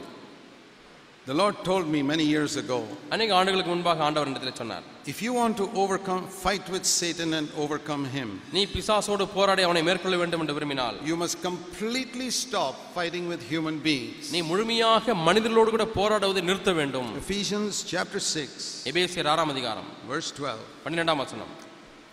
The 1.26 1.36
Lord 1.42 1.58
told 1.68 1.86
me 1.92 2.00
many 2.04 2.24
years 2.32 2.54
ago 2.62 2.78
அநேக 3.16 3.32
ஆண்டுகளுக்கு 3.40 3.72
முன்பாக 3.74 4.04
ஆண்டவர் 4.08 4.30
இடத்துல 4.32 4.54
சொன்னார் 4.62 4.86
if 5.12 5.18
you 5.26 5.32
want 5.34 5.56
to 5.62 5.66
overcome, 5.82 6.22
fight 6.44 6.66
with 6.74 6.86
Satan 7.00 7.30
and 7.38 7.48
overcome 7.64 8.04
him, 8.16 8.30
நீ 8.56 8.62
பிசாசோடு 8.74 9.26
போராடி 9.36 9.62
அவனை 9.68 9.82
மேற்கொள்ள 9.90 10.18
வேண்டும் 10.22 10.42
என்று 10.44 10.56
விரும்பினால் 10.58 10.98
you 11.10 11.16
must 11.24 11.38
completely 11.48 12.30
stop 12.44 12.76
fighting 12.98 13.26
with 13.34 13.44
human 13.54 13.78
beings. 13.88 14.24
நீ 14.36 14.42
முழுமையாக 14.52 15.16
மனிதர்களோடு 15.28 15.74
கூட 15.76 15.88
போராடுவதை 16.00 16.44
நிறுத்த 16.50 16.74
வேண்டும் 16.82 17.10
Ephesians 17.24 17.78
chapter 17.94 18.22
6, 18.44 18.68
எபேசியர் 18.92 19.30
ஆறாம் 19.34 19.54
அதிகாரம் 19.56 19.90
verse 20.14 20.32
12. 20.42 20.68
பன்னிரெண்டாம் 20.86 21.24
வசனம் 21.26 21.54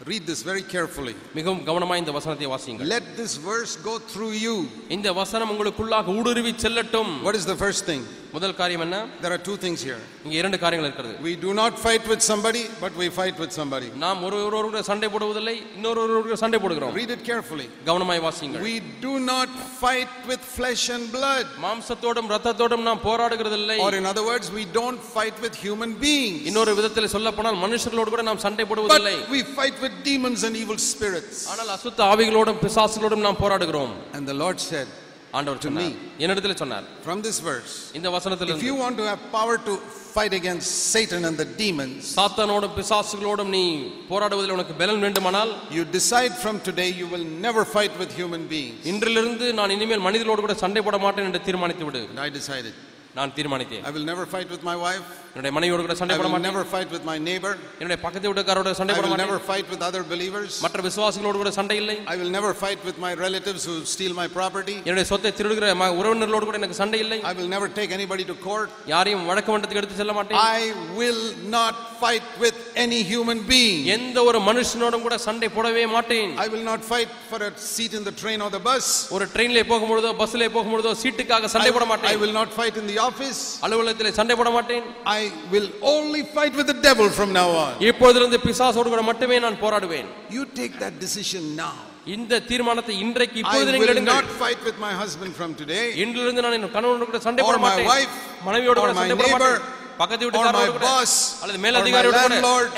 Read 0.06 0.22
this 0.26 0.42
very 0.42 0.62
carefully. 0.64 1.14
மிகவும் 1.34 1.62
கவனமாய் 1.66 2.00
இந்த 2.02 2.12
வசனத்தை 2.18 2.46
வாசியுங்கள் 2.52 2.88
Let 2.88 3.06
this 3.18 3.32
verse 3.48 3.72
go 3.88 3.94
through 4.12 4.32
you. 4.44 4.54
இந்த 4.88 5.08
வசனம் 5.12 5.50
உங்களுக்குள்ளாக 5.54 6.14
ஊடுருவி 6.18 6.52
செல்லட்டும் 6.64 7.10
What 7.26 7.34
is 7.34 7.44
the 7.44 7.58
first 7.64 7.82
thing? 7.90 8.02
முதல் 8.34 8.54
காரியம் 8.58 8.82
என்ன 8.84 8.96
There 9.22 9.32
are 9.36 9.42
two 9.48 9.56
things 9.62 9.78
here. 9.88 10.00
இங்க 10.24 10.34
இரண்டு 10.40 10.58
காரியங்கள் 10.64 10.88
இருக்கிறது 10.88 11.14
We 11.28 11.32
do 11.46 11.52
not 11.60 11.72
fight 11.86 12.04
with 12.12 12.22
somebody, 12.28 12.62
but 12.84 12.92
we 13.00 13.06
fight 13.18 13.36
with 13.42 13.52
somebody. 13.58 13.88
நாம் 14.04 14.20
ஒரு 14.26 14.36
ஒருவரோடு 14.46 14.82
சண்டை 14.90 15.08
போடுவதில்லை 15.14 15.54
இன்னொரு 15.76 16.36
சண்டை 16.42 16.58
போடுகிறோம் 16.64 16.94
Read 17.00 17.12
it 17.16 17.22
carefully. 17.30 17.66
கவனமாய் 17.88 18.22
வாசியுங்கள் 18.26 18.64
We 18.68 18.74
do 19.06 19.14
not 19.32 19.50
fight 19.82 20.12
with 20.30 20.42
flesh 20.56 20.84
and 20.96 21.04
blood. 21.16 21.46
மாம்சத்தோடும் 21.66 22.30
ரத்தத்தோடும் 22.34 22.86
நாம் 22.90 23.02
போராடுகிறதில்லை 23.08 23.78
Or, 23.86 23.92
in 24.00 24.06
other 24.12 24.24
words, 24.30 24.48
we 24.58 24.66
don't 24.80 25.02
fight 25.16 25.36
with 25.46 25.56
human 25.66 25.92
beings. 26.06 26.40
இன்னொரு 26.50 26.74
விதத்தில் 26.80 27.12
சொல்ல 27.16 27.30
போனால் 27.38 27.60
மனுஷர்களோடு 27.64 28.12
கூட 28.16 28.24
நாம் 28.30 28.42
சண்டை 28.46 28.64
But 28.64 28.72
போடுவதில்லை 28.72 29.16
we 29.36 29.42
fight 29.58 29.78
with 29.86 29.96
demons 30.10 30.42
and 30.48 30.56
evil 30.64 30.80
spirits. 30.92 31.38
ஆனால் 31.52 31.72
அசுத்த 31.76 32.02
ஆவிகளோடும் 32.12 32.60
பிசாசுகளோடும் 32.64 33.26
நாம் 33.28 33.40
போராடுகிறோம் 33.44 33.94
And 34.16 34.24
the 34.32 34.38
Lord 34.44 34.58
said, 34.70 34.88
ஆண்டவர் 35.38 35.62
சொன்னார் 35.64 35.92
என்னிடத்தில் 36.22 36.60
சொன்னார் 36.62 36.86
from 37.06 37.18
this 37.26 37.36
verse, 37.48 37.72
இந்த 37.98 38.08
வசனத்தில் 38.16 38.52
if 38.56 38.62
you 38.68 38.76
want 38.82 38.96
to 39.00 39.04
have 39.10 39.20
power 39.36 39.56
to 39.68 39.74
fight 40.14 40.32
against 40.38 40.68
Satan 40.94 41.20
and 41.28 41.36
the 41.42 41.46
demons, 41.60 42.00
சாத்தானோடும் 42.16 42.74
பிசாசுகளோடும் 42.78 43.52
நீ 43.56 43.62
போராடுவதில் 44.10 44.54
உனக்கு 44.56 44.74
பலன் 44.80 45.02
வேண்டுமானால் 45.06 45.52
you 45.76 45.84
decide 45.98 46.34
from 46.44 46.58
today 46.68 46.88
you 47.00 47.06
will 47.14 47.26
never 47.46 47.64
fight 47.76 47.94
with 48.02 48.12
human 48.20 48.44
beings. 48.54 48.80
இன்றிலிருந்து 48.92 49.48
நான் 49.60 49.74
இனிமேல் 49.76 50.06
மனிதர்களோடு 50.08 50.44
கூட 50.46 50.56
சண்டை 50.64 50.82
போட 50.88 50.98
மாட்டேன் 51.06 51.28
என்று 51.30 51.42
தீர்மானித்து 51.48 51.86
விடு 51.90 52.02
And 52.12 52.22
I 52.28 52.32
decided. 52.40 52.74
நான் 53.18 53.32
தீர்மானித்தேன் 53.38 53.84
I 53.88 53.94
will 53.96 54.08
never 54.12 54.24
fight 54.34 54.50
with 54.54 54.64
my 54.70 54.76
wife. 54.86 55.06
என்னுடைய 55.34 55.52
மனைவியோடு 55.56 55.82
கூட 55.86 55.94
சண்டை 55.98 56.14
I 56.14 56.18
போட 56.18 56.26
will 56.26 56.34
மாட்டேன் 56.34 56.48
never 56.50 56.64
fight 56.72 56.88
with 56.94 57.04
my 57.10 57.16
neighbor. 57.26 57.52
என்னுடைய 57.80 57.98
பக்கத்து 58.04 58.28
வீட்டுக்காரோட 58.30 58.70
சண்டை 58.78 58.92
I 58.92 58.98
போட 58.98 59.06
will 59.06 59.12
மாட்டேன் 59.12 59.30
never 59.30 59.40
fight 59.50 59.66
with 59.72 59.82
other 59.88 60.02
believers. 60.12 60.52
மற்ற 60.64 60.78
விசுவாசிகளோடு 60.86 61.38
கூட 61.42 61.52
சண்டை 61.58 61.76
இல்லை 61.82 61.96
I 62.14 62.18
will 62.20 62.32
never 62.36 62.52
fight 62.62 62.80
with 62.88 62.98
my 62.98 63.12
relatives 63.24 63.64
who 63.68 63.76
steal 63.94 64.14
my 64.20 64.26
property. 64.38 64.76
என்னுடைய 64.86 65.06
சொத்தை 65.12 65.32
திருடுகிற 65.38 65.68
ம- 65.82 65.92
உறவினர்களோடு 66.00 66.48
கூட 66.50 66.58
எனக்கு 66.62 66.78
சண்டை 66.82 67.00
இல்லை 67.04 67.18
I 67.32 67.36
will 67.40 67.50
never 67.54 67.68
take 67.78 67.92
anybody 67.98 68.26
to 68.32 68.36
court. 68.48 68.68
யாரையும் 68.94 69.24
வழக்கு 69.30 69.52
மன்றத்துக்கு 69.52 69.82
எடுத்து 69.82 70.00
செல்ல 70.02 70.14
மாட்டேன் 70.18 70.40
I 70.56 70.62
will 71.00 71.22
not 71.56 71.74
fight 72.02 72.26
with 72.44 72.58
any 72.84 73.00
human 73.12 73.40
being. 73.52 73.80
எந்த 73.96 74.18
ஒரு 74.30 74.40
மனுஷனோடும் 74.48 75.04
கூட 75.06 75.18
சண்டை 75.28 75.50
போடவே 75.58 75.86
மாட்டேன் 75.96 76.32
I 76.46 76.50
will 76.54 76.66
not 76.70 76.82
fight 76.92 77.12
for 77.30 77.40
a 77.42 77.52
seat 77.68 77.94
in 78.00 78.04
the 78.04 78.14
train 78.22 78.40
or 78.40 78.50
the 78.50 78.62
bus. 78.70 78.86
ஒரு 79.16 79.26
ட்ரெயின்ல 79.36 79.64
போகும்பொழுதோ 79.72 80.12
பஸ்ல 80.22 80.50
போகும்பொழுதோ 80.58 80.92
சீட்டுக்காக 81.04 81.46
I, 81.50 81.54
சண்டை 81.56 81.72
போட 81.76 81.86
I 81.88 81.92
மாட்டேன் 81.92 82.20
will 82.24 82.36
not 82.40 82.50
fight 82.60 82.76
in 82.76 82.86
the 82.92 82.98
office. 83.08 83.40
அலுவலகத்தில் 83.66 84.16
சண்டை 84.20 84.36
போட 84.40 84.50
மாட்டேன் 84.58 84.84
I 85.16 85.22
will 85.52 85.68
only 85.94 86.22
fight 86.36 86.54
with 86.54 86.66
the 86.66 86.78
devil 86.88 87.08
from 87.10 87.32
now 87.32 87.48
on. 87.64 87.72
இப்பொழுதிலிருந்து 87.90 88.40
பிசாசோடு 88.46 88.88
கூட 88.88 89.02
மட்டுமே 89.02 89.38
நான் 89.38 89.60
போராடுவேன் 89.64 90.08
You 90.30 90.44
take 90.60 90.76
that 90.84 90.96
decision 91.06 91.44
now. 91.56 91.74
இந்த 92.06 92.40
தீர்மானத்தை 92.50 92.94
இன்றைக்கு 93.04 93.36
I 93.36 93.42
இப்பொழுது 93.42 93.72
நீங்கள் 93.72 93.88
will 93.88 93.94
எடுங்கள் 93.96 94.20
not 94.20 94.30
fight 94.44 94.60
with 94.68 94.78
my 94.78 94.92
husband 95.02 95.32
from 95.40 95.50
today. 95.62 95.84
இன்றிலிருந்து 96.04 96.44
நான் 96.46 96.56
என் 96.58 96.70
கணவனோடு 96.76 97.08
கூட 97.10 97.20
சண்டை 97.26 97.42
Or 97.42 97.48
போட 97.48 97.58
my 97.58 97.64
மாட்டேன் 97.66 97.90
wife, 97.94 98.14
மனைவியோடு 98.48 98.80
or 98.80 98.84
கூட 98.86 98.94
my 98.94 99.02
சண்டை 99.02 99.16
போட 99.18 99.28
neighbor, 99.28 99.50
மாட்டேன் 99.50 99.98
பக்கத்து 100.00 100.24
Or 100.24 100.30
my 100.30 100.38
வீட்டுக்காரோடு 100.38 100.72
கூட 100.78 100.86
boss. 100.92 101.12
அல்லது 101.42 101.58
Or 101.58 101.62
my 101.62 101.66
மேலதிகாரியோடு 101.66 102.18
கூட 102.20 102.34
landlord. 102.36 102.72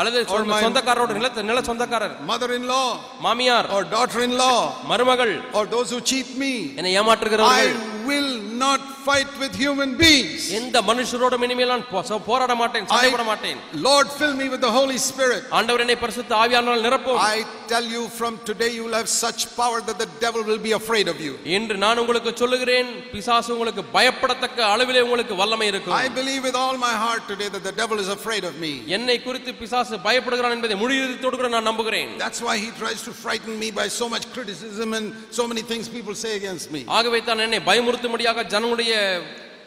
அல்லது 0.00 0.18
or 0.22 0.26
சொந்த- 0.32 0.48
my- 0.52 0.62
சொந்தக்காரரோட 0.64 1.12
நில 1.18 1.28
நில 1.50 1.60
சொந்தக்காரர் 1.68 2.14
Mother-in-law. 2.30 2.86
மாமியார் 3.26 3.68
Or 3.76 3.82
daughter-in-law. 3.94 4.58
மருமகள் 4.90 5.32
Or 5.58 5.64
those 5.74 5.90
who 5.94 6.00
cheat 6.10 6.30
me. 6.42 6.52
என்னை 6.80 6.92
ஏமாற்றுகிறவர்கள் 7.00 7.70
I 7.70 7.76
will 8.06 8.30
not 8.58 8.80
fight 9.06 9.30
with 9.40 9.54
human 9.56 9.90
beings. 9.96 10.42
எந்த 10.58 10.76
மனுஷரோடும் 10.88 11.44
இனிமேல் 11.46 11.70
நான் 11.72 11.84
போ- 11.90 12.02
ச- 12.08 12.20
போராட 12.28 12.52
மாட்டேன் 12.60 12.86
சண்டை 12.90 13.10
போட 13.14 13.24
மாட்டேன் 13.28 13.58
Lord, 13.86 14.06
fill 14.18 14.34
me 14.40 14.46
with 14.52 14.62
the 14.66 14.72
Holy 14.78 14.98
Spirit. 15.08 15.42
ஆண்டவர் 15.58 15.82
என்னை 15.84 15.96
பரிசுத்த 16.02 16.34
ஆவியானால் 16.42 16.84
நிரப்பும் 16.86 17.20
I 17.26 17.38
tell 17.72 17.86
you 17.94 18.02
from 18.18 18.32
today 18.50 18.70
you 18.76 18.82
will 18.86 18.96
have 19.00 19.10
such 19.18 19.40
power 19.56 19.78
that 19.88 19.98
the 19.98 20.08
devil 20.24 20.42
will 20.50 20.62
be 20.68 20.72
afraid 20.80 21.08
of 21.12 21.18
you. 21.26 21.34
என்று 21.58 21.76
நான் 21.84 22.00
உங்களுக்கு 22.04 22.32
சொல்லுகிறேன் 22.42 22.90
பிசாசு 23.14 23.50
உங்களுக்கு 23.56 23.84
பயப்படத்தக்க 23.96 24.58
அளவிலே 24.74 25.02
உங்களுக்கு 25.08 25.36
வல்லமை 25.42 25.68
I 25.68 25.72
இருக்கும் 25.74 26.16
believe 26.20 26.42
with 26.48 26.58
all 26.62 26.76
my 26.86 26.94
heart 27.04 27.24
today 27.32 27.50
that 27.56 27.64
the 27.70 27.74
devil 27.82 27.98
is 28.04 28.10
afraid 28.18 28.44
of 28.50 28.56
me. 28.64 28.72
என்னை 28.98 29.18
குறித்து 29.26 29.54
பிசாசு 29.62 29.96
பயப்படுகிறான் 30.08 30.56
என்பதை 30.58 30.78
முடிவுறுத்தோடு 30.84 31.38
கூட 31.42 31.50
நான் 31.56 31.68
நம்புகிறேன் 31.70 32.10
That's 32.24 32.42
why 32.48 32.56
he 32.64 32.70
tries 32.82 33.02
to 33.08 33.14
frighten 33.24 33.54
me 33.62 33.70
by 33.80 33.88
so 34.00 34.08
much 34.14 34.26
criticism 34.36 34.90
and 34.94 35.06
so 35.32 35.46
many 35.52 35.64
things 35.72 35.86
people 35.90 36.14
say 36.24 36.34
against 36.40 36.68
me. 36.74 36.82
ஆகவே 36.98 37.20
தான் 37.28 37.44
என்னை 37.46 37.60
நிவர்த்தி 37.91 38.09
ஜனங்களுடைய 38.43 38.91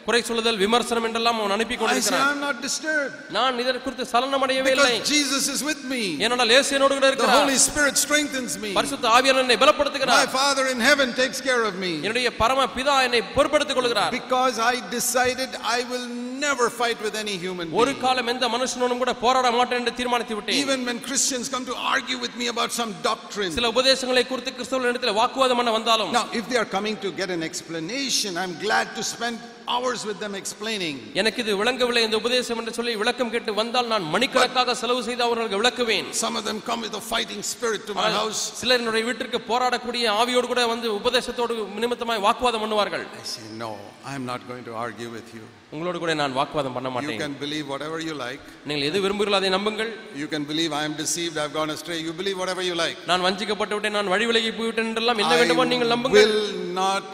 குறை 0.04 0.20
சொல்லுதல் 0.28 0.58
விமர்சனம் 0.62 1.06
என்றெல்லாம் 1.06 1.38
அவன் 1.40 1.54
அனுப்பி 1.56 1.74
I 1.74 1.78
say, 1.78 1.80
கொண்டிருக்கிறான் 1.82 2.22
I'm 2.28 2.40
not 2.44 2.56
disturbed 2.66 3.16
நான் 3.36 3.58
இதற்கு 3.62 3.82
குறித்து 3.86 4.04
சலனம் 4.12 4.44
அடையவே 4.46 4.70
இல்லை 4.76 4.86
because 4.88 5.10
Jesus 5.10 5.44
is 5.54 5.60
with 5.68 5.82
me. 5.92 6.00
ஏனென்றால் 6.24 6.52
இயேசு 6.54 6.70
என்னோடு 6.76 6.94
கூட 6.94 7.04
The 7.04 7.10
இருக்கிறார் 7.12 7.36
Holy 7.40 7.58
Spirit 7.66 7.96
strengthens 8.04 8.54
me. 8.64 8.70
பரிசுத்த 8.78 9.10
ஆவியானவர் 9.16 9.44
என்னை 9.44 9.56
My 9.56 9.62
பலப்படுத்துகிறார் 9.64 10.30
Father 10.40 10.64
in 10.74 10.80
heaven 10.88 11.10
takes 11.20 11.40
care 11.48 11.62
of 11.70 11.76
me. 11.84 11.92
என்னுடைய 12.04 12.30
பரம 12.40 12.66
பிதா 12.78 12.96
என்னை 13.08 13.20
பொறுப்படுத்திக் 13.36 13.78
கொள்கிறார் 13.80 14.14
Because 14.20 14.56
I 14.72 14.78
decided 14.96 15.50
I 15.76 15.82
will 15.92 16.06
never 16.46 16.66
fight 16.80 16.98
with 17.06 17.16
any 17.22 17.36
human 17.44 17.68
ஒரு 17.80 17.92
being. 17.92 18.02
காலம் 18.04 18.32
எந்த 18.34 18.48
மனுஷனோடும் 18.56 19.02
கூட 19.04 19.14
போராட 19.24 19.46
மாட்டேன் 19.58 19.80
என்று 19.82 19.94
தீர்மானித்து 20.00 20.36
விட்டேன் 20.38 20.58
Even 20.64 20.80
when 20.90 21.00
Christians 21.08 21.46
come 21.54 21.66
to 21.70 21.76
argue 21.94 22.18
with 22.24 22.34
me 22.42 22.48
about 22.54 22.72
some 22.80 22.92
doctrine. 23.10 23.52
சில 23.58 23.72
உபதேசங்களை 23.76 24.24
குறித்து 24.32 24.52
கிறிஸ்தவர்களிடத்தில் 24.56 25.16
வாக்குவாதம் 25.22 25.60
பண்ண 25.62 25.72
வந்தாலும் 25.78 26.12
Now, 26.18 26.26
if 26.40 26.46
they 26.52 26.60
are 26.64 26.70
coming 26.76 26.98
to 27.06 27.10
get 27.22 27.30
an 27.38 27.44
explanation, 27.50 28.32
I'm 28.42 28.56
glad 28.66 28.88
to 28.98 29.04
spend 29.14 29.38
hours 29.68 30.00
with 30.08 30.18
them 30.24 30.34
explaining. 30.40 30.96
எனக்கு 31.20 31.38
இது 31.44 31.52
விளங்கவில்லை 31.60 32.02
இந்த 32.06 32.16
உபதேசம் 32.22 32.58
என்று 32.60 32.72
சொல்லி 32.78 32.92
விளக்கம் 33.02 33.30
கேட்டு 33.34 33.52
வந்தால் 33.60 33.90
நான் 33.92 34.06
மணிக்கணக்காக 34.14 34.74
செலவு 34.82 35.02
செய்து 35.08 35.22
அவர்களுக்கு 35.26 35.60
விளக்குவேன் 35.62 36.06
Some 36.22 36.36
of 36.40 36.44
them 36.48 36.58
come 36.68 36.80
with 36.86 36.96
a 37.02 37.04
fighting 37.12 37.42
spirit 37.52 37.82
to 37.90 37.94
my 38.00 38.08
house. 38.18 38.40
சிலர் 38.60 38.80
என்னுடைய 38.82 39.04
வீட்டிற்கு 39.10 39.40
போராடக்கூடிய 39.52 40.04
ஆவியோடு 40.20 40.48
கூட 40.52 40.64
வந்து 40.74 40.88
உபதேசத்தோடு 41.00 41.54
நிமித்தமாய் 41.84 42.24
வாக்குவாதம் 42.26 42.64
பண்ணுவார்கள் 42.64 43.04
I 43.22 43.26
say, 43.34 43.46
No, 43.64 43.70
I'm 44.12 44.24
not 44.32 44.42
going 44.50 44.64
to 44.64 44.74
argue 44.84 45.10
with 45.16 45.30
you. 45.36 45.44
உங்களோடு 45.74 45.98
கூட 46.02 46.12
நான் 46.20 46.36
வாக்குவாதம் 46.40 46.76
பண்ண 46.76 46.88
You 46.88 46.94
மாட்டேன் 46.96 47.20
can 47.24 47.34
believe 47.44 47.66
whatever 47.74 47.98
you 48.08 48.16
like. 48.24 48.42
நீங்கள் 48.68 48.86
எது 48.90 49.00
விரும்புகிறீர்களோ 49.04 49.40
அதை 49.42 49.52
நம்புங்கள் 49.56 49.90
You 50.22 50.28
can 50.34 50.44
believe 50.50 50.72
I 50.80 50.86
am 50.88 50.96
deceived, 51.04 51.36
I've 51.42 51.56
gone 51.60 51.72
astray. 51.76 51.98
You 52.08 52.14
believe 52.20 52.38
whatever 52.42 52.64
you 52.70 52.76
like. 52.84 52.98
நான் 53.12 53.26
வஞ்சிக்கப்பட்டு 53.28 53.76
விட்டேன் 53.76 53.98
நான் 54.00 54.12
வழி 54.14 54.26
விலகி 54.32 54.52
போய்விட்டேன் 54.58 54.90
என்றெல்லாம் 54.92 55.22
என்ன 55.24 55.34
வேண்டுமோ 55.42 55.66
நீங்கள் 55.74 55.90
I 55.90 55.94
நம்புங்கள் 55.96 56.30
will 56.30 56.46
not 56.82 57.04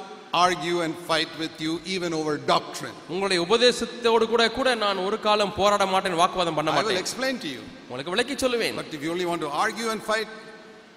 argue 0.44 0.78
and 0.84 0.94
fight 1.10 1.30
with 1.42 1.54
you 1.64 1.72
even 1.94 2.12
over 2.20 2.32
doctrine. 2.54 2.96
உங்களுடைய 3.12 3.40
உபதேசத்தோடு 3.46 4.24
கூட 4.32 4.44
கூட 4.58 4.68
நான் 4.84 5.04
ஒரு 5.06 5.18
காலம் 5.26 5.54
போராட 5.60 5.86
மாட்டேன் 5.94 6.18
வாக்குவாதம் 6.22 6.58
பண்ண 6.58 6.70
I 6.70 6.74
will 6.74 6.80
மாட்டேன் 6.80 7.02
explain 7.04 7.36
to 7.44 7.50
you. 7.54 7.62
உங்களுக்கு 7.86 8.14
விளக்கி 8.16 8.36
சொல்லுவேன் 8.44 8.76
But 8.80 8.92
if 8.98 9.02
you 9.06 9.12
only 9.16 9.28
want 9.32 9.42
to 9.46 9.52
argue 9.64 9.88
and 9.94 10.02
fight, 10.12 10.28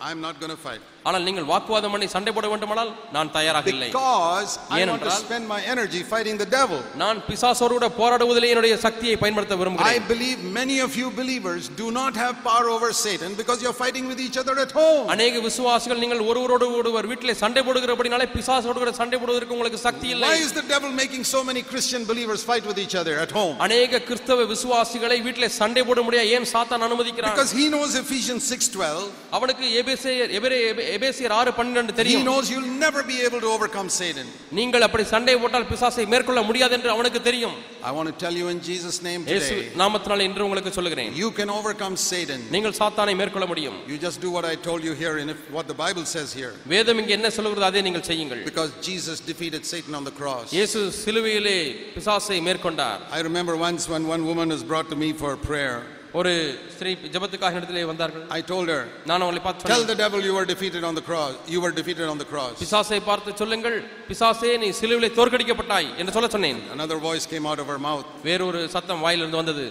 I'm 0.07 0.19
not 0.27 0.36
going 0.41 0.53
to 0.57 0.61
fight. 0.67 0.82
ஆனால் 1.07 1.24
நீங்கள் 1.24 1.46
வாக்குவாதம் 1.48 1.92
பண்ணி 1.92 2.07
சண்டை 2.12 2.32
போட 2.32 2.46
வேண்டுமானால் 2.48 2.90
நான் 3.12 3.30
தயாராக 3.32 3.68
இல்லை 3.72 3.88
Because 3.88 4.52
I 4.52 4.61
want 4.61 4.74
to 4.74 4.82
ஏனென்றால் 4.82 5.18
spend 5.24 5.44
my 5.48 5.61
energy 5.72 6.00
fighting 6.05 6.36
the 6.38 6.48
devil. 6.50 6.78
நான் 7.02 7.18
பிசாசோடு 7.26 7.74
கூட 7.74 7.88
போராடுவதிலே 7.98 8.50
என்னுடைய 8.52 8.76
சக்தியை 8.84 9.16
பயன்படுத்த 9.22 9.55
I 9.55 9.61
விரும்புகிறேன் 9.61 10.07
believe 10.12 10.38
many 10.57 10.76
of 10.80 10.92
you 11.00 11.09
believers 11.18 11.62
do 11.76 11.88
not 11.92 12.14
have 12.16 12.34
power 12.44 12.68
over 12.76 12.90
Satan 13.02 13.32
because 13.34 13.59
you're 13.64 13.78
fighting 13.82 14.07
with 14.12 14.22
each 14.26 14.38
other 14.42 14.57
at 14.64 14.72
home. 14.72 15.05
அநேக 15.14 15.42
விசுவாசிகள் 15.48 16.02
நீங்கள் 16.05 16.22
ஒருவரோடு 16.30 16.68
ஒருவர் 16.78 17.09
வீட்டிலே 17.12 17.34
சண்டை 17.42 17.62
போடுகிறபடினாலே 17.68 18.28
பிசாசோடு 18.36 18.78
கூட 18.78 18.94
சண்டை 19.00 19.18
போடுவதற்கு 19.18 19.57
உங்களுக்கு 19.57 19.80
சக்தி 19.86 20.09
இல்லை 20.14 20.30
Why 20.30 20.40
is 20.46 20.55
the 20.55 20.66
devil 20.72 20.92
making 20.94 21.24
so 21.26 21.42
many 21.42 21.64
Christian 21.72 22.05
believers 22.05 22.42
fight 22.44 22.66
with 22.70 22.80
each 22.84 22.96
other 23.02 23.16
at 23.18 23.32
home? 23.32 23.55
அநேக 23.66 24.02
கிறிஸ்தவ 24.09 24.48
விசுவாசிகளை 24.55 25.20
வீட்டிலே 25.26 25.50
சண்டை 25.61 25.84
போட 25.84 26.00
முடியாது 26.02 26.32
ஏன் 26.36 26.48
சாத்தான் 26.55 26.86
அனுமதிக்கிறான் 26.88 27.34
Because 27.34 27.55
he 27.55 27.66
knows 27.68 27.94
Ephesians 28.02 28.42
6:12. 28.55 29.05
அவனுக்கு 29.36 29.64
எபேசியர் 29.80 30.34
எபிரே- 30.38 30.61
எபே- 30.93 30.93
எபேசியர் 30.95 31.34
ஆறு 31.39 31.51
பன்னிரண்டு 31.59 31.91
He 31.93 31.97
தெரியும் 31.99 32.25
knows 32.30 32.45
you'll 32.53 32.71
never 32.86 33.01
be 33.11 33.17
able 33.27 33.41
to 33.45 33.49
overcome 33.55 33.88
Satan. 33.99 34.27
நீங்கள் 34.59 34.86
அப்படி 34.88 35.03
சண்டை 35.13 35.36
போட்டால் 35.43 35.67
பிசாசை 35.71 36.05
மேற்கொள்ள 36.13 36.41
முடியாது 36.49 36.73
என்று 36.77 36.91
அவனுக்கு 36.95 37.21
தெரியும் 37.30 37.57
I 37.89 37.93
want 37.97 38.07
to 38.11 38.15
tell 38.23 38.36
you 38.39 38.47
in 38.53 38.59
Jesus' 38.69 38.97
name 39.07 39.21
இயேசு 39.32 39.51
today, 39.53 39.67
நாமத்தினால 39.82 40.25
இன்று 40.30 40.45
உங்களுக்கு 40.47 40.73
சொல்லுகிறேன் 40.77 41.11
you 41.21 41.30
can 41.39 41.51
overcome 41.59 41.95
Satan. 42.09 42.41
நீங்கள் 42.55 42.75
சாத்தானை 42.82 43.15
மேற்கொள்ள 43.21 43.47
முடியும் 43.53 43.77
You 43.91 43.97
just 44.07 44.19
do 44.25 44.32
what 44.38 44.45
I 44.45 44.57
told 44.69 44.84
you 44.89 44.95
here 45.03 45.15
and 45.21 45.30
if, 45.36 45.41
what 45.57 45.67
the 45.73 45.77
Bible 45.86 46.05
says 46.15 46.32
here. 46.41 46.53
வேதம் 46.75 46.99
இங்கே 47.03 47.15
என்ன 47.19 47.30
சொல்லுகிறது 47.38 47.69
அதே 47.71 47.84
நீங்கள் 47.89 48.07
செய்யுங்கள் 48.11 48.43
Because 48.51 48.71
Jesus 48.89 49.19
defeated 49.32 49.63
Satan 49.73 49.93
on 49.99 50.05
the 50.09 50.15
cross. 50.21 50.47
இயேசு 50.57 50.80
சிலுவையிலே 51.03 51.57
பிசாசை 51.97 52.39
மேற்கொண்டார் 52.49 53.01
I 53.17 53.23
remember 53.30 53.55
once 53.69 53.86
when 53.93 54.05
one 54.15 54.25
woman 54.32 54.49
was 54.57 54.63
brought 54.71 54.89
to 54.95 54.99
me 55.05 55.11
for 55.23 55.32
prayer. 55.51 55.77
ஒரு 56.18 56.32
ஸ்திரீ 56.74 56.90
ஜெபத்துக்காக 57.14 57.58
இடத்திலே 57.60 57.84
வந்தார்கள் 57.90 58.24
I 58.38 58.42
told 58.50 58.68
her, 58.72 58.82
நான் 59.10 59.22
அவங்களை 59.24 59.40
பார்த்து 59.46 59.64
சொன்னேன் 59.64 59.88
the 59.92 59.98
devil 60.02 60.20
you 60.28 60.34
were 60.38 60.44
defeated 60.52 60.82
on 60.88 60.94
the 60.98 61.04
cross. 61.08 61.32
You 61.54 61.60
were 61.64 61.72
defeated 61.80 62.06
on 62.12 62.18
the 62.22 62.28
cross. 62.32 62.54
பிசாசை 62.62 63.00
பார்த்து 63.08 63.32
சொல்லுங்கள் 63.42 63.76
பிசாசே 64.10 64.52
நீ 64.64 64.68
சிலுவிலே 64.80 65.10
தோற்கடிக்கப்பட்டாய் 65.18 65.88
என்று 66.02 66.14
சொல்ல 66.16 66.28
சொன்னேன் 66.36 66.60
Another 66.76 66.98
voice 67.08 67.26
came 67.32 67.46
out 67.52 67.62
of 67.64 67.68
her 67.72 67.80
mouth, 67.88 68.06
வேறொரு 68.28 68.60
சத்தம் 68.76 69.02
வாயிலிருந்து 69.06 69.40
வந்தது 69.42 69.66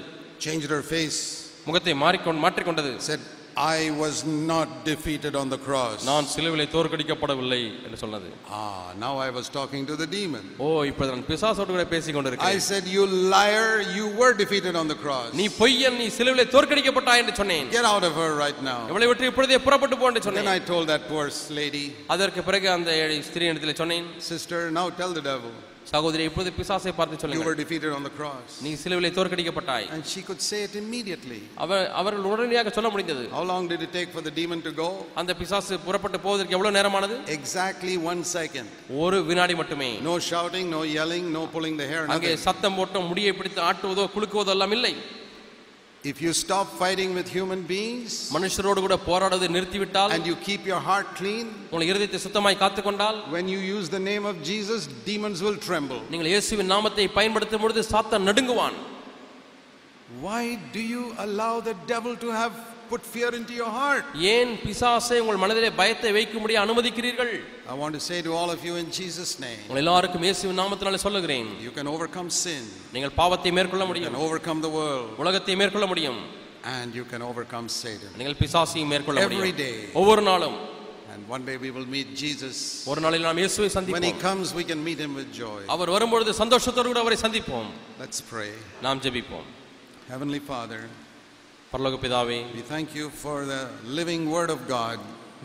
changed 0.47 0.69
her 0.75 0.83
face, 0.93 1.19
முகத்தை 1.67 1.95
மாறிக்கொண்டு 2.03 2.43
மாற்றிக்கொண்டது 2.45 2.91
said, 3.07 3.23
I 3.56 3.90
was 4.00 4.16
not 4.50 4.68
defeated 4.84 5.34
on 5.40 5.46
the 5.52 5.58
cross. 5.58 5.96
நான் 6.08 6.26
சிலுவிலே 6.34 6.66
தோற்கடிக்கப்படவில்லை 6.74 7.58
என்று 7.84 7.98
சொன்னது 8.02 8.28
Ah, 8.58 8.84
now 9.04 9.10
I 9.24 9.30
was 9.38 9.46
talking 9.56 9.82
to 9.90 9.94
the 10.02 10.06
demon. 10.14 10.44
ஓ 10.64 10.68
இப்பொழுது 10.90 11.12
நான் 11.14 11.24
பிசாசோடு 11.30 11.70
கூட 11.76 11.84
பேசிக் 11.94 12.14
I 12.14 12.18
கொண்டிருக்கிறேன் 12.18 12.60
said, 12.68 12.84
You 12.96 13.04
liar, 13.34 13.66
you 13.96 14.06
were 14.20 14.32
defeated 14.42 14.76
on 14.82 14.86
the 14.92 14.98
cross. 15.04 15.30
நீ 15.40 15.46
பொய்யன் 15.60 15.98
நீ 16.02 16.06
சிலுவிலே 16.18 16.44
தோற்கடிக்கப்பட்டாய் 16.54 17.22
என்று 17.22 17.34
சொன்னேன் 17.40 17.66
Get 17.78 17.88
out 17.92 18.06
of 18.10 18.14
her 18.22 18.30
right 18.44 18.60
now. 18.70 18.80
இவளை 18.92 19.08
விட்டு 19.12 19.30
இப்பொழுதே 19.32 19.58
புறப்பட்டு 19.66 19.98
போ 20.02 20.06
என்று 20.10 20.22
Then 20.22 20.28
சொன்னேன் 20.30 20.52
I 20.56 20.62
told 20.72 20.86
that 20.94 21.04
poor 21.12 21.26
lady, 21.60 21.84
அதற்கு 22.16 22.42
பிறகு 22.50 22.68
அந்த 22.76 22.92
ஏழை 23.02 23.18
ஸ்திரீ 23.30 23.50
இடத்துல 23.52 23.74
சொன்னேன் 23.82 24.06
Sister, 24.32 24.60
now 24.78 24.86
tell 25.00 25.14
the 25.20 25.24
devil, 25.32 25.52
சகோதரி 25.92 26.22
இப்பொழுது 26.28 26.50
பிசாசை 26.56 26.92
பார்த்து 26.96 27.16
you 27.16 27.20
சொல்லுங்கள் 27.22 27.48
were 27.48 27.58
defeated 27.60 27.92
on 27.98 28.02
the 28.02 28.12
cross. 28.16 28.48
நீ 28.64 28.70
சிலுவிலே 28.82 29.10
தோற்கடிக்கப்பட்டாய் 29.18 29.86
And 29.94 30.02
she 30.12 30.20
could 30.28 30.40
say 30.48 30.58
it 30.66 30.74
immediately. 30.82 31.38
அவர் 31.64 31.84
அவர்கள் 32.00 32.26
உடனடியாக 32.30 32.72
சொல்ல 32.76 32.88
முடிந்தது 32.94 33.22
How 33.36 33.44
long 33.52 33.64
did 33.72 33.82
it 33.86 33.92
take 33.98 34.10
for 34.16 34.22
the 34.28 34.34
demon 34.40 34.60
to 34.62 34.72
go? 34.82 34.88
அந்த 35.20 35.34
பிசாசு 35.40 35.78
புறப்பட்டு 35.86 36.20
போவதற்கு 36.26 36.56
எவ்வளவு 36.58 36.76
நேரமானது 36.78 37.16
Exactly 37.38 37.94
one 38.10 38.22
second. 38.36 38.68
ஒரு 39.04 39.20
வினாடி 39.30 39.56
மட்டுமே 39.62 39.90
No 40.10 40.16
shouting, 40.30 40.66
no 40.76 40.82
yelling, 40.98 41.26
no 41.38 41.44
pulling 41.54 41.76
the 41.82 41.88
hair, 41.92 42.04
அங்கே 42.16 42.30
nothing. 42.30 42.44
சத்தம் 42.46 42.76
போட்டோ 42.80 43.02
முடியை 43.10 43.32
பிடித்து 43.40 43.62
ஆட்டுவதோ 43.70 44.06
குலுக்குவதோ 44.16 44.54
எல்லாம் 44.56 44.76
இல்லை 44.78 44.92
If 46.04 46.22
you 46.24 46.32
stop 46.32 46.66
fighting 46.80 47.10
with 47.12 47.28
human 47.36 47.62
beings 47.70 48.12
மனுஷரோடு 48.34 48.80
கூட 48.84 48.96
போராடுவதை 49.06 49.48
நிறுத்திவிட்டால் 49.56 50.12
and 50.14 50.26
you 50.30 50.36
keep 50.48 50.62
your 50.70 50.80
heart 50.88 51.08
clean, 51.20 51.46
உங்கள் 51.72 51.88
இருதயத்தை 51.90 52.20
சுத்தமாய் 52.26 52.58
காத்துக்கொண்டால் 52.62 53.18
when 53.34 53.48
you 53.54 53.58
use 53.76 53.88
the 53.96 54.02
name 54.10 54.24
of 54.30 54.36
Jesus, 54.50 54.80
demons 55.10 55.40
will 55.46 55.58
tremble. 55.68 56.00
நீங்கள் 56.12 56.30
இயேசுவின் 56.32 56.70
நாமத்தை 56.74 57.06
பயன்படுத்தும் 57.18 57.64
பொழுது 57.64 57.82
சாத்தான் 57.92 58.26
நடுங்குவான் 58.30 58.78
Why 60.20 60.42
do 60.72 60.82
you 60.94 61.04
allow 61.18 61.54
the 61.60 61.74
devil 61.86 62.14
to 62.16 62.28
have 62.40 62.54
put 62.90 63.02
fear 63.14 63.30
into 63.38 63.54
your 63.60 63.70
heart? 63.78 64.04
ஏன் 64.34 64.52
பிசாசை 64.64 65.16
உங்கள் 65.22 65.40
மனதிலே 65.42 65.70
பயத்தை 65.80 66.10
வைக்கும்படி 66.18 66.54
அனுமதிக்கிறீர்கள் 66.64 67.32
I 67.72 67.76
want 67.82 67.94
to 67.98 68.02
say 68.08 68.18
to 68.26 68.30
all 68.38 68.50
of 68.54 68.60
you 68.68 68.74
in 68.82 68.88
Jesus' 68.98 69.32
name, 69.46 69.60
உங்கள் 69.68 69.82
எல்லாருக்கும் 69.84 70.24
இயேசுவின் 70.26 70.60
நாமத்தினாலே 70.62 71.00
சொல்லுகிறேன் 71.06 71.48
you 71.66 71.72
can 71.78 71.88
overcome 71.94 72.30
sin, 72.44 72.62
நீங்கள் 72.94 73.14
பாவத்தை 73.20 73.52
மேற்கொள்ள 73.58 73.84
you 73.84 73.88
can 73.88 73.92
முடியும் 73.92 74.18
overcome 74.28 74.60
the 74.66 74.72
world, 74.78 75.10
உலகத்தை 75.24 75.56
மேற்கொள்ள 75.62 75.88
முடியும் 75.92 76.20
and 76.76 76.88
you 76.98 77.04
can 77.12 77.22
overcome 77.30 77.66
Satan. 77.82 78.10
நீங்கள் 78.20 78.38
பிசாசையும் 78.42 78.90
மேற்கொள்ள 78.94 79.20
Every 79.26 79.38
முடியும் 79.42 79.60
day. 79.66 79.76
ஒவ்வொரு 80.02 80.24
நாளும் 80.30 80.58
And 81.12 81.22
one 81.34 81.44
day 81.48 81.56
we 81.64 81.70
will 81.76 81.88
meet 81.94 82.08
Jesus. 82.22 82.56
ஒரு 82.92 83.00
நாளில் 83.04 83.26
நாம் 83.28 83.40
இயேசுவை 83.42 83.66
When 83.66 83.72
he 83.72 83.76
சந்திப்போம் 83.78 84.18
comes, 84.26 84.46
we 84.58 84.64
can 84.70 84.80
meet 84.88 85.00
him 85.04 85.12
with 85.20 85.28
joy. 85.42 85.60
அவர் 85.76 85.92
வரும்பொழுது 85.96 86.32
சந்தோஷத்தோடு 86.42 86.88
கூட 86.92 87.02
அவரை 87.04 87.18
சந்திப்போம் 87.26 87.68
Let's 88.02 88.20
pray. 88.32 88.50
நாம் 88.86 89.00
ஜெபிப்போம் 89.06 89.48
Heavenly 90.12 90.40
Father, 90.50 90.80
பரலோக 91.72 91.96
பிதாவே 92.04 92.38
we 92.56 92.62
thank 92.74 92.90
you 92.98 93.06
for 93.22 93.36
the 93.52 93.60
living 93.98 94.22
word 94.36 94.50
of 94.56 94.60
God 94.76 94.98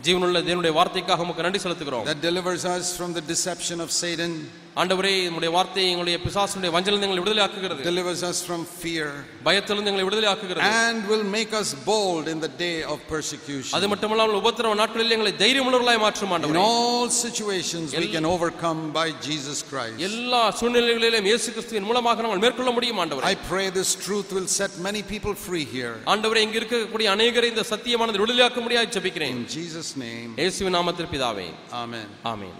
ஜீவனுள்ள 0.06 0.38
தேவனுடைய 0.48 0.72
வார்த்தைக்காக 0.78 1.24
உமக்கு 1.26 1.44
நன்றி 1.46 1.60
செலுத்துகிறோம் 1.64 2.06
that 2.10 2.20
delivers 2.30 2.64
us 2.76 2.86
from 2.98 3.10
the 3.18 3.24
deception 3.32 3.78
of 3.84 3.90
Satan, 4.02 4.32
ஆண்டவரே 4.76 5.12
உங்களுடைய 5.26 5.50
வார்த்தை 5.56 5.82
எங்களுடைய 5.90 6.16
பிசாசுடைய 6.22 6.70
வஞ்சலிருந்து 6.74 7.06
எங்களை 7.06 7.20
விடுதலை 7.22 7.42
ஆக்குகிறது 7.44 7.82
delivers 7.88 8.22
us 8.28 8.38
from 8.46 8.60
fear, 8.80 9.04
பயத்திலிருந்து 9.46 9.90
எங்களை 9.90 10.04
விடுதலை 10.06 10.28
ஆக்குகிறது 10.30 10.64
and 10.78 10.98
will 11.10 11.22
make 11.34 11.52
us 11.60 11.68
bold 11.84 12.24
in 12.32 12.38
the 12.44 12.50
day 12.62 12.78
of 12.92 12.96
persecution. 13.12 13.72
அது 13.78 13.88
மட்டுமல்லாமல் 13.92 14.38
உபத்திரவ 14.40 14.78
நாட்களில் 14.80 15.14
எங்களை 15.16 15.32
தைரியமுள்ளவர்களாய் 15.42 16.02
மாற்றும் 16.06 16.30
In 16.30 16.36
ஆண்டவரே 16.36 16.64
all 16.64 17.06
situations, 17.20 17.86
we 17.96 18.08
can 18.16 18.26
overcome 18.32 18.82
by 18.98 19.06
Jesus 19.28 19.60
Christ. 19.70 19.96
எல்லா 20.08 20.42
சூழ்நிலைகளிலும் 20.60 21.28
இயேசு 21.30 21.46
கிறிஸ்துவின் 21.56 21.88
மூலமாக 21.90 22.26
நாங்கள் 22.26 22.42
மேற்கொள்ள 22.46 22.72
முடியும் 22.78 23.00
ஆண்டவரே 23.04 23.30
I 23.32 23.38
pray 23.52 23.66
this 23.80 23.92
truth 24.06 24.28
will 24.38 24.50
set 24.58 24.74
many 24.88 25.04
people 25.14 25.36
free 25.46 25.66
here. 25.76 25.94
ஆண்டவரே 26.14 26.44
இங்க 26.48 26.58
இருக்கக்கூடிய 26.62 27.14
அநேகரை 27.16 27.50
இந்த 27.54 27.66
சத்தியமானது 27.72 28.22
விடுதலையாக்க 28.24 28.60
முடியாது 28.66 28.94
ஜெபிக்கிறேன் 28.98 29.36
In 29.38 29.46
Jesus' 29.58 29.92
name, 30.06 30.28
இயேசுவின் 30.42 30.78
நாமத்தில் 30.80 31.12
பிதாவே 31.14 31.48
Amen. 31.84 32.06
ஆமென் 32.32 32.58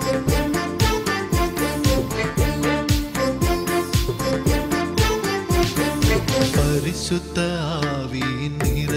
பரிசுத்த 0.00 0.53
പരിശുദ്ധ 6.77 7.39
ആവിൻ 7.89 8.53
നിറ 8.63 8.93